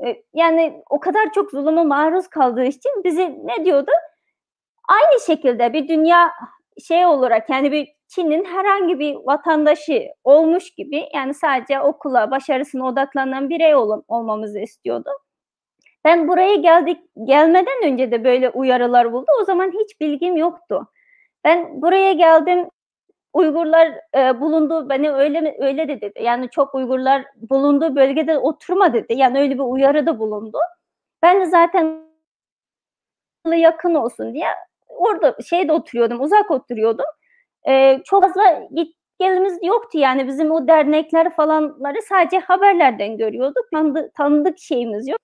e, 0.06 0.22
yani 0.34 0.82
o 0.90 1.00
kadar 1.00 1.32
çok 1.32 1.50
zulüme 1.50 1.82
maruz 1.82 2.28
kaldığı 2.28 2.64
için 2.64 3.04
bizi 3.04 3.38
ne 3.44 3.64
diyordu? 3.64 3.90
Aynı 4.88 5.20
şekilde 5.26 5.72
bir 5.72 5.88
dünya 5.88 6.32
şey 6.88 7.06
olarak 7.06 7.50
yani 7.50 7.72
bir 7.72 7.88
Çin'in 8.14 8.44
herhangi 8.44 8.98
bir 8.98 9.14
vatandaşı 9.14 10.08
olmuş 10.24 10.70
gibi 10.70 11.08
yani 11.14 11.34
sadece 11.34 11.80
okula 11.80 12.30
başarısına 12.30 12.86
odaklanan 12.86 13.50
birey 13.50 13.74
ol, 13.74 14.02
olmamızı 14.08 14.58
istiyordu. 14.58 15.10
Ben 16.04 16.28
buraya 16.28 16.54
geldik 16.54 16.98
gelmeden 17.24 17.84
önce 17.84 18.10
de 18.12 18.24
böyle 18.24 18.50
uyarılar 18.50 19.12
buldu. 19.12 19.26
O 19.42 19.44
zaman 19.44 19.72
hiç 19.72 20.00
bilgim 20.00 20.36
yoktu. 20.36 20.88
Ben 21.44 21.82
buraya 21.82 22.12
geldim. 22.12 22.68
Uygurlar 23.32 23.92
e, 24.16 24.40
bulunduğu 24.40 24.88
beni 24.88 25.12
öyle 25.12 25.56
öyle 25.60 25.88
de 25.88 26.00
dedi. 26.00 26.22
Yani 26.22 26.50
çok 26.50 26.74
Uygurlar 26.74 27.24
bulunduğu 27.36 27.96
bölgede 27.96 28.38
oturma 28.38 28.92
dedi. 28.94 29.14
Yani 29.14 29.40
öyle 29.40 29.54
bir 29.54 29.60
uyarı 29.60 30.06
da 30.06 30.18
bulundu. 30.18 30.58
Ben 31.22 31.40
de 31.40 31.46
zaten 31.46 32.02
yakın 33.56 33.94
olsun 33.94 34.34
diye 34.34 34.46
orada 34.88 35.36
şeyde 35.48 35.72
oturuyordum, 35.72 36.20
uzak 36.20 36.50
oturuyordum. 36.50 37.06
E, 37.68 38.02
çok 38.04 38.22
fazla 38.22 38.68
git 38.74 38.96
gelimiz 39.20 39.58
yoktu 39.62 39.98
yani 39.98 40.26
bizim 40.26 40.50
o 40.50 40.68
dernekler 40.68 41.34
falanları 41.36 42.02
sadece 42.02 42.38
haberlerden 42.38 43.16
görüyorduk. 43.16 43.64
Tanıdık, 43.74 44.14
tanıdık 44.14 44.58
şeyimiz 44.58 45.08
yok. 45.08 45.18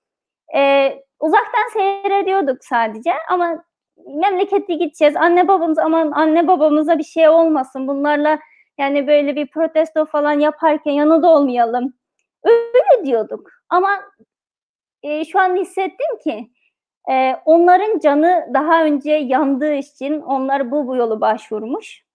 E, 0.55 0.93
uzaktan 1.19 1.69
seyrediyorduk 1.73 2.57
sadece 2.65 3.11
ama 3.29 3.63
memlekete 4.07 4.73
gideceğiz. 4.73 5.15
Anne 5.15 5.47
babamız 5.47 5.77
aman 5.77 6.11
anne 6.11 6.47
babamıza 6.47 6.97
bir 6.97 7.03
şey 7.03 7.29
olmasın. 7.29 7.87
Bunlarla 7.87 8.39
yani 8.77 9.07
böyle 9.07 9.35
bir 9.35 9.47
protesto 9.47 10.05
falan 10.05 10.39
yaparken 10.39 10.91
yanında 10.91 11.29
olmayalım. 11.29 11.93
Öyle 12.43 13.05
diyorduk. 13.05 13.49
Ama 13.69 13.89
e, 15.03 15.25
şu 15.25 15.39
an 15.39 15.55
hissettim 15.55 16.17
ki 16.23 16.49
e, 17.11 17.35
onların 17.45 17.99
canı 17.99 18.49
daha 18.53 18.83
önce 18.83 19.11
yandığı 19.11 19.73
için 19.73 20.21
onlar 20.21 20.71
bu 20.71 20.87
bu 20.87 20.95
yolu 20.95 21.21
başvurmuş. 21.21 22.08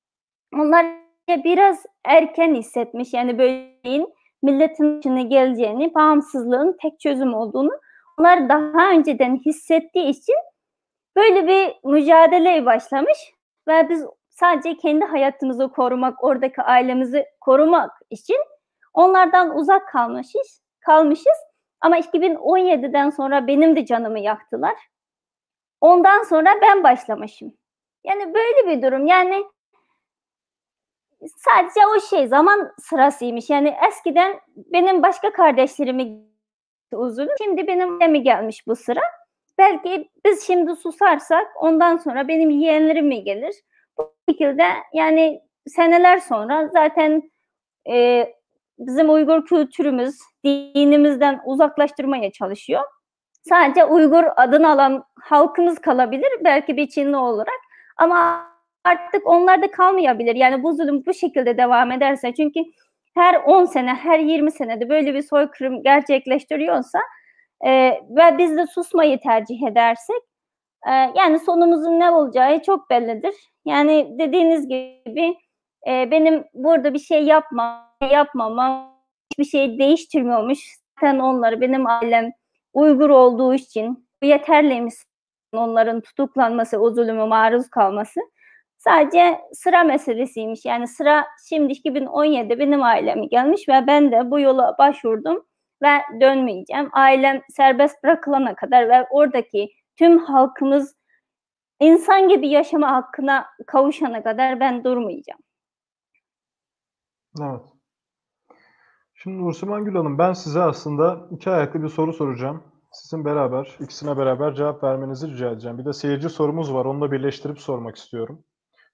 Onlar 0.54 0.86
biraz 1.28 1.86
erken 2.04 2.54
hissetmiş. 2.54 3.12
Yani 3.12 3.38
böyleyin 3.38 4.14
milletin 4.42 4.98
içine 4.98 5.22
geleceğini, 5.22 5.94
bağımsızlığın 5.94 6.76
tek 6.82 7.00
çözüm 7.00 7.34
olduğunu 7.34 7.72
onlar 8.18 8.48
daha 8.48 8.90
önceden 8.90 9.36
hissettiği 9.36 10.08
için 10.08 10.34
böyle 11.16 11.48
bir 11.48 11.90
mücadeleye 11.90 12.66
başlamış 12.66 13.18
ve 13.68 13.88
biz 13.88 14.04
sadece 14.28 14.76
kendi 14.76 15.04
hayatımızı 15.04 15.68
korumak, 15.68 16.24
oradaki 16.24 16.62
ailemizi 16.62 17.26
korumak 17.40 17.90
için 18.10 18.38
onlardan 18.94 19.56
uzak 19.56 19.88
kalmışız, 19.88 20.62
kalmışız. 20.80 21.38
Ama 21.80 21.98
2017'den 21.98 23.10
sonra 23.10 23.46
benim 23.46 23.76
de 23.76 23.86
canımı 23.86 24.20
yaktılar. 24.20 24.74
Ondan 25.80 26.22
sonra 26.22 26.50
ben 26.62 26.82
başlamışım. 26.82 27.52
Yani 28.04 28.34
böyle 28.34 28.68
bir 28.68 28.82
durum. 28.82 29.06
Yani 29.06 29.44
sadece 31.36 31.80
o 31.86 32.00
şey 32.00 32.26
zaman 32.26 32.72
sırasıymış. 32.78 33.50
Yani 33.50 33.76
eskiden 33.88 34.40
benim 34.56 35.02
başka 35.02 35.32
kardeşlerimi 35.32 36.18
uzun. 36.92 37.28
Şimdi 37.42 37.66
benim 37.66 38.12
mi 38.12 38.22
gelmiş 38.22 38.66
bu 38.66 38.76
sıra. 38.76 39.00
Belki 39.58 40.10
biz 40.26 40.46
şimdi 40.46 40.76
susarsak 40.76 41.46
ondan 41.56 41.96
sonra 41.96 42.28
benim 42.28 42.50
yeğenlerim 42.50 43.06
mi 43.06 43.24
gelir? 43.24 43.54
Bu 43.98 44.14
şekilde 44.28 44.64
yani 44.92 45.40
seneler 45.66 46.18
sonra 46.18 46.68
zaten 46.68 47.30
e, 47.90 48.28
bizim 48.78 49.10
Uygur 49.10 49.46
kültürümüz 49.46 50.18
dinimizden 50.44 51.40
uzaklaştırmaya 51.46 52.32
çalışıyor. 52.32 52.82
Sadece 53.48 53.84
Uygur 53.84 54.24
adını 54.36 54.70
alan 54.70 55.04
halkımız 55.20 55.78
kalabilir 55.78 56.30
belki 56.44 56.76
bir 56.76 56.88
Çinli 56.88 57.16
olarak 57.16 57.60
ama 57.96 58.46
artık 58.84 59.26
onlar 59.26 59.62
da 59.62 59.70
kalmayabilir. 59.70 60.34
Yani 60.34 60.62
bu 60.62 60.72
zulüm 60.72 61.06
bu 61.06 61.14
şekilde 61.14 61.58
devam 61.58 61.92
ederse 61.92 62.34
çünkü 62.34 62.60
her 63.14 63.34
10 63.34 63.64
sene, 63.64 63.94
her 63.94 64.18
20 64.18 64.52
senede 64.52 64.88
böyle 64.88 65.14
bir 65.14 65.22
soykırım 65.22 65.82
gerçekleştiriyorsa 65.82 66.98
e, 67.66 67.70
ve 68.10 68.38
biz 68.38 68.56
de 68.56 68.66
susmayı 68.66 69.20
tercih 69.20 69.62
edersek 69.62 70.22
e, 70.86 70.90
yani 70.92 71.38
sonumuzun 71.38 72.00
ne 72.00 72.10
olacağı 72.10 72.62
çok 72.62 72.90
bellidir. 72.90 73.34
Yani 73.64 74.18
dediğiniz 74.18 74.68
gibi 74.68 75.36
e, 75.88 76.10
benim 76.10 76.44
burada 76.54 76.94
bir 76.94 76.98
şey 76.98 77.24
yapmam, 77.24 77.84
yapmamam 78.12 78.94
hiçbir 79.32 79.44
şey 79.44 79.78
değiştirmiyormuş. 79.78 80.58
Zaten 81.00 81.18
onları 81.18 81.60
benim 81.60 81.86
ailem 81.86 82.32
Uygur 82.74 83.10
olduğu 83.10 83.54
için 83.54 84.08
yeterliymiş 84.22 84.94
onların 85.52 86.00
tutuklanması, 86.00 86.78
o 86.78 86.90
zulüme 86.90 87.24
maruz 87.24 87.68
kalması. 87.70 88.20
Sadece 88.78 89.40
sıra 89.52 89.84
meselesiymiş. 89.84 90.64
Yani 90.64 90.88
sıra 90.88 91.26
şimdi 91.48 91.72
2017 91.72 92.58
benim 92.58 92.82
ailemi 92.82 93.28
gelmiş 93.28 93.68
ve 93.68 93.86
ben 93.86 94.12
de 94.12 94.30
bu 94.30 94.40
yola 94.40 94.74
başvurdum 94.78 95.46
ve 95.82 96.20
dönmeyeceğim. 96.20 96.90
Ailem 96.92 97.42
serbest 97.56 98.04
bırakılana 98.04 98.54
kadar 98.54 98.88
ve 98.88 99.06
oradaki 99.10 99.68
tüm 99.96 100.18
halkımız 100.18 100.96
insan 101.80 102.28
gibi 102.28 102.48
yaşama 102.48 102.92
hakkına 102.92 103.46
kavuşana 103.66 104.22
kadar 104.22 104.60
ben 104.60 104.84
durmayacağım. 104.84 105.40
Evet. 107.40 107.74
Şimdi 109.14 109.38
Nursiman 109.38 109.84
Gül 109.84 109.94
Hanım 109.94 110.18
ben 110.18 110.32
size 110.32 110.62
aslında 110.62 111.28
iki 111.30 111.50
ayaklı 111.50 111.82
bir 111.82 111.88
soru 111.88 112.12
soracağım. 112.12 112.62
Sizin 112.92 113.24
beraber, 113.24 113.76
ikisine 113.80 114.18
beraber 114.18 114.54
cevap 114.54 114.84
vermenizi 114.84 115.30
rica 115.30 115.50
edeceğim. 115.50 115.78
Bir 115.78 115.84
de 115.84 115.92
seyirci 115.92 116.28
sorumuz 116.28 116.74
var. 116.74 116.84
Onu 116.84 117.00
da 117.00 117.12
birleştirip 117.12 117.58
sormak 117.60 117.96
istiyorum. 117.96 118.44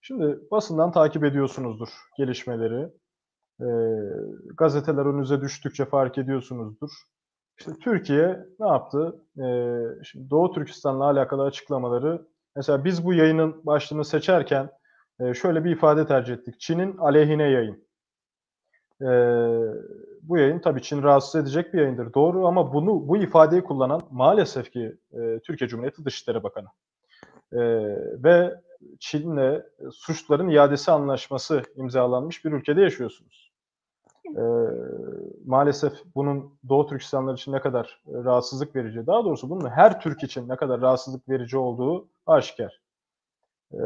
Şimdi 0.00 0.38
basından 0.50 0.92
takip 0.92 1.24
ediyorsunuzdur 1.24 1.88
gelişmeleri. 2.16 2.88
E, 3.60 3.68
gazeteler 4.56 5.06
önünüze 5.06 5.40
düştükçe 5.40 5.84
fark 5.84 6.18
ediyorsunuzdur. 6.18 6.90
İşte 7.58 7.72
Türkiye 7.82 8.46
ne 8.60 8.66
yaptı? 8.68 9.24
E, 9.38 9.44
şimdi 10.04 10.30
Doğu 10.30 10.52
Türkistan'la 10.52 11.04
alakalı 11.04 11.42
açıklamaları. 11.42 12.26
Mesela 12.56 12.84
biz 12.84 13.04
bu 13.04 13.14
yayının 13.14 13.66
başlığını 13.66 14.04
seçerken 14.04 14.70
e, 15.20 15.34
şöyle 15.34 15.64
bir 15.64 15.70
ifade 15.70 16.06
tercih 16.06 16.34
ettik. 16.34 16.60
Çin'in 16.60 16.96
aleyhine 16.96 17.50
yayın. 17.50 17.84
E, 19.02 19.08
bu 20.22 20.38
yayın 20.38 20.58
tabii 20.58 20.82
Çin 20.82 21.02
rahatsız 21.02 21.42
edecek 21.42 21.74
bir 21.74 21.78
yayındır. 21.80 22.14
Doğru 22.14 22.46
ama 22.46 22.72
bunu 22.72 23.08
bu 23.08 23.16
ifadeyi 23.16 23.62
kullanan 23.62 24.02
maalesef 24.10 24.72
ki 24.72 24.96
e, 25.12 25.40
Türkiye 25.44 25.68
Cumhuriyeti 25.68 26.04
Dışişleri 26.04 26.42
Bakanı. 26.42 26.68
E, 27.52 27.60
ve 28.24 28.60
Çin'le 28.98 29.38
e, 29.38 29.64
suçların 29.92 30.48
iadesi 30.48 30.90
anlaşması 30.90 31.62
imzalanmış 31.76 32.44
bir 32.44 32.52
ülkede 32.52 32.80
yaşıyorsunuz. 32.80 33.52
E, 34.36 34.42
maalesef 35.46 35.92
bunun 36.14 36.54
Doğu 36.68 36.86
Türkistanlar 36.86 37.34
için 37.34 37.52
ne 37.52 37.60
kadar 37.60 38.02
e, 38.08 38.12
rahatsızlık 38.12 38.76
verici, 38.76 39.06
daha 39.06 39.24
doğrusu 39.24 39.50
bunun 39.50 39.70
her 39.70 40.00
Türk 40.00 40.22
için 40.22 40.48
ne 40.48 40.56
kadar 40.56 40.80
rahatsızlık 40.80 41.28
verici 41.28 41.58
olduğu 41.58 42.08
aşikar. 42.26 42.80
E, 43.72 43.82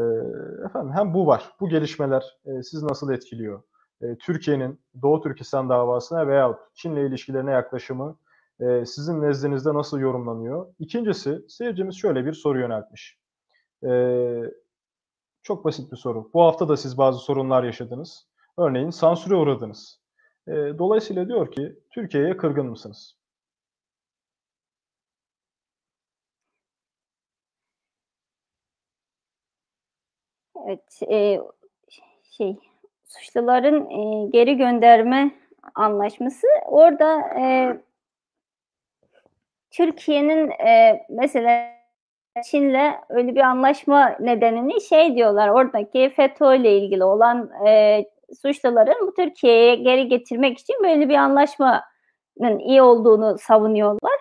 efendim 0.64 0.92
hem 0.94 1.14
bu 1.14 1.26
var, 1.26 1.52
bu 1.60 1.68
gelişmeler 1.68 2.38
e, 2.46 2.62
siz 2.62 2.82
nasıl 2.82 3.12
etkiliyor? 3.12 3.62
E, 4.02 4.16
Türkiye'nin 4.16 4.80
Doğu 5.02 5.22
Türkistan 5.22 5.68
davasına 5.68 6.26
veya 6.26 6.58
Çin'le 6.74 6.96
ilişkilerine 6.96 7.50
yaklaşımı 7.50 8.16
e, 8.60 8.86
sizin 8.86 9.22
nezdinizde 9.22 9.74
nasıl 9.74 9.98
yorumlanıyor? 9.98 10.66
İkincisi, 10.78 11.44
seyircimiz 11.48 11.96
şöyle 11.96 12.26
bir 12.26 12.32
soru 12.32 12.60
yöneltmiş. 12.60 13.18
E, 13.82 13.90
çok 15.44 15.64
basit 15.64 15.92
bir 15.92 15.96
soru. 15.96 16.30
Bu 16.34 16.42
hafta 16.42 16.68
da 16.68 16.76
siz 16.76 16.98
bazı 16.98 17.18
sorunlar 17.18 17.64
yaşadınız. 17.64 18.26
Örneğin 18.58 18.90
sansüre 18.90 19.34
uğradınız. 19.34 20.00
E, 20.48 20.52
dolayısıyla 20.52 21.28
diyor 21.28 21.52
ki 21.52 21.74
Türkiye'ye 21.90 22.36
kırgın 22.36 22.66
mısınız? 22.66 23.16
Evet, 30.66 31.00
e, 31.10 31.40
şey 32.30 32.56
suçluların 33.04 33.90
e, 33.90 34.30
geri 34.30 34.56
gönderme 34.56 35.34
anlaşması 35.74 36.46
orada 36.66 37.20
e, 37.40 37.76
Türkiye'nin 39.70 40.50
e, 40.50 41.06
mesela 41.10 41.73
Çin'le 42.42 42.94
öyle 43.08 43.34
bir 43.34 43.40
anlaşma 43.40 44.16
nedenini 44.20 44.80
şey 44.80 45.16
diyorlar 45.16 45.48
oradaki 45.48 46.12
FETÖ 46.16 46.54
ile 46.54 46.78
ilgili 46.78 47.04
olan 47.04 47.50
e, 47.66 48.04
suçluların 48.42 49.06
bu 49.06 49.14
Türkiye'ye 49.14 49.74
geri 49.74 50.08
getirmek 50.08 50.58
için 50.58 50.76
böyle 50.84 51.08
bir 51.08 51.14
anlaşmanın 51.14 52.58
iyi 52.58 52.82
olduğunu 52.82 53.38
savunuyorlar. 53.38 54.18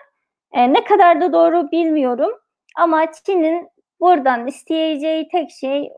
E, 0.52 0.72
ne 0.72 0.84
kadar 0.84 1.20
da 1.20 1.32
doğru 1.32 1.70
bilmiyorum 1.70 2.30
ama 2.76 3.12
Çin'in 3.12 3.68
buradan 4.00 4.46
isteyeceği 4.46 5.28
tek 5.28 5.50
şey 5.50 5.92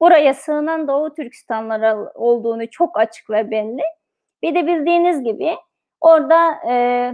buraya 0.00 0.34
sığınan 0.34 0.88
Doğu 0.88 1.14
Türkistanlara 1.14 2.12
olduğunu 2.14 2.70
çok 2.70 2.98
açık 2.98 3.30
ve 3.30 3.50
belli. 3.50 3.82
Bir 4.42 4.54
de 4.54 4.66
bildiğiniz 4.66 5.22
gibi 5.24 5.56
orada 6.00 6.54
e, 6.70 7.12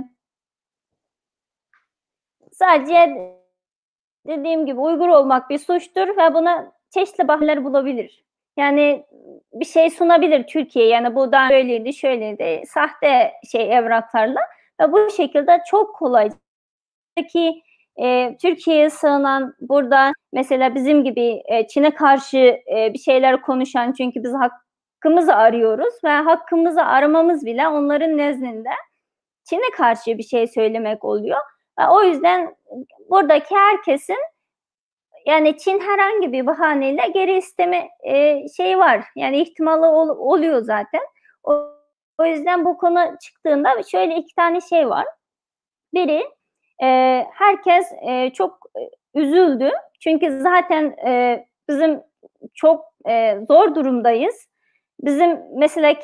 sadece 2.53 3.40
dediğim 4.31 4.67
gibi 4.67 4.81
Uygur 4.81 5.09
olmak 5.09 5.51
bir 5.51 5.59
suçtur 5.59 6.09
ve 6.17 6.35
buna 6.35 6.73
çeşitli 6.91 7.29
bahaneler 7.29 7.65
bulabilir. 7.65 8.25
Yani 8.57 9.07
bir 9.53 9.65
şey 9.65 9.91
sunabilir 9.91 10.47
Türkiye 10.47 10.87
yani 10.87 11.15
bu 11.15 11.33
da 11.33 11.49
böyleydi 11.51 11.93
şöyleydi 11.93 12.63
sahte 12.67 13.33
şey 13.53 13.77
evraklarla 13.77 14.41
ve 14.81 14.93
bu 14.93 15.11
şekilde 15.11 15.63
çok 15.67 15.97
kolay 15.97 16.31
ki 17.33 17.63
e, 17.97 18.37
Türkiye'ye 18.43 18.91
sığınan 18.91 19.55
burada 19.61 20.13
mesela 20.33 20.75
bizim 20.75 21.05
gibi 21.05 21.43
e, 21.45 21.67
Çin'e 21.67 21.91
karşı 21.91 22.39
e, 22.77 22.91
bir 22.95 22.99
şeyler 22.99 23.43
konuşan 23.43 23.93
çünkü 23.93 24.25
biz 24.25 24.33
hakkımızı 24.35 25.35
arıyoruz 25.35 25.95
ve 26.05 26.09
hakkımızı 26.11 26.83
aramamız 26.83 27.47
bile 27.47 27.69
onların 27.69 28.17
nezdinde 28.17 28.71
Çin'e 29.45 29.77
karşı 29.77 30.19
bir 30.19 30.23
şey 30.23 30.47
söylemek 30.47 31.05
oluyor. 31.05 31.41
O 31.91 32.03
yüzden 32.03 32.57
buradaki 33.11 33.55
herkesin 33.57 34.19
yani 35.27 35.59
Çin 35.59 35.81
herhangi 35.81 36.33
bir 36.33 36.47
bahaneyle 36.47 37.09
geri 37.15 37.37
isteme 37.37 37.89
e, 38.03 38.49
şeyi 38.49 38.79
var. 38.79 39.05
Yani 39.17 39.41
ihtimali 39.41 39.87
ol, 39.87 40.09
oluyor 40.09 40.63
zaten. 40.63 41.01
O, 41.45 41.67
o 42.19 42.25
yüzden 42.25 42.65
bu 42.65 42.79
konu 42.79 42.99
çıktığında 43.23 43.83
şöyle 43.83 44.17
iki 44.17 44.35
tane 44.35 44.61
şey 44.61 44.89
var. 44.89 45.07
Biri 45.95 46.25
e, 46.83 46.87
herkes 47.33 47.93
e, 48.09 48.31
çok 48.31 48.59
üzüldü. 49.15 49.71
Çünkü 50.01 50.41
zaten 50.41 50.85
e, 51.07 51.45
bizim 51.69 52.03
çok 52.55 52.85
e, 53.09 53.39
zor 53.49 53.75
durumdayız. 53.75 54.47
Bizim 55.01 55.41
mesela 55.55 55.95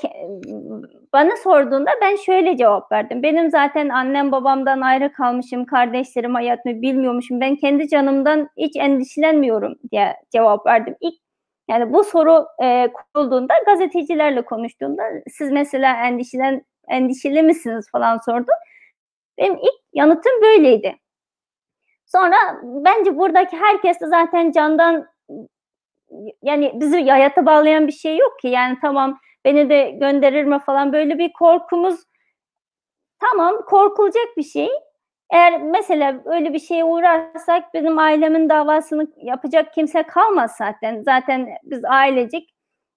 bana 1.13 1.37
sorduğunda 1.37 1.91
ben 2.03 2.17
şöyle 2.17 2.57
cevap 2.57 2.93
verdim. 2.93 3.23
Benim 3.23 3.51
zaten 3.51 3.89
annem 3.89 4.33
babamdan 4.33 4.81
ayrı 4.81 5.13
kalmışım, 5.13 5.65
kardeşlerim 5.65 6.35
hayatımı 6.35 6.83
bilmiyormuşum. 6.83 7.41
Ben 7.41 7.57
kendi 7.57 7.89
canımdan 7.89 8.49
hiç 8.57 8.77
endişelenmiyorum 8.77 9.75
diye 9.93 10.17
cevap 10.33 10.67
verdim. 10.67 10.97
İlk 11.01 11.15
yani 11.71 11.93
bu 11.93 12.05
soru 12.05 12.47
e, 12.63 12.93
kurulduğunda 12.93 13.55
gazetecilerle 13.67 14.43
konuştuğumda 14.43 15.03
siz 15.31 15.53
mesela 15.53 16.07
endişelen 16.07 16.63
endişeli 16.89 17.43
misiniz 17.43 17.87
falan 17.93 18.19
sordu. 18.19 18.51
Benim 19.39 19.55
ilk 19.55 19.81
yanıtım 19.93 20.33
böyleydi. 20.43 20.97
Sonra 22.07 22.37
bence 22.63 23.17
buradaki 23.17 23.57
herkes 23.57 24.01
de 24.01 24.07
zaten 24.07 24.53
candan 24.53 25.07
yani 26.43 26.73
bizi 26.75 27.09
hayata 27.09 27.47
bağlayan 27.47 27.87
bir 27.87 27.93
şey 27.93 28.17
yok 28.17 28.39
ki. 28.41 28.49
Yani 28.49 28.79
tamam 28.81 29.19
beni 29.47 29.71
de 29.71 29.91
gönderir 29.91 30.45
mi 30.45 30.59
falan 30.59 30.93
böyle 30.93 31.19
bir 31.19 31.33
korkumuz 31.33 32.01
tamam 33.21 33.57
korkulacak 33.67 34.37
bir 34.37 34.43
şey. 34.43 34.69
Eğer 35.31 35.63
mesela 35.63 36.23
öyle 36.25 36.53
bir 36.53 36.59
şeye 36.59 36.85
uğrarsak 36.85 37.75
bizim 37.75 37.99
ailemin 37.99 38.49
davasını 38.49 39.07
yapacak 39.23 39.73
kimse 39.75 40.03
kalmaz 40.03 40.57
zaten. 40.59 41.03
Zaten 41.03 41.49
biz 41.63 41.85
ailecek 41.85 42.55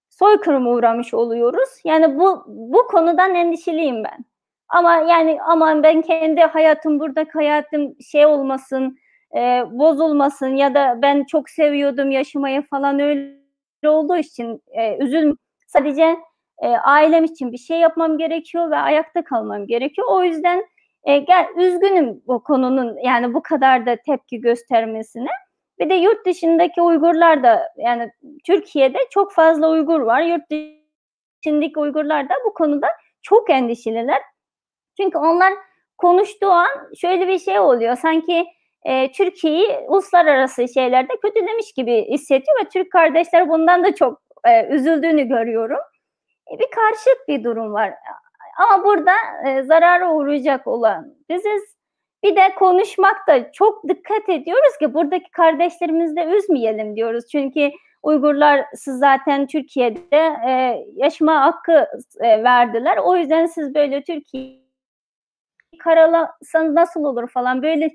soykırıma 0.09 0.69
uğramış 0.71 1.13
oluyoruz. 1.13 1.69
Yani 1.83 2.19
bu 2.19 2.43
bu 2.47 2.87
konudan 2.87 3.35
endişeliyim 3.35 4.03
ben. 4.03 4.25
Ama 4.69 4.95
yani 4.95 5.39
aman 5.47 5.83
ben 5.83 6.01
kendi 6.01 6.41
hayatım 6.41 6.99
buradaki 6.99 7.31
hayatım 7.31 7.95
şey 8.11 8.25
olmasın, 8.25 8.97
e, 9.35 9.63
bozulmasın 9.71 10.55
ya 10.55 10.73
da 10.73 10.99
ben 11.01 11.23
çok 11.23 11.49
seviyordum 11.49 12.11
yaşamayı 12.11 12.61
falan 12.61 12.99
öyle 12.99 13.39
olduğu 13.85 14.17
için 14.17 14.61
e, 14.71 14.97
üzülme. 15.05 15.33
Sadece 15.67 16.17
e, 16.61 16.67
ailem 16.67 17.23
için 17.23 17.51
bir 17.51 17.57
şey 17.57 17.79
yapmam 17.79 18.17
gerekiyor 18.17 18.71
ve 18.71 18.75
ayakta 18.75 19.23
kalmam 19.23 19.67
gerekiyor. 19.67 20.07
O 20.11 20.23
yüzden 20.23 20.65
e, 21.03 21.17
gel 21.17 21.47
üzgünüm 21.57 22.21
bu 22.27 22.43
konunun 22.43 22.97
yani 23.03 23.33
bu 23.33 23.41
kadar 23.43 23.85
da 23.85 23.95
tepki 23.95 24.41
göstermesine. 24.41 25.29
Bir 25.79 25.89
de 25.89 25.93
yurt 25.93 26.25
dışındaki 26.25 26.81
Uygurlar 26.81 27.43
da 27.43 27.73
yani 27.77 28.11
Türkiye'de 28.45 28.97
çok 29.09 29.33
fazla 29.33 29.69
Uygur 29.69 29.99
var. 29.99 30.21
Yurt 30.21 30.41
dışındaki 30.51 31.79
Uygurlar 31.79 32.29
da 32.29 32.33
bu 32.45 32.53
konuda 32.53 32.87
çok 33.21 33.49
endişeliler. 33.49 34.21
Çünkü 34.97 35.17
onlar 35.17 35.53
konuştuğu 35.97 36.51
an 36.51 36.67
şöyle 37.01 37.27
bir 37.27 37.39
şey 37.39 37.59
oluyor. 37.59 37.95
Sanki 37.95 38.45
e, 38.83 39.11
Türkiye'yi 39.11 39.77
uluslararası 39.87 40.67
şeylerde 40.67 41.13
kötülemiş 41.21 41.73
gibi 41.73 42.05
hissediyor 42.11 42.59
ve 42.61 42.69
Türk 42.69 42.91
kardeşler 42.91 43.49
bundan 43.49 43.83
da 43.83 43.95
çok 43.95 44.21
e, 44.47 44.67
üzüldüğünü 44.67 45.23
görüyorum. 45.23 45.79
E, 46.53 46.59
bir 46.59 46.67
karşıt 46.71 47.27
bir 47.27 47.43
durum 47.43 47.73
var. 47.73 47.93
Ama 48.57 48.83
burada 48.83 49.13
e, 49.47 49.63
zarara 49.63 50.13
uğrayacak 50.13 50.67
olan 50.67 51.15
biziz. 51.29 51.79
Bir 52.23 52.35
de 52.35 52.55
konuşmakta 52.55 53.51
çok 53.51 53.89
dikkat 53.89 54.29
ediyoruz 54.29 54.77
ki 54.79 54.93
buradaki 54.93 55.31
kardeşlerimizi 55.31 56.15
de 56.15 56.23
üzmeyelim 56.23 56.95
diyoruz. 56.95 57.25
Çünkü 57.31 57.71
Uygurlar 58.03 58.65
siz 58.73 58.99
zaten 58.99 59.47
Türkiye'de 59.47 60.35
e, 60.47 60.83
yaşama 60.95 61.41
hakkı 61.41 61.87
e, 62.19 62.43
verdiler. 62.43 62.97
O 62.97 63.15
yüzden 63.15 63.45
siz 63.45 63.75
böyle 63.75 64.03
Türkiye 64.03 64.59
karalasanız 65.79 66.73
nasıl 66.73 67.03
olur 67.03 67.29
falan 67.29 67.63
böyle 67.63 67.89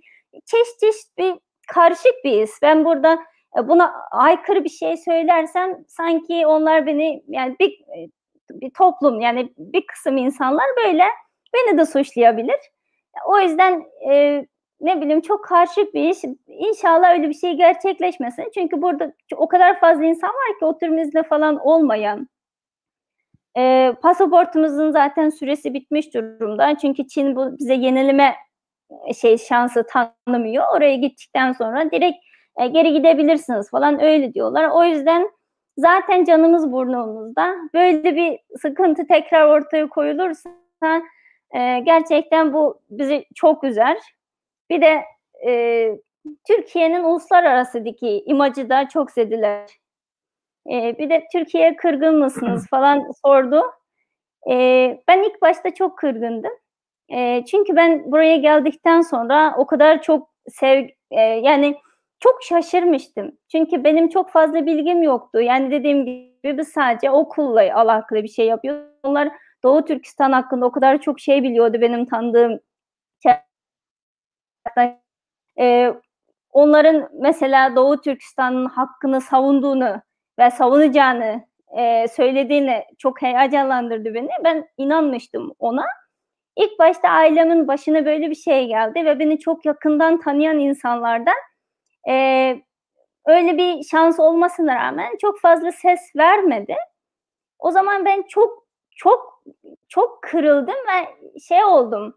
çeşit 0.47 0.81
çeşit 0.81 1.19
bir 1.19 1.35
karışık 1.69 2.25
bir 2.25 2.43
his. 2.43 2.59
Ben 2.63 2.85
burada 2.85 3.19
e, 3.59 3.69
buna 3.69 3.95
aykırı 4.11 4.65
bir 4.65 4.69
şey 4.69 4.97
söylersem 4.97 5.85
sanki 5.89 6.47
onlar 6.47 6.87
beni 6.87 7.23
yani 7.29 7.57
bir, 7.61 7.71
e, 7.71 8.09
bir 8.51 8.71
toplum 8.71 9.21
yani 9.21 9.53
bir 9.59 9.87
kısım 9.87 10.17
insanlar 10.17 10.67
böyle 10.85 11.05
beni 11.55 11.79
de 11.79 11.87
suçlayabilir. 11.87 12.59
O 13.27 13.41
yüzden 13.41 13.85
e, 14.11 14.47
ne 14.81 15.01
bileyim 15.01 15.21
çok 15.21 15.45
karışık 15.45 15.95
bir 15.95 16.09
iş. 16.09 16.19
İnşallah 16.47 17.13
öyle 17.13 17.29
bir 17.29 17.35
şey 17.35 17.53
gerçekleşmesin. 17.53 18.51
Çünkü 18.55 18.83
burada 18.83 19.13
o 19.37 19.49
kadar 19.49 19.81
fazla 19.81 20.05
insan 20.05 20.31
var 20.31 20.59
ki 20.59 20.65
oturum 20.65 21.23
falan 21.23 21.57
olmayan. 21.57 22.29
E, 23.57 23.93
pasaportumuzun 24.03 24.91
zaten 24.91 25.31
süresi 25.31 25.75
bitmiş 25.75 26.15
durumda. 26.15 26.79
Çünkü 26.79 27.09
Çin 27.09 27.37
bu 27.37 27.59
bize 27.59 27.75
yenileme 27.75 28.35
şey 29.21 29.39
şansı 29.39 29.87
tanımıyor. 29.87 30.65
Oraya 30.77 30.97
gittikten 30.97 31.53
sonra 31.53 31.91
direkt 31.91 32.17
e, 32.61 32.67
geri 32.67 32.93
gidebilirsiniz 32.93 33.71
falan 33.71 34.03
öyle 34.03 34.35
diyorlar. 34.35 34.69
O 34.69 34.85
yüzden 34.85 35.31
zaten 35.77 36.25
canımız 36.25 36.73
burnumuzda. 36.73 37.55
Böyle 37.75 38.17
bir 38.17 38.39
sıkıntı 38.59 39.07
tekrar 39.07 39.47
ortaya 39.47 39.89
koyulursa 39.89 40.51
e, 41.55 41.81
gerçekten 41.81 42.53
bu 42.53 42.81
bizi 42.91 43.25
çok 43.35 43.65
üzer. 43.65 43.99
Bir 44.71 44.81
de 44.81 45.05
e, 45.47 45.91
Türkiye'nin 46.47 47.05
uluslararasıdaki 47.05 48.23
imajı 48.27 48.71
da 48.71 48.89
çok 48.89 49.11
zediler. 49.11 49.71
E, 50.71 50.99
bir 50.99 51.11
de 51.11 51.25
Türkiye'ye 51.33 51.77
kırgın 51.77 52.19
mısınız 52.19 52.67
falan 52.71 53.11
sordu. 53.25 53.63
E, 54.51 54.55
ben 55.09 55.23
ilk 55.23 55.43
başta 55.43 55.75
çok 55.75 55.99
kırgındım. 55.99 56.53
E, 57.13 57.45
çünkü 57.45 57.77
ben 57.77 58.13
buraya 58.13 58.37
geldikten 58.37 59.01
sonra 59.01 59.55
o 59.59 59.67
kadar 59.67 60.03
çok 60.03 60.31
sev 60.49 60.89
e, 61.11 61.21
yani 61.21 61.77
çok 62.21 62.43
şaşırmıştım. 62.43 63.39
Çünkü 63.53 63.85
benim 63.85 64.09
çok 64.09 64.31
fazla 64.31 64.67
bilgim 64.67 65.03
yoktu. 65.03 65.41
Yani 65.41 65.71
dediğim 65.71 66.07
gibi 66.07 66.59
biz 66.59 66.69
sadece 66.69 67.11
okulla 67.11 67.77
alakalı 67.77 68.23
bir 68.23 68.29
şey 68.29 68.47
yapıyoruz. 68.47 68.83
Onlar 69.03 69.29
Doğu 69.63 69.85
Türkistan 69.85 70.33
hakkında 70.33 70.67
o 70.67 70.73
kadar 70.73 71.01
çok 71.01 71.21
şey 71.21 71.43
biliyordu 71.43 71.81
benim 71.81 72.07
tanıdığım. 72.07 72.61
E, 75.61 75.95
onların 76.53 77.09
mesela 77.13 77.77
Doğu 77.77 78.01
Türkistan'ın 78.01 78.67
hakkını 78.67 79.21
savunduğunu 79.21 80.03
ve 80.39 80.51
savunacağını 80.51 81.45
e, 81.79 82.09
söylediğini 82.09 82.85
çok 82.99 83.23
heyecanlandırdı 83.23 84.15
beni. 84.15 84.29
Ben 84.45 84.69
inanmıştım 84.77 85.55
ona. 85.59 85.85
İlk 86.57 86.79
başta 86.79 87.09
ailemin 87.09 87.69
başına 87.69 88.07
böyle 88.07 88.31
bir 88.31 88.35
şey 88.35 88.67
geldi 88.67 89.05
ve 89.05 89.19
beni 89.19 89.39
çok 89.39 89.65
yakından 89.65 90.21
tanıyan 90.21 90.59
insanlardan 90.59 91.35
e, 92.09 92.15
öyle 93.27 93.57
bir 93.57 93.83
şans 93.85 94.21
olmasına 94.21 94.75
rağmen 94.77 95.17
çok 95.21 95.41
fazla 95.41 95.73
ses 95.73 96.01
vermedi. 96.17 96.77
O 97.59 97.71
zaman 97.71 98.05
ben 98.05 98.23
çok 98.23 98.67
çok 98.97 99.43
çok 99.89 100.23
kırıldım 100.23 100.75
ve 100.75 101.29
şey 101.41 101.65
oldum. 101.65 102.15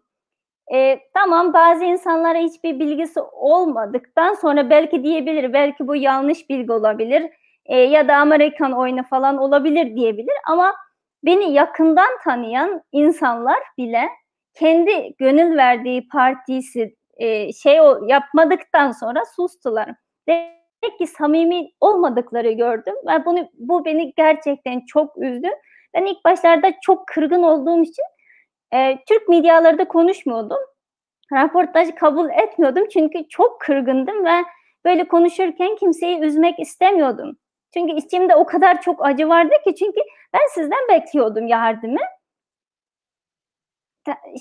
E, 0.74 1.00
tamam 1.14 1.52
bazı 1.52 1.84
insanlara 1.84 2.38
hiçbir 2.38 2.80
bilgisi 2.80 3.20
olmadıktan 3.20 4.34
sonra 4.34 4.70
belki 4.70 5.04
diyebilir, 5.04 5.52
belki 5.52 5.88
bu 5.88 5.96
yanlış 5.96 6.50
bilgi 6.50 6.72
olabilir 6.72 7.30
e, 7.66 7.76
ya 7.76 8.08
da 8.08 8.16
Amerikan 8.16 8.72
oyunu 8.72 9.02
falan 9.02 9.38
olabilir 9.38 9.96
diyebilir 9.96 10.34
ama 10.48 10.74
beni 11.24 11.52
yakından 11.52 12.18
tanıyan 12.24 12.82
insanlar 12.92 13.58
bile 13.78 14.08
kendi 14.54 15.14
gönül 15.18 15.56
verdiği 15.56 16.08
partisi 16.08 16.96
e, 17.18 17.52
şey 17.52 17.80
o, 17.80 18.06
yapmadıktan 18.06 18.92
sonra 18.92 19.24
sustular. 19.36 19.94
ki 20.98 21.06
samimi 21.06 21.70
olmadıkları 21.80 22.50
gördüm 22.50 22.94
ve 23.06 23.24
bunu 23.24 23.48
bu 23.54 23.84
beni 23.84 24.12
gerçekten 24.16 24.86
çok 24.86 25.18
üzdü. 25.18 25.48
Ben 25.94 26.06
ilk 26.06 26.24
başlarda 26.24 26.72
çok 26.82 27.06
kırgın 27.06 27.42
olduğum 27.42 27.82
için 27.82 28.04
e, 28.74 28.98
Türk 29.08 29.28
medyalarda 29.28 29.88
konuşmuyordum. 29.88 30.58
Röportaj 31.32 31.94
kabul 31.94 32.30
etmiyordum 32.30 32.88
çünkü 32.88 33.28
çok 33.28 33.60
kırgındım 33.60 34.24
ve 34.24 34.44
böyle 34.84 35.08
konuşurken 35.08 35.76
kimseyi 35.76 36.20
üzmek 36.20 36.60
istemiyordum. 36.60 37.36
Çünkü 37.74 37.92
içimde 37.92 38.34
o 38.34 38.46
kadar 38.46 38.82
çok 38.82 39.06
acı 39.06 39.28
vardı 39.28 39.54
ki 39.64 39.74
çünkü 39.74 40.00
ben 40.32 40.46
sizden 40.54 40.88
bekliyordum 40.88 41.46
yardımı. 41.46 42.00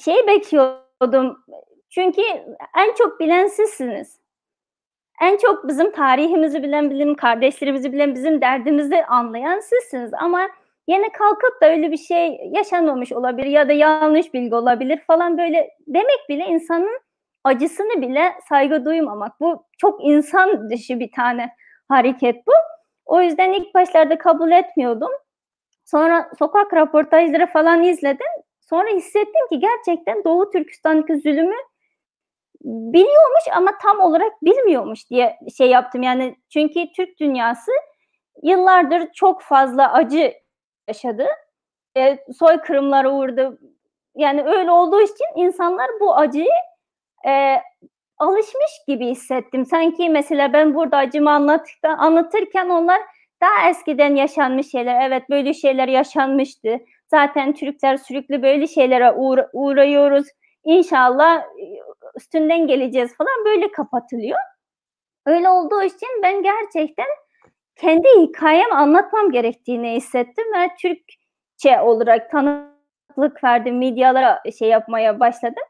Şeyi 0.04 0.28
bekliyordum. 0.28 1.44
Çünkü 1.90 2.22
en 2.78 2.94
çok 2.98 3.20
bilen 3.20 3.48
sizsiniz. 3.48 4.20
En 5.22 5.38
çok 5.38 5.68
bizim 5.68 5.92
tarihimizi 5.92 6.64
bilen, 6.64 6.90
bizim 6.90 7.16
kardeşlerimizi 7.16 7.94
bilen, 7.94 8.16
bizim 8.16 8.42
derdimizi 8.42 9.06
anlayan 9.06 9.60
sizsiniz. 9.60 10.14
Ama 10.14 10.50
yine 10.88 11.12
kalkıp 11.12 11.62
da 11.62 11.70
öyle 11.70 11.92
bir 11.92 11.98
şey 11.98 12.40
yaşanmamış 12.54 13.12
olabilir 13.12 13.48
ya 13.48 13.70
da 13.70 13.74
yanlış 13.74 14.34
bilgi 14.34 14.56
olabilir 14.56 15.00
falan 15.08 15.38
böyle 15.38 15.70
demek 15.88 16.30
bile 16.30 16.46
insanın 16.46 17.00
acısını 17.44 18.02
bile 18.02 18.34
saygı 18.50 18.86
duymamak. 18.86 19.40
Bu 19.40 19.64
çok 19.78 20.04
insan 20.04 20.70
dışı 20.70 21.00
bir 21.00 21.12
tane 21.12 21.50
hareket 21.90 22.48
bu. 22.48 22.54
O 23.06 23.22
yüzden 23.22 23.54
ilk 23.54 23.74
başlarda 23.74 24.18
kabul 24.18 24.52
etmiyordum. 24.52 25.12
Sonra 25.86 26.30
sokak 26.40 26.74
röportajları 26.74 27.48
falan 27.48 27.84
izledim. 27.84 28.28
Sonra 28.62 28.90
hissettim 28.90 29.48
ki 29.50 29.60
gerçekten 29.60 30.24
Doğu 30.24 30.52
Türkistan'daki 30.52 31.18
zulümü 31.18 31.56
biliyormuş 32.62 33.44
ama 33.56 33.72
tam 33.82 34.00
olarak 34.00 34.32
bilmiyormuş 34.44 35.10
diye 35.10 35.40
şey 35.58 35.70
yaptım. 35.70 36.04
Yani 36.04 36.36
çünkü 36.50 36.92
Türk 36.92 37.20
dünyası 37.20 37.72
yıllardır 38.44 39.12
çok 39.14 39.42
fazla 39.42 39.94
acı 39.94 40.34
yaşadı. 40.88 41.28
E, 41.98 42.18
soykırımlara 42.40 43.12
uğradı. 43.12 43.60
Yani 44.16 44.44
öyle 44.44 44.72
olduğu 44.72 45.02
için 45.02 45.26
insanlar 45.36 45.88
bu 46.00 46.16
acıyı 46.16 46.52
e, 47.28 47.58
alışmış 48.18 48.72
gibi 48.88 49.08
hissettim. 49.08 49.66
Sanki 49.66 50.10
mesela 50.10 50.54
ben 50.54 50.76
burada 50.76 50.98
acımı 50.98 51.32
anlatırken, 51.32 51.98
anlatırken 51.98 52.70
onlar 52.70 53.00
daha 53.42 53.70
eskiden 53.70 54.16
yaşanmış 54.16 54.72
şeyler. 54.72 55.08
Evet 55.08 55.30
böyle 55.30 55.54
şeyler 55.54 55.88
yaşanmıştı. 55.88 56.80
Zaten 57.08 57.54
Türkler 57.54 57.98
sürekli 57.98 58.44
böyle 58.44 58.68
şeylere 58.68 59.12
uğra- 59.12 59.50
uğrayıyoruz. 59.54 60.28
İnşallah 60.64 61.44
üstünden 62.16 62.68
geleceğiz 62.68 63.18
falan 63.18 63.46
böyle 63.46 63.72
kapatılıyor. 63.72 64.40
Öyle 65.26 65.50
olduğu 65.50 65.84
için 65.84 66.10
ben 66.24 66.44
gerçekten 66.44 67.08
kendi 67.76 68.08
hikayemi 68.20 68.74
anlatmam 68.74 69.32
gerektiğini 69.32 69.92
hissettim 69.92 70.46
ve 70.56 70.68
Türkçe 70.82 71.82
olarak 71.82 72.32
tanıklık 72.32 73.44
verdim, 73.44 73.78
medyalara 73.78 74.42
şey 74.60 74.70
yapmaya 74.70 75.20
başladım. 75.20 75.64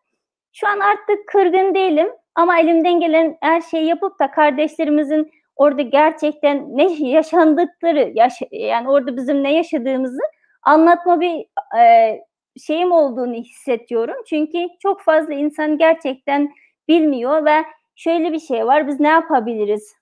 Şu 0.53 0.67
an 0.67 0.79
artık 0.79 1.27
kırgın 1.27 1.75
değilim 1.75 2.09
ama 2.35 2.59
elimden 2.59 2.99
gelen 2.99 3.37
her 3.41 3.61
şeyi 3.61 3.85
yapıp 3.85 4.19
da 4.19 4.31
kardeşlerimizin 4.31 5.31
orada 5.55 5.81
gerçekten 5.81 6.77
ne 6.77 6.93
yaşandıkları, 6.93 8.11
yaş 8.13 8.33
yani 8.51 8.89
orada 8.89 9.17
bizim 9.17 9.43
ne 9.43 9.53
yaşadığımızı 9.53 10.21
anlatma 10.63 11.21
bir 11.21 11.45
e, 11.79 12.19
şeyim 12.59 12.91
olduğunu 12.91 13.33
hissediyorum. 13.33 14.15
Çünkü 14.29 14.67
çok 14.79 15.01
fazla 15.01 15.33
insan 15.33 15.77
gerçekten 15.77 16.53
bilmiyor 16.87 17.45
ve 17.45 17.65
şöyle 17.95 18.33
bir 18.33 18.39
şey 18.39 18.65
var. 18.65 18.87
Biz 18.87 18.99
ne 18.99 19.07
yapabiliriz? 19.07 19.93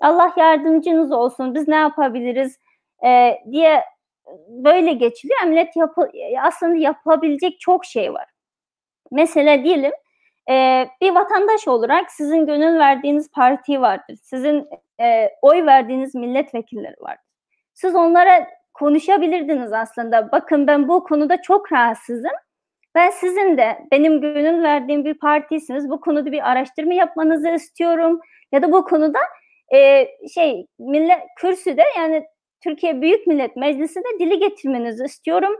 Allah 0.00 0.32
yardımcınız 0.36 1.12
olsun. 1.12 1.54
Biz 1.54 1.68
ne 1.68 1.76
yapabiliriz? 1.76 2.58
E, 3.06 3.38
diye 3.52 3.84
böyle 4.48 4.92
geçiliyor. 4.92 5.42
Millet 5.42 5.76
yapı, 5.76 6.10
aslında 6.42 6.74
yapabilecek 6.74 7.60
çok 7.60 7.84
şey 7.84 8.12
var. 8.12 8.26
Mesela 9.10 9.64
diyelim 9.64 9.92
e, 10.50 10.86
bir 11.00 11.14
vatandaş 11.14 11.68
olarak 11.68 12.10
sizin 12.12 12.46
gönül 12.46 12.78
verdiğiniz 12.78 13.30
parti 13.30 13.80
vardır. 13.80 14.18
Sizin 14.22 14.68
e, 15.00 15.30
oy 15.42 15.66
verdiğiniz 15.66 16.14
milletvekilleri 16.14 16.96
vardır. 17.00 17.24
Siz 17.74 17.94
onlara 17.94 18.46
konuşabilirdiniz 18.74 19.72
aslında. 19.72 20.32
Bakın 20.32 20.66
ben 20.66 20.88
bu 20.88 21.04
konuda 21.04 21.42
çok 21.42 21.72
rahatsızım. 21.72 22.32
Ben 22.94 23.10
sizin 23.10 23.58
de 23.58 23.78
benim 23.92 24.20
gönül 24.20 24.62
verdiğim 24.62 25.04
bir 25.04 25.14
partisiniz. 25.14 25.90
Bu 25.90 26.00
konuda 26.00 26.32
bir 26.32 26.50
araştırma 26.50 26.94
yapmanızı 26.94 27.48
istiyorum. 27.48 28.20
Ya 28.52 28.62
da 28.62 28.72
bu 28.72 28.84
konuda 28.84 29.18
e, 29.74 30.08
şey 30.34 30.66
millet 30.78 31.20
kürsüde 31.36 31.82
yani 31.96 32.24
Türkiye 32.60 33.00
Büyük 33.02 33.26
Millet 33.26 33.56
Meclisi'nde 33.56 34.18
dili 34.20 34.38
getirmenizi 34.38 35.04
istiyorum. 35.04 35.56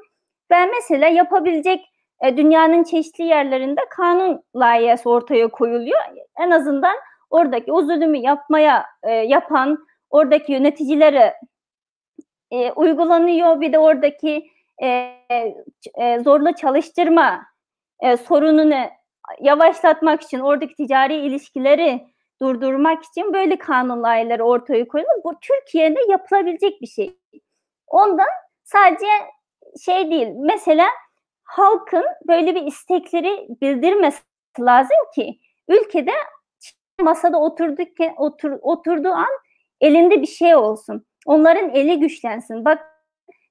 Ben 0.51 0.71
mesela 0.75 1.09
yapabilecek 1.09 1.85
e, 2.25 2.37
dünyanın 2.37 2.85
çeşitli 2.85 3.25
yerlerinde 3.25 3.81
kanun 3.91 4.43
layihası 4.57 5.11
ortaya 5.11 5.49
koyuluyor. 5.49 6.01
En 6.41 6.51
azından 6.51 6.97
oradaki 7.31 7.73
o 7.73 7.83
zulümü 7.83 8.19
yapmaya 8.19 8.87
e, 9.03 9.11
yapan 9.13 9.87
oradaki 10.11 10.53
yöneticilere 10.53 11.35
e, 12.55 12.73
uygulanıyor. 12.73 13.61
Bir 13.61 13.73
de 13.73 13.79
oradaki 13.79 14.51
e, 14.83 14.89
e, 16.01 16.19
zorla 16.21 16.57
çalıştırma 16.57 17.47
e, 18.01 18.17
sorununu 18.17 18.89
yavaşlatmak 19.41 20.23
için 20.23 20.39
oradaki 20.39 20.75
ticari 20.75 21.17
ilişkileri 21.17 22.07
durdurmak 22.41 23.05
için 23.05 23.33
böyle 23.33 23.59
kanun 23.59 24.03
layihleri 24.03 24.43
ortaya 24.43 24.89
koyuluyor. 24.89 25.25
Bu 25.25 25.35
Türkiye'de 25.41 26.01
yapılabilecek 26.09 26.81
bir 26.81 26.87
şey. 26.87 27.17
Ondan 27.87 28.29
sadece 28.65 29.07
şey 29.85 30.11
değil. 30.11 30.29
Mesela 30.37 30.87
halkın 31.45 32.05
böyle 32.29 32.55
bir 32.55 32.63
istekleri 32.63 33.49
bildirmesi 33.61 34.19
lazım 34.61 34.97
ki 35.15 35.39
ülkede 35.69 36.13
masada 37.01 37.39
oturduk 37.39 37.89
otur, 38.17 38.53
oturduğu 38.63 39.13
an 39.13 39.31
elinde 39.81 40.23
bir 40.23 40.27
şey 40.27 40.57
olsun. 40.57 41.07
Onların 41.27 41.71
eli 41.71 41.99
güçlensin. 41.99 42.65
Bak 42.65 42.95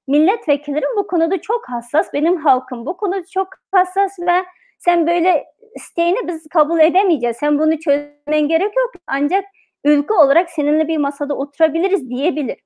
milletvekillerim 0.08 0.98
bu 0.98 1.08
konuda 1.08 1.42
çok 1.42 1.70
hassas. 1.70 2.14
Benim 2.14 2.38
halkım 2.38 2.86
bu 2.86 2.98
konuda 2.98 3.26
çok 3.26 3.48
hassas 3.72 4.20
ve 4.20 4.46
sen 4.80 5.08
böyle 5.08 5.46
isteğini 5.76 6.28
biz 6.28 6.48
kabul 6.48 6.80
edemeyeceğiz. 6.80 7.38
Sen 7.38 7.60
bunu 7.60 7.80
çözmen 7.80 8.48
gerek 8.48 8.78
yok. 8.78 8.92
Ancak 9.08 9.46
ülke 9.84 10.14
olarak 10.14 10.50
seninle 10.50 10.88
bir 10.88 10.98
masada 10.98 11.38
oturabiliriz 11.38 12.10
diyebilir. 12.10 12.60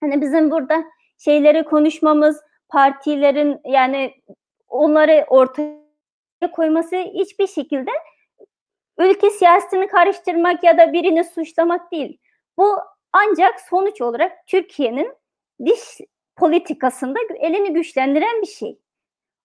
Hani 0.00 0.20
bizim 0.20 0.50
burada 0.50 0.84
şeyleri 1.18 1.64
konuşmamız, 1.64 2.40
partilerin 2.68 3.60
yani 3.64 4.14
onları 4.68 5.26
ortaya 5.28 6.52
koyması 6.52 6.96
hiçbir 6.96 7.46
şekilde 7.46 7.90
ülke 8.98 9.30
siyasetini 9.30 9.86
karıştırmak 9.86 10.64
ya 10.64 10.78
da 10.78 10.92
birini 10.92 11.24
suçlamak 11.24 11.92
değil. 11.92 12.18
Bu 12.58 12.78
ancak 13.12 13.60
sonuç 13.60 14.00
olarak 14.00 14.46
Türkiye'nin 14.46 15.14
dış 15.66 16.00
politikasında 16.36 17.18
elini 17.40 17.72
güçlendiren 17.72 18.42
bir 18.42 18.46
şey. 18.46 18.78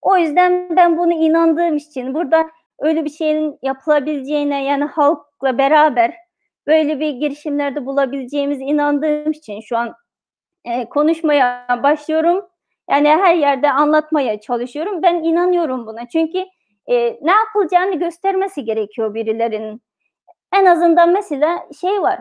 O 0.01 0.17
yüzden 0.17 0.75
ben 0.75 0.97
bunu 0.97 1.13
inandığım 1.13 1.77
için 1.77 2.13
burada 2.13 2.49
öyle 2.79 3.05
bir 3.05 3.09
şeyin 3.09 3.59
yapılabileceğine 3.61 4.63
yani 4.63 4.83
halkla 4.83 5.57
beraber 5.57 6.13
böyle 6.67 6.99
bir 6.99 7.09
girişimlerde 7.09 7.85
bulabileceğimiz 7.85 8.59
inandığım 8.61 9.31
için 9.31 9.61
şu 9.61 9.77
an 9.77 9.95
e, 10.65 10.89
konuşmaya 10.89 11.67
başlıyorum. 11.83 12.49
Yani 12.89 13.09
her 13.09 13.35
yerde 13.35 13.71
anlatmaya 13.71 14.39
çalışıyorum. 14.39 15.01
Ben 15.03 15.15
inanıyorum 15.15 15.87
buna. 15.87 16.07
Çünkü 16.07 16.37
e, 16.87 16.95
ne 17.21 17.31
yapılacağını 17.31 17.99
göstermesi 17.99 18.65
gerekiyor 18.65 19.13
birilerinin. 19.13 19.81
En 20.53 20.65
azından 20.65 21.09
mesela 21.09 21.67
şey 21.81 22.01
var. 22.01 22.19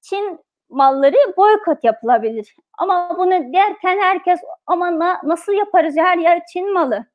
Çin 0.00 0.38
malları 0.68 1.36
boykot 1.36 1.84
yapılabilir. 1.84 2.56
Ama 2.78 3.18
bunu 3.18 3.52
derken 3.52 3.98
herkes 3.98 4.40
ama 4.66 4.98
na, 4.98 5.20
nasıl 5.24 5.52
yaparız 5.52 5.96
her 5.96 6.18
yer 6.18 6.42
Çin 6.52 6.72
malı. 6.72 7.06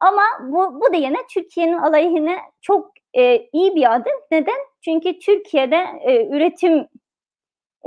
Ama 0.00 0.22
bu, 0.40 0.80
bu 0.80 0.92
da 0.92 0.96
yine 0.96 1.16
Türkiye'nin 1.34 1.78
aleyhine 1.78 2.38
çok 2.60 2.92
e, 3.14 3.48
iyi 3.52 3.74
bir 3.74 3.94
adım. 3.94 4.12
Neden? 4.30 4.58
Çünkü 4.84 5.18
Türkiye'de 5.18 5.86
e, 6.00 6.28
üretim 6.28 6.88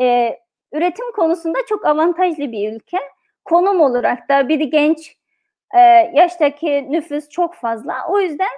e, 0.02 0.38
üretim 0.74 1.12
konusunda 1.12 1.60
çok 1.70 1.86
avantajlı 1.86 2.52
bir 2.52 2.74
ülke. 2.74 2.98
Konum 3.46 3.82
olarak 3.82 4.30
da 4.30 4.50
bir 4.50 4.60
genç 4.60 5.18
e, 5.76 5.80
yaştaki 6.14 6.92
nüfus 6.92 7.30
çok 7.30 7.56
fazla. 7.56 7.96
O 8.10 8.20
yüzden 8.20 8.52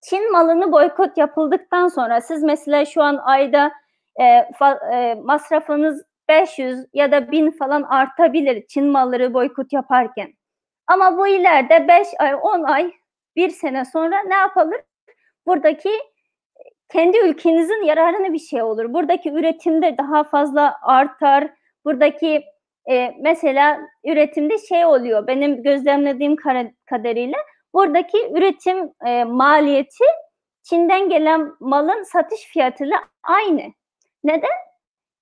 Çin 0.00 0.32
malını 0.32 0.72
boykot 0.72 1.18
yapıldıktan 1.18 1.88
sonra 1.88 2.20
siz 2.20 2.42
mesela 2.42 2.84
şu 2.84 3.02
an 3.02 3.16
ayda 3.16 3.72
e, 4.20 4.52
fa, 4.58 4.80
e, 4.92 5.14
masrafınız 5.14 6.02
500 6.28 6.86
ya 6.92 7.12
da 7.12 7.30
1000 7.30 7.50
falan 7.50 7.82
artabilir 7.82 8.66
Çin 8.66 8.86
malları 8.86 9.34
boykot 9.34 9.72
yaparken. 9.72 10.32
Ama 10.86 11.18
bu 11.18 11.28
ileride 11.28 11.88
5 11.88 12.08
ay, 12.18 12.34
10 12.42 12.62
ay, 12.62 12.92
bir 13.36 13.50
sene 13.50 13.84
sonra 13.84 14.22
ne 14.26 14.34
yapılır? 14.34 14.80
Buradaki 15.46 15.90
kendi 16.92 17.18
ülkenizin 17.18 17.84
yararına 17.84 18.32
bir 18.32 18.38
şey 18.38 18.62
olur. 18.62 18.92
Buradaki 18.92 19.30
üretimde 19.30 19.98
daha 19.98 20.24
fazla 20.24 20.76
artar. 20.82 21.48
Buradaki 21.84 22.44
e, 22.90 23.14
mesela 23.20 23.80
üretimde 24.04 24.58
şey 24.58 24.86
oluyor. 24.86 25.26
Benim 25.26 25.62
gözlemlediğim 25.62 26.36
kadarıyla 26.86 27.38
buradaki 27.74 28.18
üretim 28.32 28.92
e, 29.06 29.24
maliyeti 29.24 30.04
Çin'den 30.62 31.08
gelen 31.08 31.52
malın 31.60 32.02
satış 32.02 32.40
fiyatıyla 32.40 32.96
aynı. 33.22 33.62
Neden? 34.24 34.50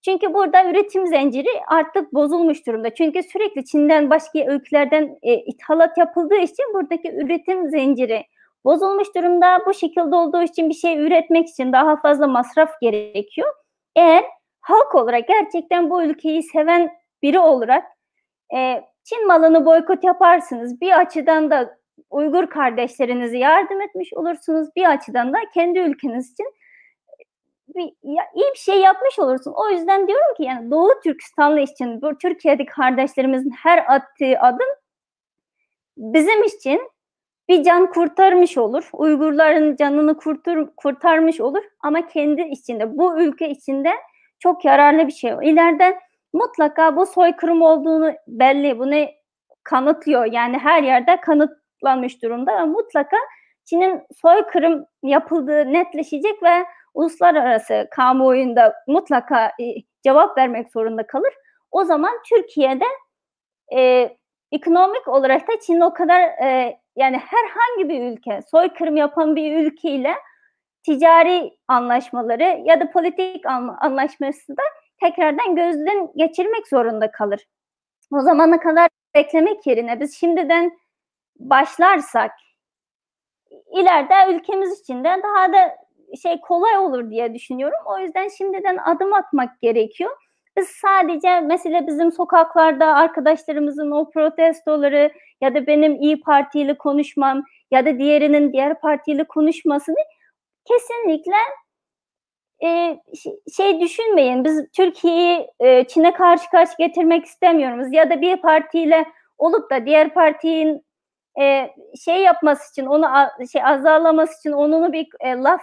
Çünkü 0.05 0.35
burada 0.35 0.65
üretim 0.65 1.07
zinciri 1.07 1.49
artık 1.67 2.15
bozulmuş 2.15 2.67
durumda. 2.67 2.95
Çünkü 2.95 3.23
sürekli 3.23 3.65
Çin'den 3.65 4.11
başka 4.11 4.39
ülkelerden 4.39 5.19
e, 5.23 5.35
ithalat 5.35 5.99
yapıldığı 5.99 6.37
için 6.37 6.75
buradaki 6.75 7.13
üretim 7.13 7.71
zinciri 7.71 8.25
bozulmuş 8.65 9.15
durumda. 9.17 9.67
Bu 9.67 9.75
şekilde 9.75 10.17
olduğu 10.17 10.43
için 10.43 10.69
bir 10.69 10.75
şey 10.75 10.99
üretmek 10.99 11.49
için 11.49 11.73
daha 11.73 11.97
fazla 11.97 12.27
masraf 12.27 12.81
gerekiyor. 12.81 13.53
Eğer 13.97 14.25
halk 14.61 14.95
olarak 14.95 15.29
gerçekten 15.29 15.91
bu 15.91 16.03
ülkeyi 16.03 16.43
seven 16.43 16.91
biri 17.23 17.39
olarak 17.39 17.85
e, 18.57 18.85
Çin 19.05 19.27
malını 19.27 19.67
boykot 19.67 20.05
yaparsınız. 20.05 20.81
Bir 20.81 21.01
açıdan 21.01 21.51
da 21.51 21.79
Uygur 22.11 22.47
kardeşlerinize 22.47 23.39
yardım 23.39 23.81
etmiş 23.81 24.13
olursunuz. 24.13 24.69
Bir 24.77 24.91
açıdan 24.91 25.33
da 25.33 25.39
kendi 25.55 25.79
ülkeniz 25.79 26.33
için 26.33 26.47
bir, 27.69 27.93
ya, 28.03 28.25
iyi 28.35 28.51
bir 28.55 28.59
şey 28.59 28.81
yapmış 28.81 29.19
olursun. 29.19 29.53
O 29.57 29.69
yüzden 29.71 30.09
diyorum 30.09 30.35
ki 30.37 30.43
yani 30.43 30.71
Doğu 30.71 31.01
Türkistanlı 31.05 31.61
için 31.61 32.03
bu 32.03 32.19
Türkiye'deki 32.19 32.71
kardeşlerimizin 32.71 33.51
her 33.51 33.95
attığı 33.95 34.39
adım 34.41 34.69
bizim 35.97 36.45
için 36.45 36.81
bir 37.49 37.63
can 37.63 37.93
kurtarmış 37.93 38.59
olur. 38.59 38.89
Uygurların 38.93 39.77
canını 39.77 40.17
kurtar, 40.17 40.77
kurtarmış 40.77 41.41
olur 41.41 41.63
ama 41.81 42.07
kendi 42.07 42.43
içinde 42.43 42.99
bu 42.99 43.21
ülke 43.21 43.49
içinde 43.49 43.91
çok 44.39 44.65
yararlı 44.65 45.07
bir 45.07 45.13
şey. 45.13 45.33
İleride 45.43 45.99
mutlaka 46.33 46.97
bu 46.97 47.07
soykırım 47.07 47.63
olduğunu 47.63 48.13
belli. 48.29 48.79
Bunu 48.79 49.07
kanıtlıyor. 49.65 50.25
Yani 50.25 50.59
her 50.59 50.83
yerde 50.83 51.21
kanıtlanmış 51.21 52.23
durumda 52.23 52.57
ve 52.57 52.65
mutlaka 52.65 53.17
Çin'in 53.65 54.03
soykırım 54.21 54.87
yapıldığı 55.03 55.73
netleşecek 55.73 56.43
ve 56.43 56.65
uluslararası 56.95 57.89
kamuoyunda 57.91 58.75
mutlaka 58.87 59.47
e, 59.47 59.65
cevap 60.05 60.39
vermek 60.39 60.73
zorunda 60.73 61.07
kalır. 61.07 61.35
O 61.71 61.85
zaman 61.85 62.13
Türkiye'de 62.29 62.85
e, 63.77 64.11
ekonomik 64.53 65.09
olarak 65.09 65.49
da 65.49 65.61
Çin 65.61 65.81
o 65.81 65.95
kadar 65.95 66.21
e, 66.21 66.79
yani 66.97 67.17
herhangi 67.17 67.89
bir 67.89 68.13
ülke 68.13 68.41
soykırım 68.51 68.97
yapan 68.97 69.37
bir 69.37 69.67
ülkeyle 69.67 70.15
ticari 70.83 71.51
anlaşmaları 71.69 72.63
ya 72.65 72.81
da 72.81 72.91
politik 72.91 73.47
anlaşması 73.81 74.57
da 74.57 74.63
tekrardan 75.01 75.57
gözden 75.57 76.09
geçirmek 76.17 76.69
zorunda 76.69 77.11
kalır. 77.11 77.47
O 78.13 78.21
zamana 78.21 78.61
kadar 78.61 78.89
beklemek 79.15 79.67
yerine 79.67 80.01
biz 80.01 80.17
şimdiden 80.17 80.79
başlarsak 81.37 82.31
ileride 83.73 84.35
ülkemiz 84.35 84.81
için 84.81 85.05
de 85.05 85.21
daha 85.23 85.53
da 85.53 85.77
şey 86.23 86.41
kolay 86.41 86.79
olur 86.79 87.11
diye 87.11 87.35
düşünüyorum. 87.35 87.79
O 87.87 87.99
yüzden 87.99 88.29
şimdiden 88.29 88.77
adım 88.77 89.15
atmak 89.15 89.61
gerekiyor. 89.61 90.11
Biz 90.59 90.69
sadece 90.69 91.41
mesela 91.41 91.87
bizim 91.87 92.13
sokaklarda 92.13 92.87
arkadaşlarımızın 92.87 93.91
o 93.91 94.11
protestoları 94.11 95.13
ya 95.41 95.55
da 95.55 95.67
benim 95.67 95.95
iyi 95.95 96.21
Partiyle 96.21 96.79
konuşmam 96.79 97.43
ya 97.71 97.87
da 97.87 97.99
diğerinin 97.99 98.53
diğer 98.53 98.81
partiyle 98.81 99.25
konuşmasını 99.25 99.97
kesinlikle 100.65 101.37
e, 102.65 102.99
şey 103.57 103.81
düşünmeyin. 103.81 104.45
Biz 104.45 104.65
Türkiye'yi 104.77 105.49
e, 105.61 105.85
Çin'e 105.85 106.13
karşı 106.13 106.51
karşı 106.51 106.73
getirmek 106.79 107.25
istemiyoruz 107.25 107.89
ya 107.93 108.11
da 108.11 108.21
bir 108.21 108.37
partiyle 108.37 109.05
olup 109.39 109.71
da 109.71 109.87
diğer 109.87 110.15
partinin 110.15 110.85
e, 111.41 111.71
şey 112.05 112.23
yapması 112.23 112.71
için 112.73 112.87
onu 112.87 113.07
şey 113.53 113.65
azarlaması 113.65 114.39
için 114.39 114.53
onun 114.53 114.93
bir 114.93 115.07
e, 115.21 115.35
laf 115.35 115.63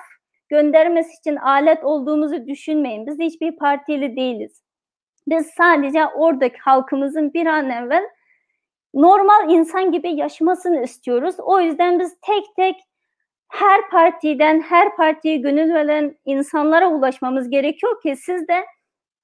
göndermesi 0.51 1.13
için 1.19 1.35
alet 1.35 1.83
olduğumuzu 1.83 2.47
düşünmeyin. 2.47 3.07
Biz 3.07 3.19
hiçbir 3.19 3.55
partili 3.55 4.15
değiliz. 4.15 4.63
Biz 5.27 5.47
sadece 5.47 6.05
oradaki 6.07 6.57
halkımızın 6.57 7.33
bir 7.33 7.45
an 7.45 7.69
evvel 7.69 8.03
normal 8.93 9.49
insan 9.49 9.91
gibi 9.91 10.15
yaşamasını 10.15 10.83
istiyoruz. 10.83 11.35
O 11.39 11.59
yüzden 11.59 11.99
biz 11.99 12.17
tek 12.21 12.43
tek 12.55 12.75
her 13.47 13.89
partiden, 13.89 14.61
her 14.61 14.95
partiye 14.95 15.37
gönül 15.37 15.73
veren 15.73 16.17
insanlara 16.25 16.89
ulaşmamız 16.91 17.49
gerekiyor 17.49 18.01
ki 18.01 18.15
siz 18.15 18.47
de 18.47 18.65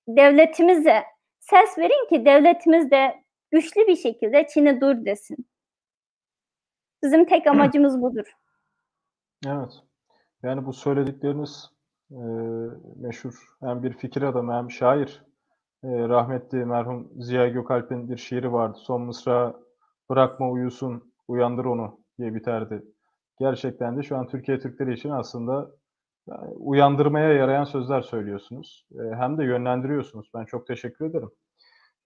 devletimize 0.08 1.04
ses 1.40 1.78
verin 1.78 2.10
ki 2.10 2.26
devletimiz 2.26 2.92
de 2.92 3.24
güçlü 3.52 3.88
bir 3.88 3.96
şekilde 3.96 4.48
Çin'e 4.54 4.82
dur 4.82 5.06
desin. 5.06 5.38
Bizim 7.04 7.26
tek 7.26 7.48
amacımız 7.48 8.02
budur. 8.02 8.36
Evet. 9.48 9.87
Yani 10.48 10.66
bu 10.66 10.74
söyledikleriniz 10.74 11.72
e, 12.12 12.20
meşhur 12.96 13.34
hem 13.60 13.84
bir 13.84 13.94
fikir 13.94 14.22
adamı 14.22 14.54
hem 14.54 14.72
şair 14.72 15.24
e, 15.84 15.88
rahmetli 15.88 16.66
merhum 16.66 17.12
Ziya 17.20 17.48
Gökalp'in 17.48 18.10
bir 18.10 18.18
şiiri 18.18 18.54
vardı. 18.54 18.78
Son 18.82 19.02
mısra 19.02 19.56
bırakma 20.10 20.50
uyusun, 20.50 21.14
uyandır 21.28 21.66
onu 21.66 22.00
diye 22.20 22.36
biterdi. 22.36 22.84
Gerçekten 23.40 23.98
de 23.98 24.04
şu 24.04 24.18
an 24.18 24.28
Türkiye 24.28 24.60
Türkleri 24.60 24.94
için 24.94 25.10
aslında 25.10 25.72
yani 26.28 26.50
uyandırmaya 26.50 27.34
yarayan 27.34 27.64
sözler 27.64 28.02
söylüyorsunuz. 28.02 28.88
E, 28.92 29.16
hem 29.16 29.38
de 29.38 29.44
yönlendiriyorsunuz. 29.44 30.30
Ben 30.34 30.46
çok 30.46 30.68
teşekkür 30.68 31.06
ederim. 31.06 31.32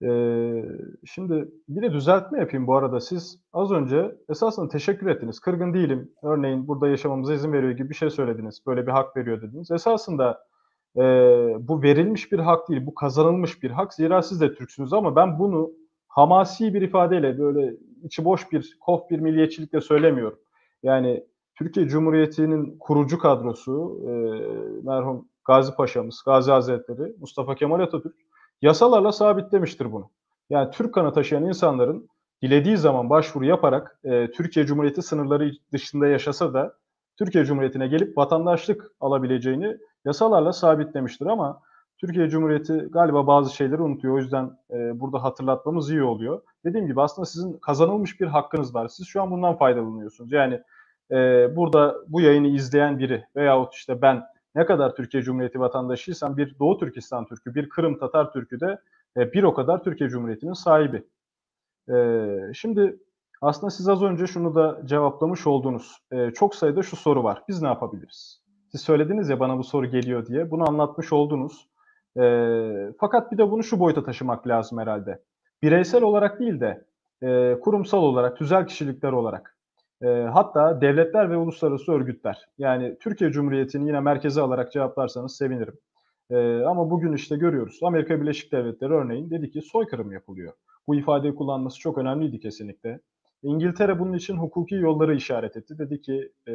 Ee, 0.02 0.64
şimdi 1.04 1.48
bir 1.68 1.82
de 1.82 1.92
düzeltme 1.92 2.38
yapayım 2.38 2.66
bu 2.66 2.76
arada. 2.76 3.00
Siz 3.00 3.40
az 3.52 3.72
önce 3.72 4.16
esasında 4.28 4.68
teşekkür 4.68 5.06
ettiniz. 5.06 5.40
Kırgın 5.40 5.74
değilim. 5.74 6.12
Örneğin 6.22 6.68
burada 6.68 6.88
yaşamamıza 6.88 7.34
izin 7.34 7.52
veriyor 7.52 7.72
gibi 7.72 7.90
bir 7.90 7.94
şey 7.94 8.10
söylediniz. 8.10 8.62
Böyle 8.66 8.86
bir 8.86 8.92
hak 8.92 9.16
veriyor 9.16 9.42
dediniz. 9.42 9.70
Esasında 9.70 10.44
e, 10.96 11.02
bu 11.60 11.82
verilmiş 11.82 12.32
bir 12.32 12.38
hak 12.38 12.68
değil. 12.68 12.86
Bu 12.86 12.94
kazanılmış 12.94 13.62
bir 13.62 13.70
hak. 13.70 13.94
Zira 13.94 14.22
siz 14.22 14.40
de 14.40 14.54
Türksünüz 14.54 14.92
ama 14.92 15.16
ben 15.16 15.38
bunu 15.38 15.70
hamasi 16.08 16.74
bir 16.74 16.82
ifadeyle 16.82 17.38
böyle 17.38 17.76
içi 18.04 18.24
boş 18.24 18.52
bir, 18.52 18.78
kof 18.80 19.10
bir 19.10 19.18
milliyetçilikle 19.18 19.80
söylemiyorum. 19.80 20.38
Yani 20.82 21.24
Türkiye 21.54 21.88
Cumhuriyeti'nin 21.88 22.78
kurucu 22.78 23.18
kadrosu 23.18 24.00
e, 24.06 24.10
merhum 24.82 25.28
Gazi 25.44 25.74
Paşa'mız, 25.74 26.22
Gazi 26.26 26.50
Hazretleri, 26.50 27.14
Mustafa 27.20 27.54
Kemal 27.54 27.80
Atatürk 27.80 28.16
yasalarla 28.62 29.12
sabitlemiştir 29.12 29.92
bunu. 29.92 30.10
Yani 30.50 30.70
Türk 30.70 30.94
kanı 30.94 31.12
taşıyan 31.12 31.44
insanların 31.44 32.08
dilediği 32.42 32.76
zaman 32.76 33.10
başvuru 33.10 33.44
yaparak 33.44 33.98
e, 34.04 34.30
Türkiye 34.30 34.66
Cumhuriyeti 34.66 35.02
sınırları 35.02 35.52
dışında 35.72 36.06
yaşasa 36.06 36.54
da 36.54 36.74
Türkiye 37.18 37.44
Cumhuriyeti'ne 37.44 37.86
gelip 37.86 38.18
vatandaşlık 38.18 38.90
alabileceğini 39.00 39.76
yasalarla 40.04 40.52
sabitlemiştir 40.52 41.26
ama 41.26 41.60
Türkiye 41.98 42.28
Cumhuriyeti 42.28 42.88
galiba 42.90 43.26
bazı 43.26 43.54
şeyleri 43.54 43.82
unutuyor. 43.82 44.14
O 44.14 44.18
yüzden 44.18 44.50
e, 44.70 45.00
burada 45.00 45.22
hatırlatmamız 45.22 45.90
iyi 45.90 46.02
oluyor. 46.02 46.42
Dediğim 46.64 46.86
gibi 46.86 47.02
aslında 47.02 47.26
sizin 47.26 47.52
kazanılmış 47.52 48.20
bir 48.20 48.26
hakkınız 48.26 48.74
var. 48.74 48.88
Siz 48.88 49.06
şu 49.06 49.22
an 49.22 49.30
bundan 49.30 49.56
faydalanıyorsunuz. 49.56 50.32
Yani 50.32 50.60
e, 51.10 51.16
burada 51.56 51.96
bu 52.08 52.20
yayını 52.20 52.48
izleyen 52.48 52.98
biri 52.98 53.24
veyahut 53.36 53.74
işte 53.74 54.02
ben 54.02 54.22
ne 54.54 54.66
kadar 54.66 54.94
Türkiye 54.94 55.22
Cumhuriyeti 55.22 55.60
vatandaşıysan 55.60 56.36
bir 56.36 56.58
Doğu 56.58 56.78
Türkistan 56.78 57.26
Türk'ü, 57.26 57.54
bir 57.54 57.68
Kırım 57.68 57.98
Tatar 57.98 58.32
Türk'ü 58.32 58.60
de 58.60 58.78
e, 59.16 59.32
bir 59.32 59.42
o 59.42 59.54
kadar 59.54 59.84
Türkiye 59.84 60.10
Cumhuriyeti'nin 60.10 60.52
sahibi. 60.52 61.04
E, 61.92 62.26
şimdi 62.54 62.96
aslında 63.40 63.70
siz 63.70 63.88
az 63.88 64.02
önce 64.02 64.26
şunu 64.26 64.54
da 64.54 64.80
cevaplamış 64.84 65.46
oldunuz. 65.46 65.96
E, 66.12 66.30
çok 66.30 66.54
sayıda 66.54 66.82
şu 66.82 66.96
soru 66.96 67.24
var. 67.24 67.42
Biz 67.48 67.62
ne 67.62 67.68
yapabiliriz? 67.68 68.42
Siz 68.72 68.80
söylediniz 68.80 69.28
ya 69.28 69.40
bana 69.40 69.58
bu 69.58 69.64
soru 69.64 69.86
geliyor 69.86 70.26
diye. 70.26 70.50
Bunu 70.50 70.68
anlatmış 70.68 71.12
oldunuz. 71.12 71.68
E, 72.16 72.22
fakat 73.00 73.32
bir 73.32 73.38
de 73.38 73.50
bunu 73.50 73.62
şu 73.62 73.80
boyuta 73.80 74.04
taşımak 74.04 74.46
lazım 74.46 74.78
herhalde. 74.78 75.22
Bireysel 75.62 76.02
olarak 76.02 76.40
değil 76.40 76.60
de 76.60 76.84
e, 77.22 77.60
kurumsal 77.60 78.02
olarak, 78.02 78.36
tüzel 78.36 78.66
kişilikler 78.66 79.12
olarak 79.12 79.51
e, 80.02 80.06
hatta 80.06 80.80
devletler 80.80 81.30
ve 81.30 81.36
uluslararası 81.36 81.92
örgütler. 81.92 82.48
Yani 82.58 82.96
Türkiye 83.00 83.32
Cumhuriyeti'ni 83.32 83.86
yine 83.86 84.00
merkeze 84.00 84.40
alarak 84.40 84.72
cevaplarsanız 84.72 85.36
sevinirim. 85.36 85.78
E, 86.30 86.62
ama 86.62 86.90
bugün 86.90 87.12
işte 87.12 87.36
görüyoruz. 87.36 87.78
Amerika 87.82 88.20
Birleşik 88.20 88.52
Devletleri 88.52 88.92
örneğin 88.92 89.30
dedi 89.30 89.50
ki 89.50 89.62
soykırım 89.62 90.12
yapılıyor. 90.12 90.52
Bu 90.88 90.94
ifadeyi 90.94 91.34
kullanması 91.34 91.78
çok 91.78 91.98
önemliydi 91.98 92.40
kesinlikle. 92.40 93.00
İngiltere 93.42 93.98
bunun 93.98 94.12
için 94.12 94.36
hukuki 94.36 94.74
yolları 94.74 95.14
işaret 95.14 95.56
etti. 95.56 95.78
Dedi 95.78 96.00
ki 96.00 96.32
e, 96.48 96.52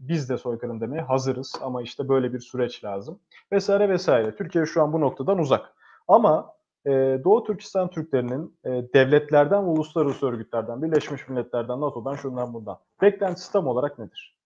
biz 0.00 0.30
de 0.30 0.38
soykırım 0.38 0.80
demeye 0.80 1.02
hazırız 1.02 1.54
ama 1.62 1.82
işte 1.82 2.08
böyle 2.08 2.32
bir 2.32 2.40
süreç 2.40 2.84
lazım. 2.84 3.20
Vesaire 3.52 3.88
vesaire. 3.88 4.36
Türkiye 4.36 4.66
şu 4.66 4.82
an 4.82 4.92
bu 4.92 5.00
noktadan 5.00 5.38
uzak. 5.38 5.74
Ama 6.08 6.55
e, 6.86 6.90
Doğu 7.24 7.44
Türkistan 7.44 7.90
Türklerinin 7.90 8.56
e, 8.64 8.70
devletlerden 8.70 9.62
ve 9.62 9.70
uluslararası 9.70 10.26
örgütlerden, 10.26 10.82
Birleşmiş 10.82 11.28
Milletler'den, 11.28 11.80
NATO'dan, 11.80 12.14
şundan 12.14 12.54
bundan 12.54 12.78
beklentisi 13.02 13.52
tam 13.52 13.66
olarak 13.66 13.98
nedir? 13.98 14.36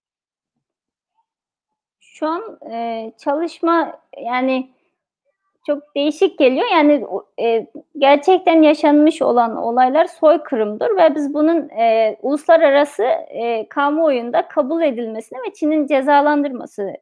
şu 2.21 2.27
an 2.27 2.59
e, 2.73 3.13
çalışma 3.19 4.01
yani 4.19 4.71
çok 5.67 5.95
değişik 5.97 6.39
geliyor. 6.39 6.67
Yani 6.73 7.07
e, 7.41 7.67
gerçekten 7.99 8.63
yaşanmış 8.63 9.23
olan 9.23 9.57
olaylar 9.57 10.05
soykırımdır 10.05 10.97
ve 10.97 11.15
biz 11.15 11.35
bunun 11.35 11.69
uluslararası 12.23 13.05
kamuoyunda 13.69 14.49
kabul 14.49 14.83
edilmesini 14.83 15.39
ve 15.39 15.53
Çin'in 15.55 15.87
cezalandırması 15.87 16.93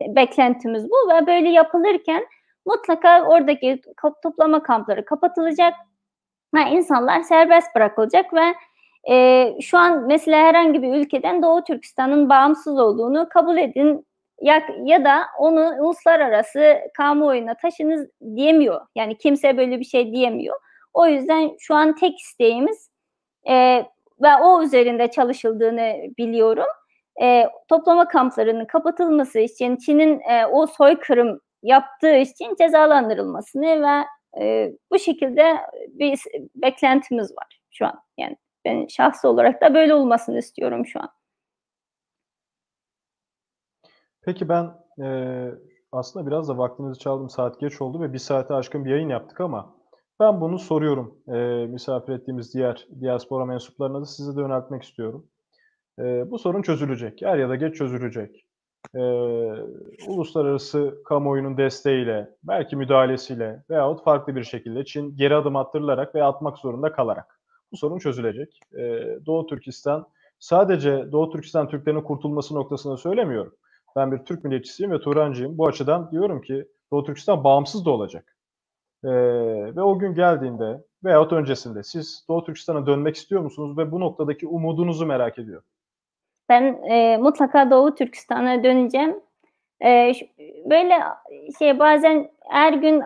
beklentimiz 0.00 0.90
bu 0.90 1.14
ve 1.14 1.26
böyle 1.26 1.48
yapılırken 1.48 2.26
mutlaka 2.68 3.22
oradaki 3.22 3.80
toplama 4.22 4.62
kampları 4.62 5.04
kapatılacak 5.04 5.74
ve 6.54 6.60
insanlar 6.70 7.22
serbest 7.22 7.74
bırakılacak 7.74 8.34
ve 8.34 8.54
e, 9.10 9.54
şu 9.60 9.78
an 9.78 10.06
mesela 10.06 10.38
herhangi 10.38 10.82
bir 10.82 10.94
ülkeden 10.94 11.42
Doğu 11.42 11.64
Türkistan'ın 11.64 12.28
bağımsız 12.28 12.78
olduğunu 12.78 13.28
kabul 13.28 13.56
edin 13.56 14.06
ya, 14.40 14.62
ya 14.84 15.04
da 15.04 15.22
onu 15.38 15.74
uluslararası 15.80 16.78
kamuoyuna 16.96 17.54
taşınız 17.54 18.08
diyemiyor. 18.36 18.80
Yani 18.94 19.18
kimse 19.18 19.56
böyle 19.56 19.80
bir 19.80 19.84
şey 19.84 20.12
diyemiyor. 20.12 20.56
O 20.94 21.06
yüzden 21.06 21.50
şu 21.58 21.74
an 21.74 21.94
tek 21.94 22.18
isteğimiz 22.18 22.90
e, 23.48 23.84
ve 24.22 24.36
o 24.42 24.62
üzerinde 24.62 25.10
çalışıldığını 25.10 25.94
biliyorum. 26.18 26.66
E, 27.22 27.48
toplama 27.68 28.08
kamplarının 28.08 28.64
kapatılması 28.64 29.38
için 29.38 29.76
Çin'in 29.76 30.20
e, 30.20 30.46
o 30.46 30.66
soykırım 30.66 31.40
yaptığı 31.62 32.16
için 32.16 32.56
cezalandırılmasını 32.58 33.82
ve 33.82 34.04
e, 34.44 34.72
bu 34.92 34.98
şekilde 34.98 35.56
bir 35.88 36.20
beklentimiz 36.54 37.30
var 37.30 37.60
şu 37.70 37.86
an. 37.86 38.00
Yani 38.18 38.36
ben 38.64 38.86
şahsi 38.86 39.26
olarak 39.26 39.62
da 39.62 39.74
böyle 39.74 39.94
olmasını 39.94 40.38
istiyorum 40.38 40.86
şu 40.86 41.00
an. 41.00 41.08
Peki 44.22 44.48
ben 44.48 44.70
e, 45.04 45.08
aslında 45.92 46.26
biraz 46.26 46.48
da 46.48 46.58
vaktinizi 46.58 46.98
çaldım. 46.98 47.28
Saat 47.28 47.60
geç 47.60 47.80
oldu 47.80 48.00
ve 48.00 48.12
bir 48.12 48.18
saate 48.18 48.54
aşkın 48.54 48.84
bir 48.84 48.90
yayın 48.90 49.08
yaptık 49.08 49.40
ama 49.40 49.74
ben 50.20 50.40
bunu 50.40 50.58
soruyorum. 50.58 51.22
E, 51.28 51.66
misafir 51.66 52.12
ettiğimiz 52.12 52.54
diğer 52.54 52.88
diaspora 53.00 53.44
mensuplarına 53.44 54.00
da 54.00 54.04
size 54.04 54.36
de 54.36 54.40
yöneltmek 54.40 54.82
istiyorum. 54.82 55.26
E, 55.98 56.30
bu 56.30 56.38
sorun 56.38 56.62
çözülecek. 56.62 57.22
Er 57.22 57.38
ya 57.38 57.48
da 57.48 57.56
geç 57.56 57.74
çözülecek. 57.74 58.47
E, 58.94 59.00
uluslararası 60.08 61.02
kamuoyunun 61.04 61.56
desteğiyle, 61.56 62.30
belki 62.42 62.76
müdahalesiyle 62.76 63.64
veyahut 63.70 64.04
farklı 64.04 64.36
bir 64.36 64.44
şekilde 64.44 64.84
Çin 64.84 65.16
geri 65.16 65.34
adım 65.34 65.56
attırılarak 65.56 66.14
ve 66.14 66.24
atmak 66.24 66.58
zorunda 66.58 66.92
kalarak 66.92 67.40
bu 67.72 67.76
sorun 67.76 67.98
çözülecek. 67.98 68.60
E, 68.72 68.78
Doğu 69.26 69.46
Türkistan 69.46 70.06
sadece 70.38 71.12
Doğu 71.12 71.30
Türkistan 71.30 71.68
Türklerinin 71.68 72.02
kurtulması 72.02 72.54
noktasında 72.54 72.96
söylemiyorum. 72.96 73.54
Ben 73.96 74.12
bir 74.12 74.18
Türk 74.18 74.44
milliyetçisiyim 74.44 74.92
ve 74.92 75.00
Turancıyım. 75.00 75.58
Bu 75.58 75.66
açıdan 75.66 76.10
diyorum 76.10 76.40
ki 76.40 76.68
Doğu 76.92 77.04
Türkistan 77.04 77.44
bağımsız 77.44 77.84
da 77.84 77.90
olacak. 77.90 78.36
Ee, 79.04 79.08
ve 79.76 79.82
o 79.82 79.98
gün 79.98 80.14
geldiğinde 80.14 80.84
veyahut 81.04 81.32
öncesinde 81.32 81.82
siz 81.82 82.24
Doğu 82.28 82.44
Türkistan'a 82.44 82.86
dönmek 82.86 83.16
istiyor 83.16 83.40
musunuz 83.40 83.78
ve 83.78 83.92
bu 83.92 84.00
noktadaki 84.00 84.46
umudunuzu 84.46 85.06
merak 85.06 85.38
ediyorum. 85.38 85.64
Ben 86.48 86.62
e, 86.90 87.16
mutlaka 87.16 87.70
Doğu 87.70 87.94
Türkistan'a 87.94 88.64
döneceğim. 88.64 89.20
E, 89.84 90.12
böyle 90.70 90.94
şey 91.58 91.78
bazen 91.78 92.30
her 92.50 92.72
gün 92.72 93.02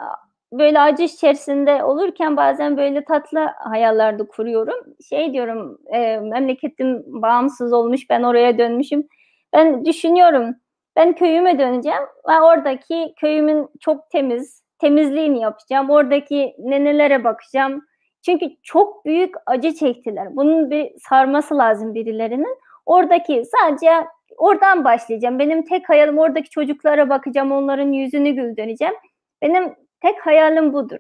böyle 0.53 0.81
acı 0.81 1.03
içerisinde 1.03 1.85
olurken 1.85 2.37
bazen 2.37 2.77
böyle 2.77 3.05
tatlı 3.05 3.41
hayallerde 3.59 4.27
kuruyorum. 4.27 4.95
Şey 5.09 5.33
diyorum 5.33 5.79
e, 5.87 6.19
memleketim 6.19 7.03
bağımsız 7.07 7.73
olmuş 7.73 8.11
ben 8.11 8.23
oraya 8.23 8.59
dönmüşüm. 8.59 9.09
Ben 9.53 9.85
düşünüyorum 9.85 10.55
ben 10.97 11.15
köyüme 11.15 11.59
döneceğim 11.59 12.03
ve 12.29 12.41
oradaki 12.41 13.15
köyümün 13.21 13.69
çok 13.81 14.11
temiz, 14.11 14.63
temizliğini 14.79 15.41
yapacağım. 15.41 15.91
Oradaki 15.91 16.55
nenelere 16.59 17.25
bakacağım. 17.25 17.87
Çünkü 18.27 18.47
çok 18.63 19.05
büyük 19.05 19.35
acı 19.47 19.75
çektiler. 19.75 20.37
Bunun 20.37 20.71
bir 20.71 20.91
sarması 21.09 21.59
lazım 21.59 21.95
birilerinin. 21.95 22.59
Oradaki 22.87 23.43
sadece 23.45 24.07
oradan 24.37 24.85
başlayacağım. 24.85 25.39
Benim 25.39 25.65
tek 25.65 25.89
hayalim 25.89 26.19
oradaki 26.19 26.51
çocuklara 26.51 27.09
bakacağım, 27.09 27.53
onların 27.53 27.93
yüzünü 27.93 28.31
güldüreceğim. 28.31 28.95
Benim 29.43 29.75
tek 30.01 30.27
hayalim 30.27 30.73
budur. 30.73 30.99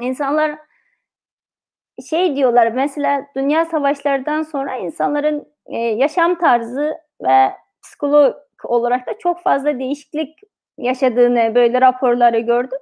İnsanlar 0.00 0.58
şey 2.08 2.36
diyorlar 2.36 2.72
mesela 2.72 3.26
dünya 3.36 3.64
savaşlarından 3.64 4.42
sonra 4.42 4.76
insanların 4.76 5.48
e, 5.66 5.78
yaşam 5.78 6.38
tarzı 6.38 6.98
ve 7.22 7.52
psikolog 7.82 8.34
olarak 8.64 9.06
da 9.06 9.18
çok 9.18 9.42
fazla 9.42 9.78
değişiklik 9.78 10.38
yaşadığını 10.78 11.54
böyle 11.54 11.80
raporları 11.80 12.38
gördüm. 12.38 12.78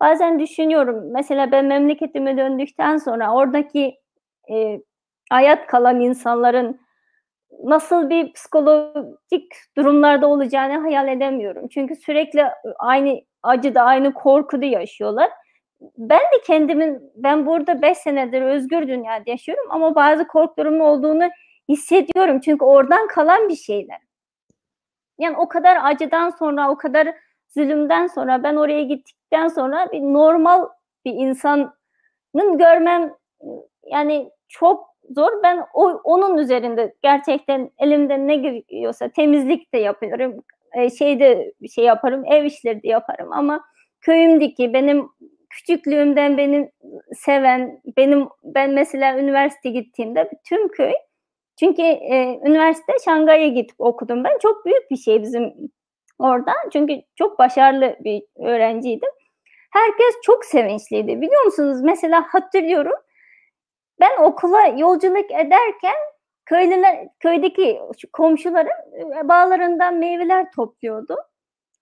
Bazen 0.00 0.38
düşünüyorum 0.40 1.12
mesela 1.12 1.52
ben 1.52 1.64
memleketime 1.64 2.36
döndükten 2.36 2.96
sonra 2.96 3.34
oradaki 3.34 3.98
e, 4.50 4.80
hayat 5.30 5.66
kalan 5.66 6.00
insanların 6.00 6.80
nasıl 7.64 8.10
bir 8.10 8.32
psikolojik 8.32 9.52
durumlarda 9.76 10.26
olacağını 10.26 10.78
hayal 10.78 11.08
edemiyorum. 11.08 11.68
Çünkü 11.68 11.96
sürekli 11.96 12.44
aynı 12.78 13.20
acıda, 13.42 13.82
aynı 13.82 14.14
korkuda 14.14 14.64
yaşıyorlar. 14.66 15.30
Ben 15.98 16.18
de 16.18 16.40
kendimin, 16.46 17.12
ben 17.16 17.46
burada 17.46 17.82
5 17.82 17.98
senedir 17.98 18.42
özgür 18.42 18.88
dünyada 18.88 19.30
yaşıyorum 19.30 19.64
ama 19.70 19.94
bazı 19.94 20.26
korkularımın 20.26 20.80
olduğunu 20.80 21.28
hissediyorum. 21.68 22.40
Çünkü 22.40 22.64
oradan 22.64 23.08
kalan 23.08 23.48
bir 23.48 23.56
şeyler. 23.56 23.98
Yani 25.18 25.36
o 25.36 25.48
kadar 25.48 25.78
acıdan 25.82 26.30
sonra, 26.30 26.70
o 26.70 26.76
kadar 26.76 27.14
zulümden 27.48 28.06
sonra 28.06 28.42
ben 28.42 28.56
oraya 28.56 28.82
gittikten 28.82 29.48
sonra 29.48 29.92
bir 29.92 30.00
normal 30.00 30.68
bir 31.04 31.12
insanın 31.12 32.58
görmem 32.58 33.14
yani 33.84 34.30
çok 34.48 34.87
zor. 35.10 35.42
Ben 35.42 35.64
o, 35.74 36.00
onun 36.04 36.38
üzerinde 36.38 36.94
gerçekten 37.02 37.70
elimden 37.78 38.28
ne 38.28 38.36
geliyorsa 38.36 39.08
temizlik 39.08 39.74
de 39.74 39.78
yapıyorum. 39.78 40.44
E, 40.74 40.90
şeyde 40.90 41.52
şey 41.74 41.84
yaparım, 41.84 42.24
ev 42.26 42.44
işleri 42.44 42.82
de 42.82 42.88
yaparım 42.88 43.32
ama 43.32 43.64
köyümdeki 44.00 44.72
benim 44.72 45.08
küçüklüğümden 45.50 46.38
beni 46.38 46.70
seven, 47.12 47.80
benim 47.96 48.28
ben 48.44 48.70
mesela 48.70 49.18
üniversite 49.18 49.70
gittiğimde 49.70 50.30
tüm 50.48 50.68
köy 50.68 50.92
çünkü 51.58 51.82
e, 51.82 52.40
üniversite 52.46 52.92
Şangay'a 53.04 53.48
gidip 53.48 53.74
okudum 53.78 54.24
ben. 54.24 54.38
Çok 54.38 54.66
büyük 54.66 54.90
bir 54.90 54.96
şey 54.96 55.22
bizim 55.22 55.54
orada. 56.18 56.52
Çünkü 56.72 57.02
çok 57.16 57.38
başarılı 57.38 57.96
bir 58.00 58.22
öğrenciydim. 58.36 59.10
Herkes 59.70 60.14
çok 60.22 60.44
sevinçliydi. 60.44 61.20
Biliyor 61.20 61.42
musunuz? 61.44 61.78
Mesela 61.82 62.24
hatırlıyorum. 62.28 62.92
Ben 64.00 64.22
okula 64.22 64.66
yolculuk 64.66 65.30
ederken 65.30 65.96
köylüler, 66.46 67.08
köydeki 67.20 67.80
komşularım 68.12 68.72
e, 69.16 69.28
bağlarından 69.28 69.94
meyveler 69.94 70.50
topluyordu. 70.52 71.16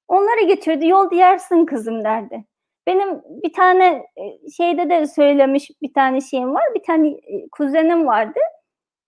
Onları 0.09 0.41
getirdi. 0.41 0.87
Yol 0.87 1.13
yersin 1.13 1.67
kızım 1.67 2.05
derdi. 2.05 2.45
Benim 2.87 3.23
bir 3.43 3.53
tane 3.53 4.07
e, 4.17 4.51
şeyde 4.51 4.91
de 4.91 5.07
söylemiş 5.07 5.71
bir 5.83 5.93
tane 5.95 6.21
şeyim 6.21 6.55
var. 6.55 6.65
Bir 6.75 6.83
tane 6.83 7.09
e, 7.09 7.49
kuzenim 7.53 8.07
vardı. 8.07 8.41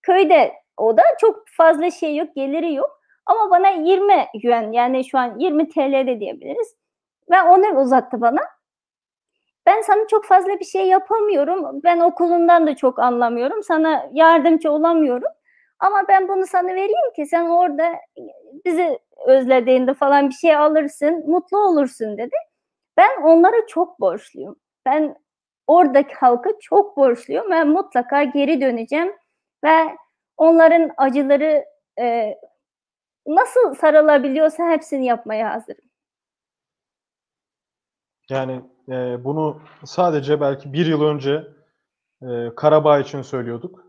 Köyde 0.02 0.52
o 0.76 0.96
da 0.96 1.02
çok 1.20 1.44
fazla 1.56 1.90
şey 1.90 2.16
yok, 2.16 2.34
geliri 2.34 2.74
yok. 2.74 3.00
Ama 3.26 3.50
bana 3.50 3.68
20 3.68 4.26
yuan 4.42 4.72
yani 4.72 5.04
şu 5.04 5.18
an 5.18 5.38
20 5.38 5.68
TL 5.68 6.06
de 6.06 6.20
diyebiliriz. 6.20 6.74
Ve 7.30 7.42
onu 7.42 7.80
uzattı 7.80 8.20
bana. 8.20 8.40
Ben 9.68 9.80
sana 9.82 10.06
çok 10.06 10.24
fazla 10.24 10.60
bir 10.60 10.64
şey 10.64 10.88
yapamıyorum. 10.88 11.80
Ben 11.84 12.00
okulundan 12.00 12.66
da 12.66 12.76
çok 12.76 12.98
anlamıyorum. 12.98 13.62
Sana 13.62 14.10
yardımcı 14.12 14.70
olamıyorum. 14.72 15.32
Ama 15.78 16.08
ben 16.08 16.28
bunu 16.28 16.46
sana 16.46 16.68
vereyim 16.68 17.12
ki 17.16 17.26
sen 17.26 17.44
orada 17.48 17.92
bizi 18.64 18.98
özlediğinde 19.26 19.94
falan 19.94 20.28
bir 20.28 20.34
şey 20.34 20.56
alırsın, 20.56 21.30
mutlu 21.30 21.58
olursun 21.58 22.18
dedi. 22.18 22.36
Ben 22.96 23.22
onlara 23.22 23.66
çok 23.66 24.00
borçluyum. 24.00 24.56
Ben 24.86 25.16
oradaki 25.66 26.14
halka 26.14 26.50
çok 26.60 26.96
borçluyum 26.96 27.50
ve 27.50 27.64
mutlaka 27.64 28.24
geri 28.24 28.60
döneceğim 28.60 29.12
ve 29.64 29.96
onların 30.36 30.90
acıları 30.96 31.64
e, 32.00 32.34
nasıl 33.26 33.74
sarılabiliyorsa 33.74 34.70
hepsini 34.70 35.06
yapmaya 35.06 35.54
hazırım. 35.54 35.84
Yani 38.30 38.62
e, 38.88 39.24
bunu 39.24 39.60
sadece 39.84 40.40
belki 40.40 40.72
bir 40.72 40.86
yıl 40.86 41.02
önce 41.02 41.48
e, 42.22 42.54
Karabağ 42.56 42.98
için 42.98 43.22
söylüyorduk. 43.22 43.84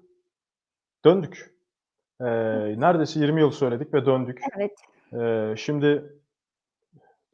Döndük. 1.05 1.55
E, 2.21 2.25
neredeyse 2.79 3.19
20 3.19 3.41
yıl 3.41 3.51
söyledik 3.51 3.93
ve 3.93 4.05
döndük. 4.05 4.41
Evet. 4.57 4.71
E, 5.13 5.53
şimdi 5.57 6.13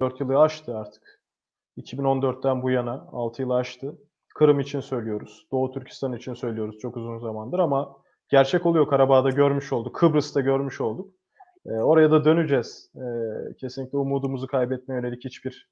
4 0.02 0.20
yılı 0.20 0.40
aştı 0.40 0.78
artık. 0.78 1.22
2014'ten 1.78 2.64
bu 2.64 2.70
yana 2.70 3.08
6 3.12 3.42
yılı 3.42 3.56
aştı. 3.56 3.96
Kırım 4.36 4.60
için 4.60 4.80
söylüyoruz. 4.80 5.48
Doğu 5.52 5.72
Türkistan 5.72 6.14
için 6.14 6.34
söylüyoruz 6.34 6.80
çok 6.80 6.98
uzun 6.98 7.18
zamandır 7.18 7.60
ama 7.60 7.98
gerçek 8.30 8.66
oluyor 8.66 8.88
Karabağ'da 8.88 9.30
görmüş 9.30 9.74
olduk. 9.74 9.96
Kıbrıs'ta 9.96 10.42
görmüş 10.42 10.82
olduk. 10.82 11.14
E, 11.66 11.70
oraya 11.70 12.12
da 12.12 12.26
döneceğiz. 12.26 12.92
E, 12.96 13.06
kesinlikle 13.58 13.98
umudumuzu 13.98 14.48
kaybetmeye 14.48 15.02
yönelik 15.02 15.26
hiçbir 15.26 15.70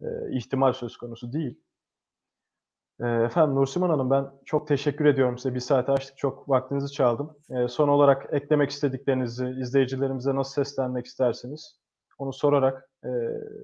e, 0.00 0.06
ihtimal 0.30 0.72
söz 0.72 0.96
konusu 0.96 1.32
değil. 1.32 1.60
E, 3.00 3.06
efendim 3.06 3.54
Nursiman 3.54 3.90
Hanım 3.90 4.10
ben 4.10 4.26
çok 4.44 4.68
teşekkür 4.68 5.04
ediyorum 5.04 5.38
size. 5.38 5.54
Bir 5.54 5.60
saate 5.60 5.92
açtık. 5.92 6.18
Çok 6.18 6.48
vaktinizi 6.48 6.92
çaldım. 6.92 7.36
E, 7.50 7.68
son 7.68 7.88
olarak 7.88 8.26
eklemek 8.32 8.70
istediklerinizi, 8.70 9.46
izleyicilerimize 9.60 10.34
nasıl 10.34 10.64
seslenmek 10.64 11.06
istersiniz? 11.06 11.78
Onu 12.18 12.32
sorarak 12.32 12.90
e, 13.04 13.10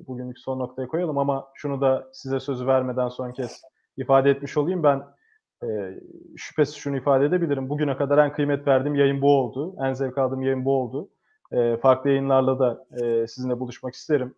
bugünlük 0.06 0.38
son 0.38 0.58
noktaya 0.58 0.88
koyalım 0.88 1.18
ama 1.18 1.48
şunu 1.54 1.80
da 1.80 2.10
size 2.12 2.40
sözü 2.40 2.66
vermeden 2.66 3.08
son 3.08 3.32
kez 3.32 3.62
ifade 3.96 4.30
etmiş 4.30 4.56
olayım. 4.56 4.82
Ben 4.82 5.02
e, 5.64 6.00
şüphesiz 6.36 6.74
şunu 6.74 6.96
ifade 6.96 7.24
edebilirim. 7.24 7.68
Bugüne 7.68 7.96
kadar 7.96 8.18
en 8.18 8.32
kıymet 8.32 8.66
verdiğim 8.66 8.94
yayın 8.94 9.22
bu 9.22 9.38
oldu. 9.38 9.74
En 9.84 9.92
zevk 9.92 10.18
aldığım 10.18 10.42
yayın 10.42 10.64
bu 10.64 10.72
oldu. 10.80 11.10
E, 11.52 11.76
farklı 11.76 12.10
yayınlarla 12.10 12.58
da 12.58 12.86
e, 13.02 13.26
sizinle 13.26 13.60
buluşmak 13.60 13.94
isterim. 13.94 14.34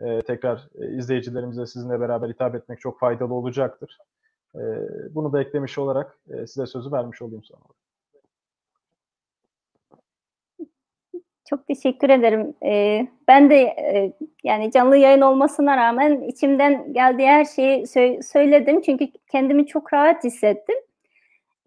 E, 0.00 0.22
tekrar 0.22 0.68
e, 0.74 0.96
izleyicilerimize 0.96 1.66
sizinle 1.66 2.00
beraber 2.00 2.28
hitap 2.28 2.54
etmek 2.54 2.80
çok 2.80 3.00
faydalı 3.00 3.34
olacaktır. 3.34 3.98
E, 4.54 4.60
bunu 5.14 5.32
da 5.32 5.40
eklemiş 5.40 5.78
olarak 5.78 6.18
e, 6.30 6.46
size 6.46 6.66
sözü 6.66 6.92
vermiş 6.92 7.22
olayım 7.22 7.44
sonra. 7.44 7.64
Çok 11.50 11.66
teşekkür 11.66 12.10
ederim. 12.10 12.54
Ee, 12.64 13.08
ben 13.28 13.50
de 13.50 13.56
e, 13.62 14.12
yani 14.44 14.70
canlı 14.70 14.96
yayın 14.96 15.20
olmasına 15.20 15.76
rağmen 15.76 16.20
içimden 16.20 16.92
geldiği 16.92 17.26
her 17.26 17.44
şeyi 17.44 17.82
sö- 17.82 18.22
söyledim. 18.22 18.80
Çünkü 18.80 19.08
kendimi 19.32 19.66
çok 19.66 19.92
rahat 19.92 20.24
hissettim. 20.24 20.76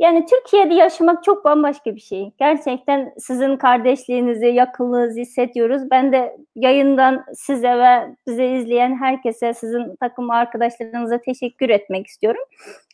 Yani 0.02 0.26
Türkiye'de 0.26 0.74
yaşamak 0.74 1.24
çok 1.24 1.46
bambaşka 1.46 1.96
bir 1.96 2.02
şey. 2.02 2.32
Gerçekten 2.40 3.14
sizin 3.18 3.58
kardeşliğinizi, 3.58 4.46
yakınlığınızı 4.46 5.20
hissediyoruz. 5.20 5.92
Ben 5.92 6.12
de 6.12 6.38
yayından 6.56 7.26
size 7.34 7.78
ve 7.78 8.16
bizi 8.28 8.46
izleyen 8.46 8.96
herkese, 9.02 9.54
sizin 9.54 9.96
takım 9.96 10.32
arkadaşlarınıza 10.32 11.18
teşekkür 11.18 11.70
etmek 11.70 12.08
istiyorum. 12.08 12.42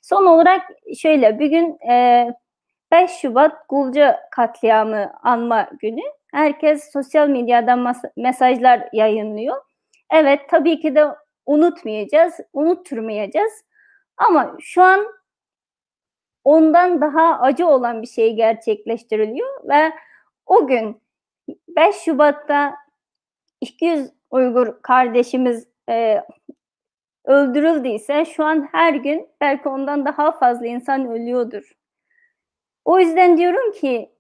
Son 0.01 0.25
olarak 0.25 0.61
şöyle, 0.97 1.35
bugün 1.39 1.89
e, 1.89 2.27
5 2.91 3.11
Şubat 3.11 3.69
Gulca 3.69 4.19
katliamı 4.31 5.11
anma 5.23 5.69
günü. 5.79 6.01
Herkes 6.33 6.91
sosyal 6.93 7.27
medyadan 7.27 7.95
mesajlar 8.17 8.89
yayınlıyor. 8.93 9.55
Evet 10.11 10.41
tabii 10.49 10.79
ki 10.79 10.95
de 10.95 11.05
unutmayacağız, 11.45 12.33
unutturmayacağız. 12.53 13.51
Ama 14.17 14.55
şu 14.59 14.83
an 14.83 15.16
ondan 16.47 17.01
daha 17.01 17.39
acı 17.39 17.67
olan 17.67 18.01
bir 18.01 18.07
şey 18.07 18.35
gerçekleştiriliyor 18.35 19.69
ve 19.69 19.93
o 20.45 20.67
gün 20.67 21.01
5 21.67 21.95
Şubat'ta 21.95 22.75
200 23.61 24.09
Uygur 24.31 24.81
kardeşimiz 24.81 25.67
e, 25.89 26.23
öldürüldüyse 27.25 28.25
şu 28.25 28.43
an 28.43 28.69
her 28.71 28.93
gün 28.93 29.29
belki 29.41 29.69
ondan 29.69 30.05
daha 30.05 30.31
fazla 30.31 30.67
insan 30.67 31.07
ölüyordur. 31.07 31.71
O 32.85 32.99
yüzden 32.99 33.37
diyorum 33.37 33.71
ki 33.71 34.11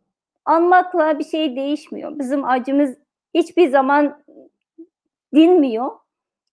anmakla 0.45 1.19
bir 1.19 1.23
şey 1.23 1.55
değişmiyor. 1.55 2.19
Bizim 2.19 2.45
acımız 2.45 2.97
hiçbir 3.33 3.67
zaman 3.69 4.23
dinmiyor. 5.35 5.91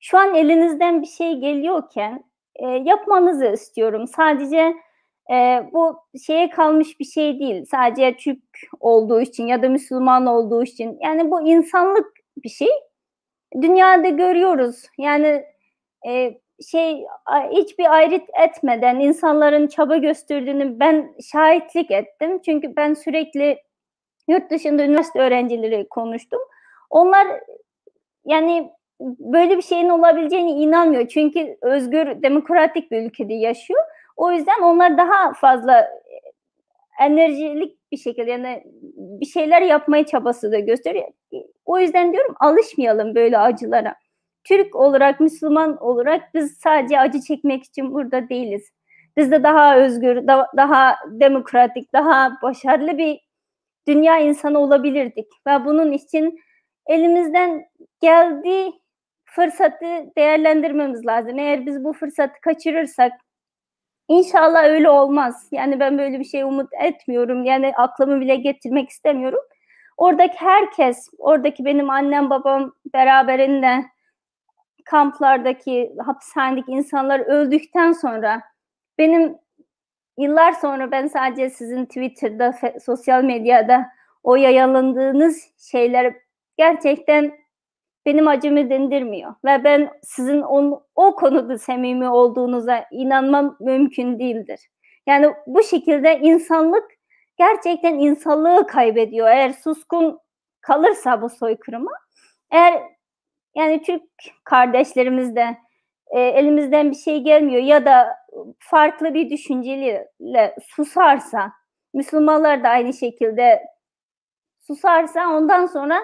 Şu 0.00 0.18
an 0.18 0.34
elinizden 0.34 1.02
bir 1.02 1.06
şey 1.06 1.34
geliyorken 1.34 2.24
e, 2.54 2.66
yapmanızı 2.66 3.46
istiyorum. 3.46 4.06
Sadece 4.06 4.83
e, 5.32 5.62
bu 5.72 5.96
şeye 6.26 6.50
kalmış 6.50 7.00
bir 7.00 7.04
şey 7.04 7.40
değil. 7.40 7.64
Sadece 7.70 8.16
Türk 8.16 8.42
olduğu 8.80 9.20
için 9.20 9.46
ya 9.46 9.62
da 9.62 9.68
Müslüman 9.68 10.26
olduğu 10.26 10.62
için. 10.62 10.98
Yani 11.00 11.30
bu 11.30 11.48
insanlık 11.48 12.06
bir 12.44 12.48
şey. 12.48 12.70
Dünyada 13.62 14.08
görüyoruz. 14.08 14.82
Yani 14.98 15.44
e, 16.08 16.40
şey 16.70 17.04
hiçbir 17.50 17.92
ayrıt 17.94 18.28
etmeden 18.42 19.00
insanların 19.00 19.66
çaba 19.66 19.96
gösterdiğini 19.96 20.80
ben 20.80 21.14
şahitlik 21.32 21.90
ettim. 21.90 22.40
Çünkü 22.44 22.76
ben 22.76 22.94
sürekli 22.94 23.58
yurt 24.28 24.50
dışında 24.50 24.84
üniversite 24.84 25.18
öğrencileri 25.18 25.88
konuştum. 25.88 26.40
Onlar 26.90 27.26
yani 28.24 28.70
böyle 29.00 29.56
bir 29.56 29.62
şeyin 29.62 29.88
olabileceğine 29.88 30.50
inanmıyor. 30.50 31.08
Çünkü 31.08 31.56
özgür, 31.62 32.22
demokratik 32.22 32.90
bir 32.90 33.02
ülkede 33.02 33.34
yaşıyor. 33.34 33.80
O 34.16 34.32
yüzden 34.32 34.62
onlar 34.62 34.98
daha 34.98 35.32
fazla 35.32 35.88
enerjilik 37.00 37.78
bir 37.92 37.96
şekilde 37.96 38.30
yani 38.30 38.62
bir 38.96 39.26
şeyler 39.26 39.62
yapmaya 39.62 40.06
çabası 40.06 40.52
da 40.52 40.58
gösteriyor. 40.58 41.08
O 41.64 41.78
yüzden 41.78 42.12
diyorum 42.12 42.34
alışmayalım 42.40 43.14
böyle 43.14 43.38
acılara. 43.38 43.94
Türk 44.44 44.76
olarak, 44.76 45.20
Müslüman 45.20 45.76
olarak 45.76 46.34
biz 46.34 46.58
sadece 46.58 47.00
acı 47.00 47.20
çekmek 47.20 47.64
için 47.64 47.92
burada 47.92 48.28
değiliz. 48.28 48.70
Biz 49.16 49.30
de 49.30 49.42
daha 49.42 49.78
özgür, 49.78 50.26
da, 50.26 50.46
daha 50.56 50.96
demokratik, 51.06 51.92
daha 51.92 52.38
başarılı 52.42 52.98
bir 52.98 53.20
dünya 53.88 54.18
insanı 54.18 54.58
olabilirdik. 54.58 55.26
Ve 55.46 55.64
bunun 55.64 55.92
için 55.92 56.40
elimizden 56.86 57.66
geldiği 58.00 58.72
fırsatı 59.24 59.86
değerlendirmemiz 60.16 61.06
lazım. 61.06 61.38
Eğer 61.38 61.66
biz 61.66 61.84
bu 61.84 61.92
fırsatı 61.92 62.40
kaçırırsak 62.40 63.12
inşallah 64.08 64.64
öyle 64.64 64.90
olmaz. 64.90 65.48
Yani 65.52 65.80
ben 65.80 65.98
böyle 65.98 66.20
bir 66.20 66.24
şey 66.24 66.42
umut 66.42 66.70
etmiyorum. 66.80 67.44
Yani 67.44 67.72
aklımı 67.76 68.20
bile 68.20 68.36
getirmek 68.36 68.88
istemiyorum. 68.90 69.40
Oradaki 69.96 70.36
herkes, 70.38 71.08
oradaki 71.18 71.64
benim 71.64 71.90
annem 71.90 72.30
babam 72.30 72.72
beraberinde 72.94 73.84
kamplardaki, 74.84 75.92
hapishanedeki 76.06 76.72
insanlar 76.72 77.20
öldükten 77.20 77.92
sonra 77.92 78.42
benim 78.98 79.38
yıllar 80.18 80.52
sonra 80.52 80.90
ben 80.90 81.06
sadece 81.06 81.50
sizin 81.50 81.84
Twitter'da, 81.84 82.54
sosyal 82.84 83.24
medyada 83.24 83.86
o 84.22 84.36
yayınlandığınız 84.36 85.48
şeyler 85.70 86.14
gerçekten 86.56 87.43
benim 88.06 88.28
acımı 88.28 88.70
dindirmiyor. 88.70 89.34
Ve 89.44 89.64
ben 89.64 89.90
sizin 90.02 90.42
on, 90.42 90.82
o 90.94 91.16
konuda 91.16 91.58
samimi 91.58 92.08
olduğunuza 92.08 92.84
inanmam 92.90 93.56
mümkün 93.60 94.18
değildir. 94.18 94.60
Yani 95.06 95.34
bu 95.46 95.62
şekilde 95.62 96.18
insanlık 96.18 96.84
gerçekten 97.36 97.94
insanlığı 97.94 98.66
kaybediyor. 98.66 99.28
Eğer 99.28 99.52
suskun 99.52 100.18
kalırsa 100.60 101.22
bu 101.22 101.28
soykırıma, 101.28 101.92
eğer 102.50 102.82
yani 103.54 103.82
Türk 103.82 104.02
kardeşlerimiz 104.44 105.36
de 105.36 105.56
e, 106.06 106.20
elimizden 106.20 106.90
bir 106.90 106.96
şey 106.96 107.20
gelmiyor 107.20 107.62
ya 107.62 107.84
da 107.84 108.16
farklı 108.58 109.14
bir 109.14 109.30
düşünceliyle 109.30 110.56
susarsa, 110.62 111.52
Müslümanlar 111.94 112.64
da 112.64 112.68
aynı 112.68 112.92
şekilde 112.92 113.62
susarsa 114.60 115.28
ondan 115.28 115.66
sonra 115.66 115.98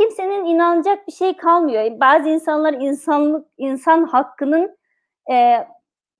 kimsenin 0.00 0.44
inanacak 0.44 1.06
bir 1.06 1.12
şey 1.12 1.36
kalmıyor. 1.36 2.00
Bazı 2.00 2.28
insanlar 2.28 2.72
insanlık 2.72 3.46
insan 3.58 4.04
hakkının 4.04 4.76
e, 5.32 5.66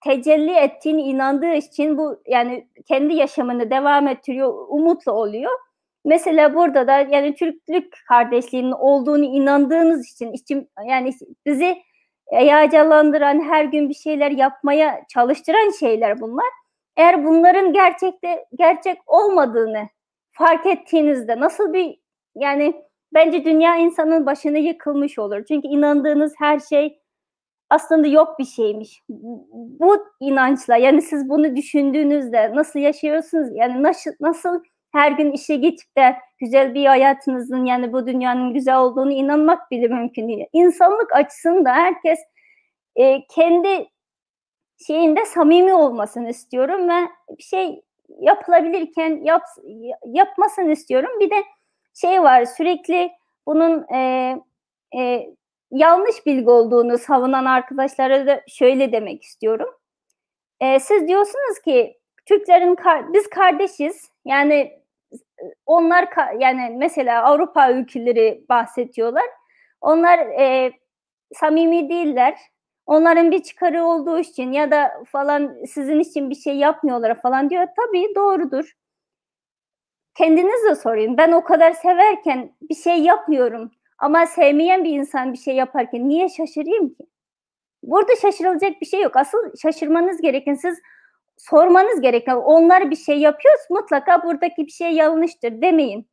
tecelli 0.04 0.52
ettiğini 0.52 1.02
inandığı 1.02 1.52
için 1.52 1.98
bu 1.98 2.22
yani 2.26 2.68
kendi 2.88 3.14
yaşamını 3.14 3.70
devam 3.70 4.08
ettiriyor, 4.08 4.54
umutlu 4.68 5.12
oluyor. 5.12 5.50
Mesela 6.04 6.54
burada 6.54 6.86
da 6.86 6.98
yani 6.98 7.34
Türklük 7.34 7.94
kardeşliğinin 8.08 8.72
olduğunu 8.72 9.24
inandığınız 9.24 10.12
için, 10.12 10.32
için 10.32 10.70
yani 10.88 11.12
bizi 11.46 11.82
heyecanlandıran, 12.30 13.40
her 13.40 13.64
gün 13.64 13.88
bir 13.88 13.94
şeyler 13.94 14.30
yapmaya 14.30 15.04
çalıştıran 15.08 15.70
şeyler 15.80 16.20
bunlar. 16.20 16.48
Eğer 16.96 17.24
bunların 17.24 17.72
gerçekte 17.72 18.44
gerçek 18.58 18.98
olmadığını 19.06 19.88
fark 20.32 20.66
ettiğinizde 20.66 21.40
nasıl 21.40 21.72
bir 21.72 21.96
yani 22.36 22.84
bence 23.14 23.44
dünya 23.44 23.76
insanın 23.76 24.26
başına 24.26 24.58
yıkılmış 24.58 25.18
olur. 25.18 25.44
Çünkü 25.48 25.68
inandığınız 25.68 26.32
her 26.38 26.58
şey 26.58 26.98
aslında 27.70 28.06
yok 28.06 28.38
bir 28.38 28.44
şeymiş. 28.44 29.02
Bu 29.80 30.06
inançla 30.20 30.76
yani 30.76 31.02
siz 31.02 31.28
bunu 31.28 31.56
düşündüğünüzde 31.56 32.54
nasıl 32.54 32.78
yaşıyorsunuz? 32.78 33.48
Yani 33.54 33.82
nasıl 33.82 34.10
nasıl 34.20 34.62
her 34.92 35.12
gün 35.12 35.32
işe 35.32 35.56
gidip 35.56 35.96
de 35.98 36.16
güzel 36.38 36.74
bir 36.74 36.86
hayatınızın 36.86 37.64
yani 37.64 37.92
bu 37.92 38.06
dünyanın 38.06 38.54
güzel 38.54 38.78
olduğunu 38.78 39.12
inanmak 39.12 39.70
bile 39.70 39.88
mümkün 39.88 40.28
değil. 40.28 40.46
İnsanlık 40.52 41.12
açısında 41.12 41.72
herkes 41.72 42.18
e, 42.96 43.26
kendi 43.26 43.88
şeyinde 44.86 45.24
samimi 45.24 45.74
olmasını 45.74 46.30
istiyorum 46.30 46.88
ve 46.88 47.08
bir 47.38 47.42
şey 47.42 47.82
yapılabilirken 48.20 49.24
yap, 49.24 49.42
yapmasını 50.04 50.72
istiyorum. 50.72 51.10
Bir 51.20 51.30
de 51.30 51.44
şey 51.94 52.22
var 52.22 52.44
sürekli 52.44 53.10
bunun 53.46 53.94
e, 53.94 54.36
e, 54.98 55.26
yanlış 55.70 56.26
bilgi 56.26 56.50
olduğunu 56.50 56.98
savunan 56.98 57.44
arkadaşlara 57.44 58.26
da 58.26 58.42
şöyle 58.48 58.92
demek 58.92 59.22
istiyorum. 59.22 59.68
E, 60.60 60.80
siz 60.80 61.08
diyorsunuz 61.08 61.58
ki 61.64 61.98
Türklerin 62.26 62.76
biz 63.12 63.30
kardeşiz. 63.30 64.10
Yani 64.24 64.80
onlar 65.66 66.08
yani 66.38 66.76
mesela 66.78 67.22
Avrupa 67.22 67.72
ülkeleri 67.72 68.44
bahsediyorlar. 68.48 69.24
Onlar 69.80 70.18
e, 70.18 70.72
samimi 71.34 71.88
değiller. 71.88 72.38
Onların 72.86 73.30
bir 73.30 73.42
çıkarı 73.42 73.84
olduğu 73.84 74.18
için 74.18 74.52
ya 74.52 74.70
da 74.70 75.02
falan 75.06 75.56
sizin 75.66 76.00
için 76.00 76.30
bir 76.30 76.34
şey 76.34 76.56
yapmıyorlar 76.56 77.20
falan 77.22 77.50
diyor. 77.50 77.66
Tabii 77.76 78.14
doğrudur. 78.14 78.72
Kendiniz 80.14 80.64
de 80.64 80.74
sorun. 80.74 81.16
Ben 81.16 81.32
o 81.32 81.44
kadar 81.44 81.72
severken 81.72 82.52
bir 82.62 82.74
şey 82.74 82.98
yapmıyorum. 82.98 83.70
Ama 83.98 84.26
sevmeyen 84.26 84.84
bir 84.84 84.90
insan 84.90 85.32
bir 85.32 85.38
şey 85.38 85.54
yaparken 85.54 86.08
niye 86.08 86.28
şaşırayım 86.28 86.88
ki? 86.88 87.06
Burada 87.82 88.16
şaşırılacak 88.22 88.80
bir 88.80 88.86
şey 88.86 89.02
yok. 89.02 89.16
Asıl 89.16 89.38
şaşırmanız 89.62 90.20
gereken 90.20 90.54
siz 90.54 90.78
sormanız 91.38 92.00
gereken 92.00 92.36
onlar 92.36 92.90
bir 92.90 92.96
şey 92.96 93.18
yapıyorsa 93.18 93.64
mutlaka 93.70 94.22
buradaki 94.22 94.66
bir 94.66 94.72
şey 94.72 94.92
yanlıştır 94.92 95.62
demeyin. 95.62 96.10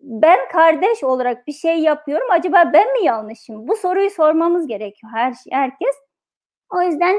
Ben 0.00 0.48
kardeş 0.52 1.04
olarak 1.04 1.46
bir 1.46 1.52
şey 1.52 1.78
yapıyorum. 1.78 2.26
Acaba 2.30 2.70
ben 2.72 2.92
mi 2.92 3.04
yanlışım? 3.04 3.68
Bu 3.68 3.76
soruyu 3.76 4.10
sormamız 4.10 4.66
gerekiyor 4.66 5.12
her 5.14 5.34
herkes. 5.50 5.96
O 6.70 6.82
yüzden 6.82 7.16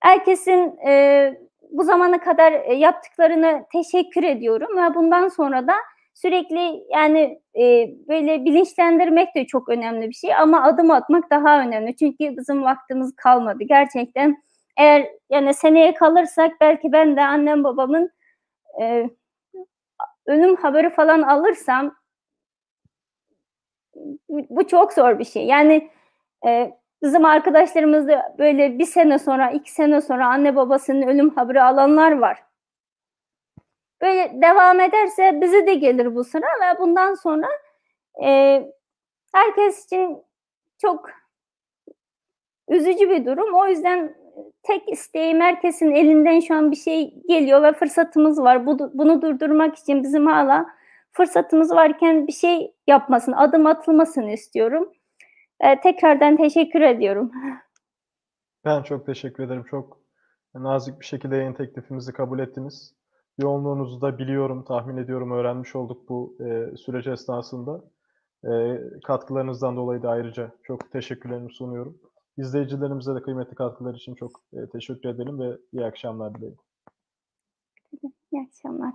herkesin 0.00 0.78
e, 0.86 1.34
bu 1.74 1.84
zamana 1.84 2.20
kadar 2.20 2.52
e, 2.52 2.74
yaptıklarını 2.74 3.64
teşekkür 3.72 4.22
ediyorum 4.22 4.76
ve 4.76 4.94
bundan 4.94 5.28
sonra 5.28 5.66
da 5.66 5.74
sürekli 6.14 6.84
yani 6.90 7.40
e, 7.56 7.90
böyle 8.08 8.44
bilinçlendirmek 8.44 9.34
de 9.34 9.46
çok 9.46 9.68
önemli 9.68 10.08
bir 10.08 10.14
şey 10.14 10.34
ama 10.34 10.62
adım 10.62 10.90
atmak 10.90 11.30
daha 11.30 11.60
önemli. 11.60 11.96
Çünkü 11.96 12.36
bizim 12.36 12.62
vaktimiz 12.62 13.16
kalmadı. 13.16 13.64
Gerçekten 13.64 14.42
eğer 14.76 15.06
yani 15.30 15.54
seneye 15.54 15.94
kalırsak 15.94 16.52
belki 16.60 16.92
ben 16.92 17.16
de 17.16 17.22
annem 17.22 17.64
babamın 17.64 18.10
e, 18.80 19.10
ölüm 20.26 20.56
haberi 20.56 20.90
falan 20.90 21.22
alırsam 21.22 21.94
bu 24.28 24.66
çok 24.66 24.92
zor 24.92 25.18
bir 25.18 25.24
şey. 25.24 25.46
Yani 25.46 25.90
e, 26.46 26.72
bizim 27.04 27.24
arkadaşlarımız 27.24 28.08
da 28.08 28.34
böyle 28.38 28.78
bir 28.78 28.86
sene 28.86 29.18
sonra, 29.18 29.50
iki 29.50 29.72
sene 29.72 30.00
sonra 30.00 30.28
anne 30.28 30.56
babasının 30.56 31.02
ölüm 31.02 31.30
haberi 31.30 31.62
alanlar 31.62 32.12
var. 32.12 32.42
Böyle 34.02 34.42
devam 34.42 34.80
ederse 34.80 35.40
bize 35.40 35.66
de 35.66 35.74
gelir 35.74 36.14
bu 36.14 36.24
sıra 36.24 36.46
ve 36.46 36.78
bundan 36.78 37.14
sonra 37.14 37.46
e, 38.24 38.62
herkes 39.34 39.84
için 39.84 40.22
çok 40.78 41.10
üzücü 42.68 43.10
bir 43.10 43.26
durum. 43.26 43.54
O 43.54 43.66
yüzden 43.66 44.14
tek 44.62 44.88
isteğim 44.88 45.40
herkesin 45.40 45.90
elinden 45.90 46.40
şu 46.40 46.54
an 46.54 46.70
bir 46.70 46.76
şey 46.76 47.14
geliyor 47.28 47.62
ve 47.62 47.72
fırsatımız 47.72 48.40
var. 48.40 48.66
Bu, 48.66 48.90
bunu 48.94 49.22
durdurmak 49.22 49.76
için 49.76 50.02
bizim 50.02 50.26
hala 50.26 50.66
fırsatımız 51.12 51.70
varken 51.70 52.26
bir 52.26 52.32
şey 52.32 52.74
yapmasını, 52.86 53.38
adım 53.38 53.66
atılmasını 53.66 54.30
istiyorum. 54.30 54.92
Ee, 55.60 55.80
tekrardan 55.80 56.36
teşekkür 56.36 56.80
ediyorum. 56.80 57.32
Ben 58.64 58.82
çok 58.82 59.06
teşekkür 59.06 59.42
ederim. 59.42 59.64
Çok 59.64 60.00
nazik 60.54 61.00
bir 61.00 61.04
şekilde 61.04 61.36
yayın 61.36 61.52
teklifimizi 61.52 62.12
kabul 62.12 62.38
ettiniz. 62.38 62.94
Yoğunluğunuzu 63.38 64.00
da 64.00 64.18
biliyorum, 64.18 64.64
tahmin 64.64 64.96
ediyorum, 64.96 65.30
öğrenmiş 65.30 65.76
olduk 65.76 66.08
bu 66.08 66.36
e, 66.40 66.76
süreç 66.76 67.06
esnasında. 67.06 67.84
E, 68.44 68.80
katkılarınızdan 69.04 69.76
dolayı 69.76 70.02
da 70.02 70.10
ayrıca 70.10 70.50
çok 70.62 70.92
teşekkürlerimi 70.92 71.52
sunuyorum. 71.52 71.98
İzleyicilerimize 72.36 73.14
de 73.14 73.22
kıymetli 73.22 73.54
katkılar 73.54 73.94
için 73.94 74.14
çok 74.14 74.30
e, 74.52 74.68
teşekkür 74.72 75.08
edelim 75.08 75.40
ve 75.40 75.58
iyi 75.72 75.84
akşamlar 75.84 76.34
dilerim. 76.34 76.56
İyi 78.32 78.46
akşamlar. 78.48 78.92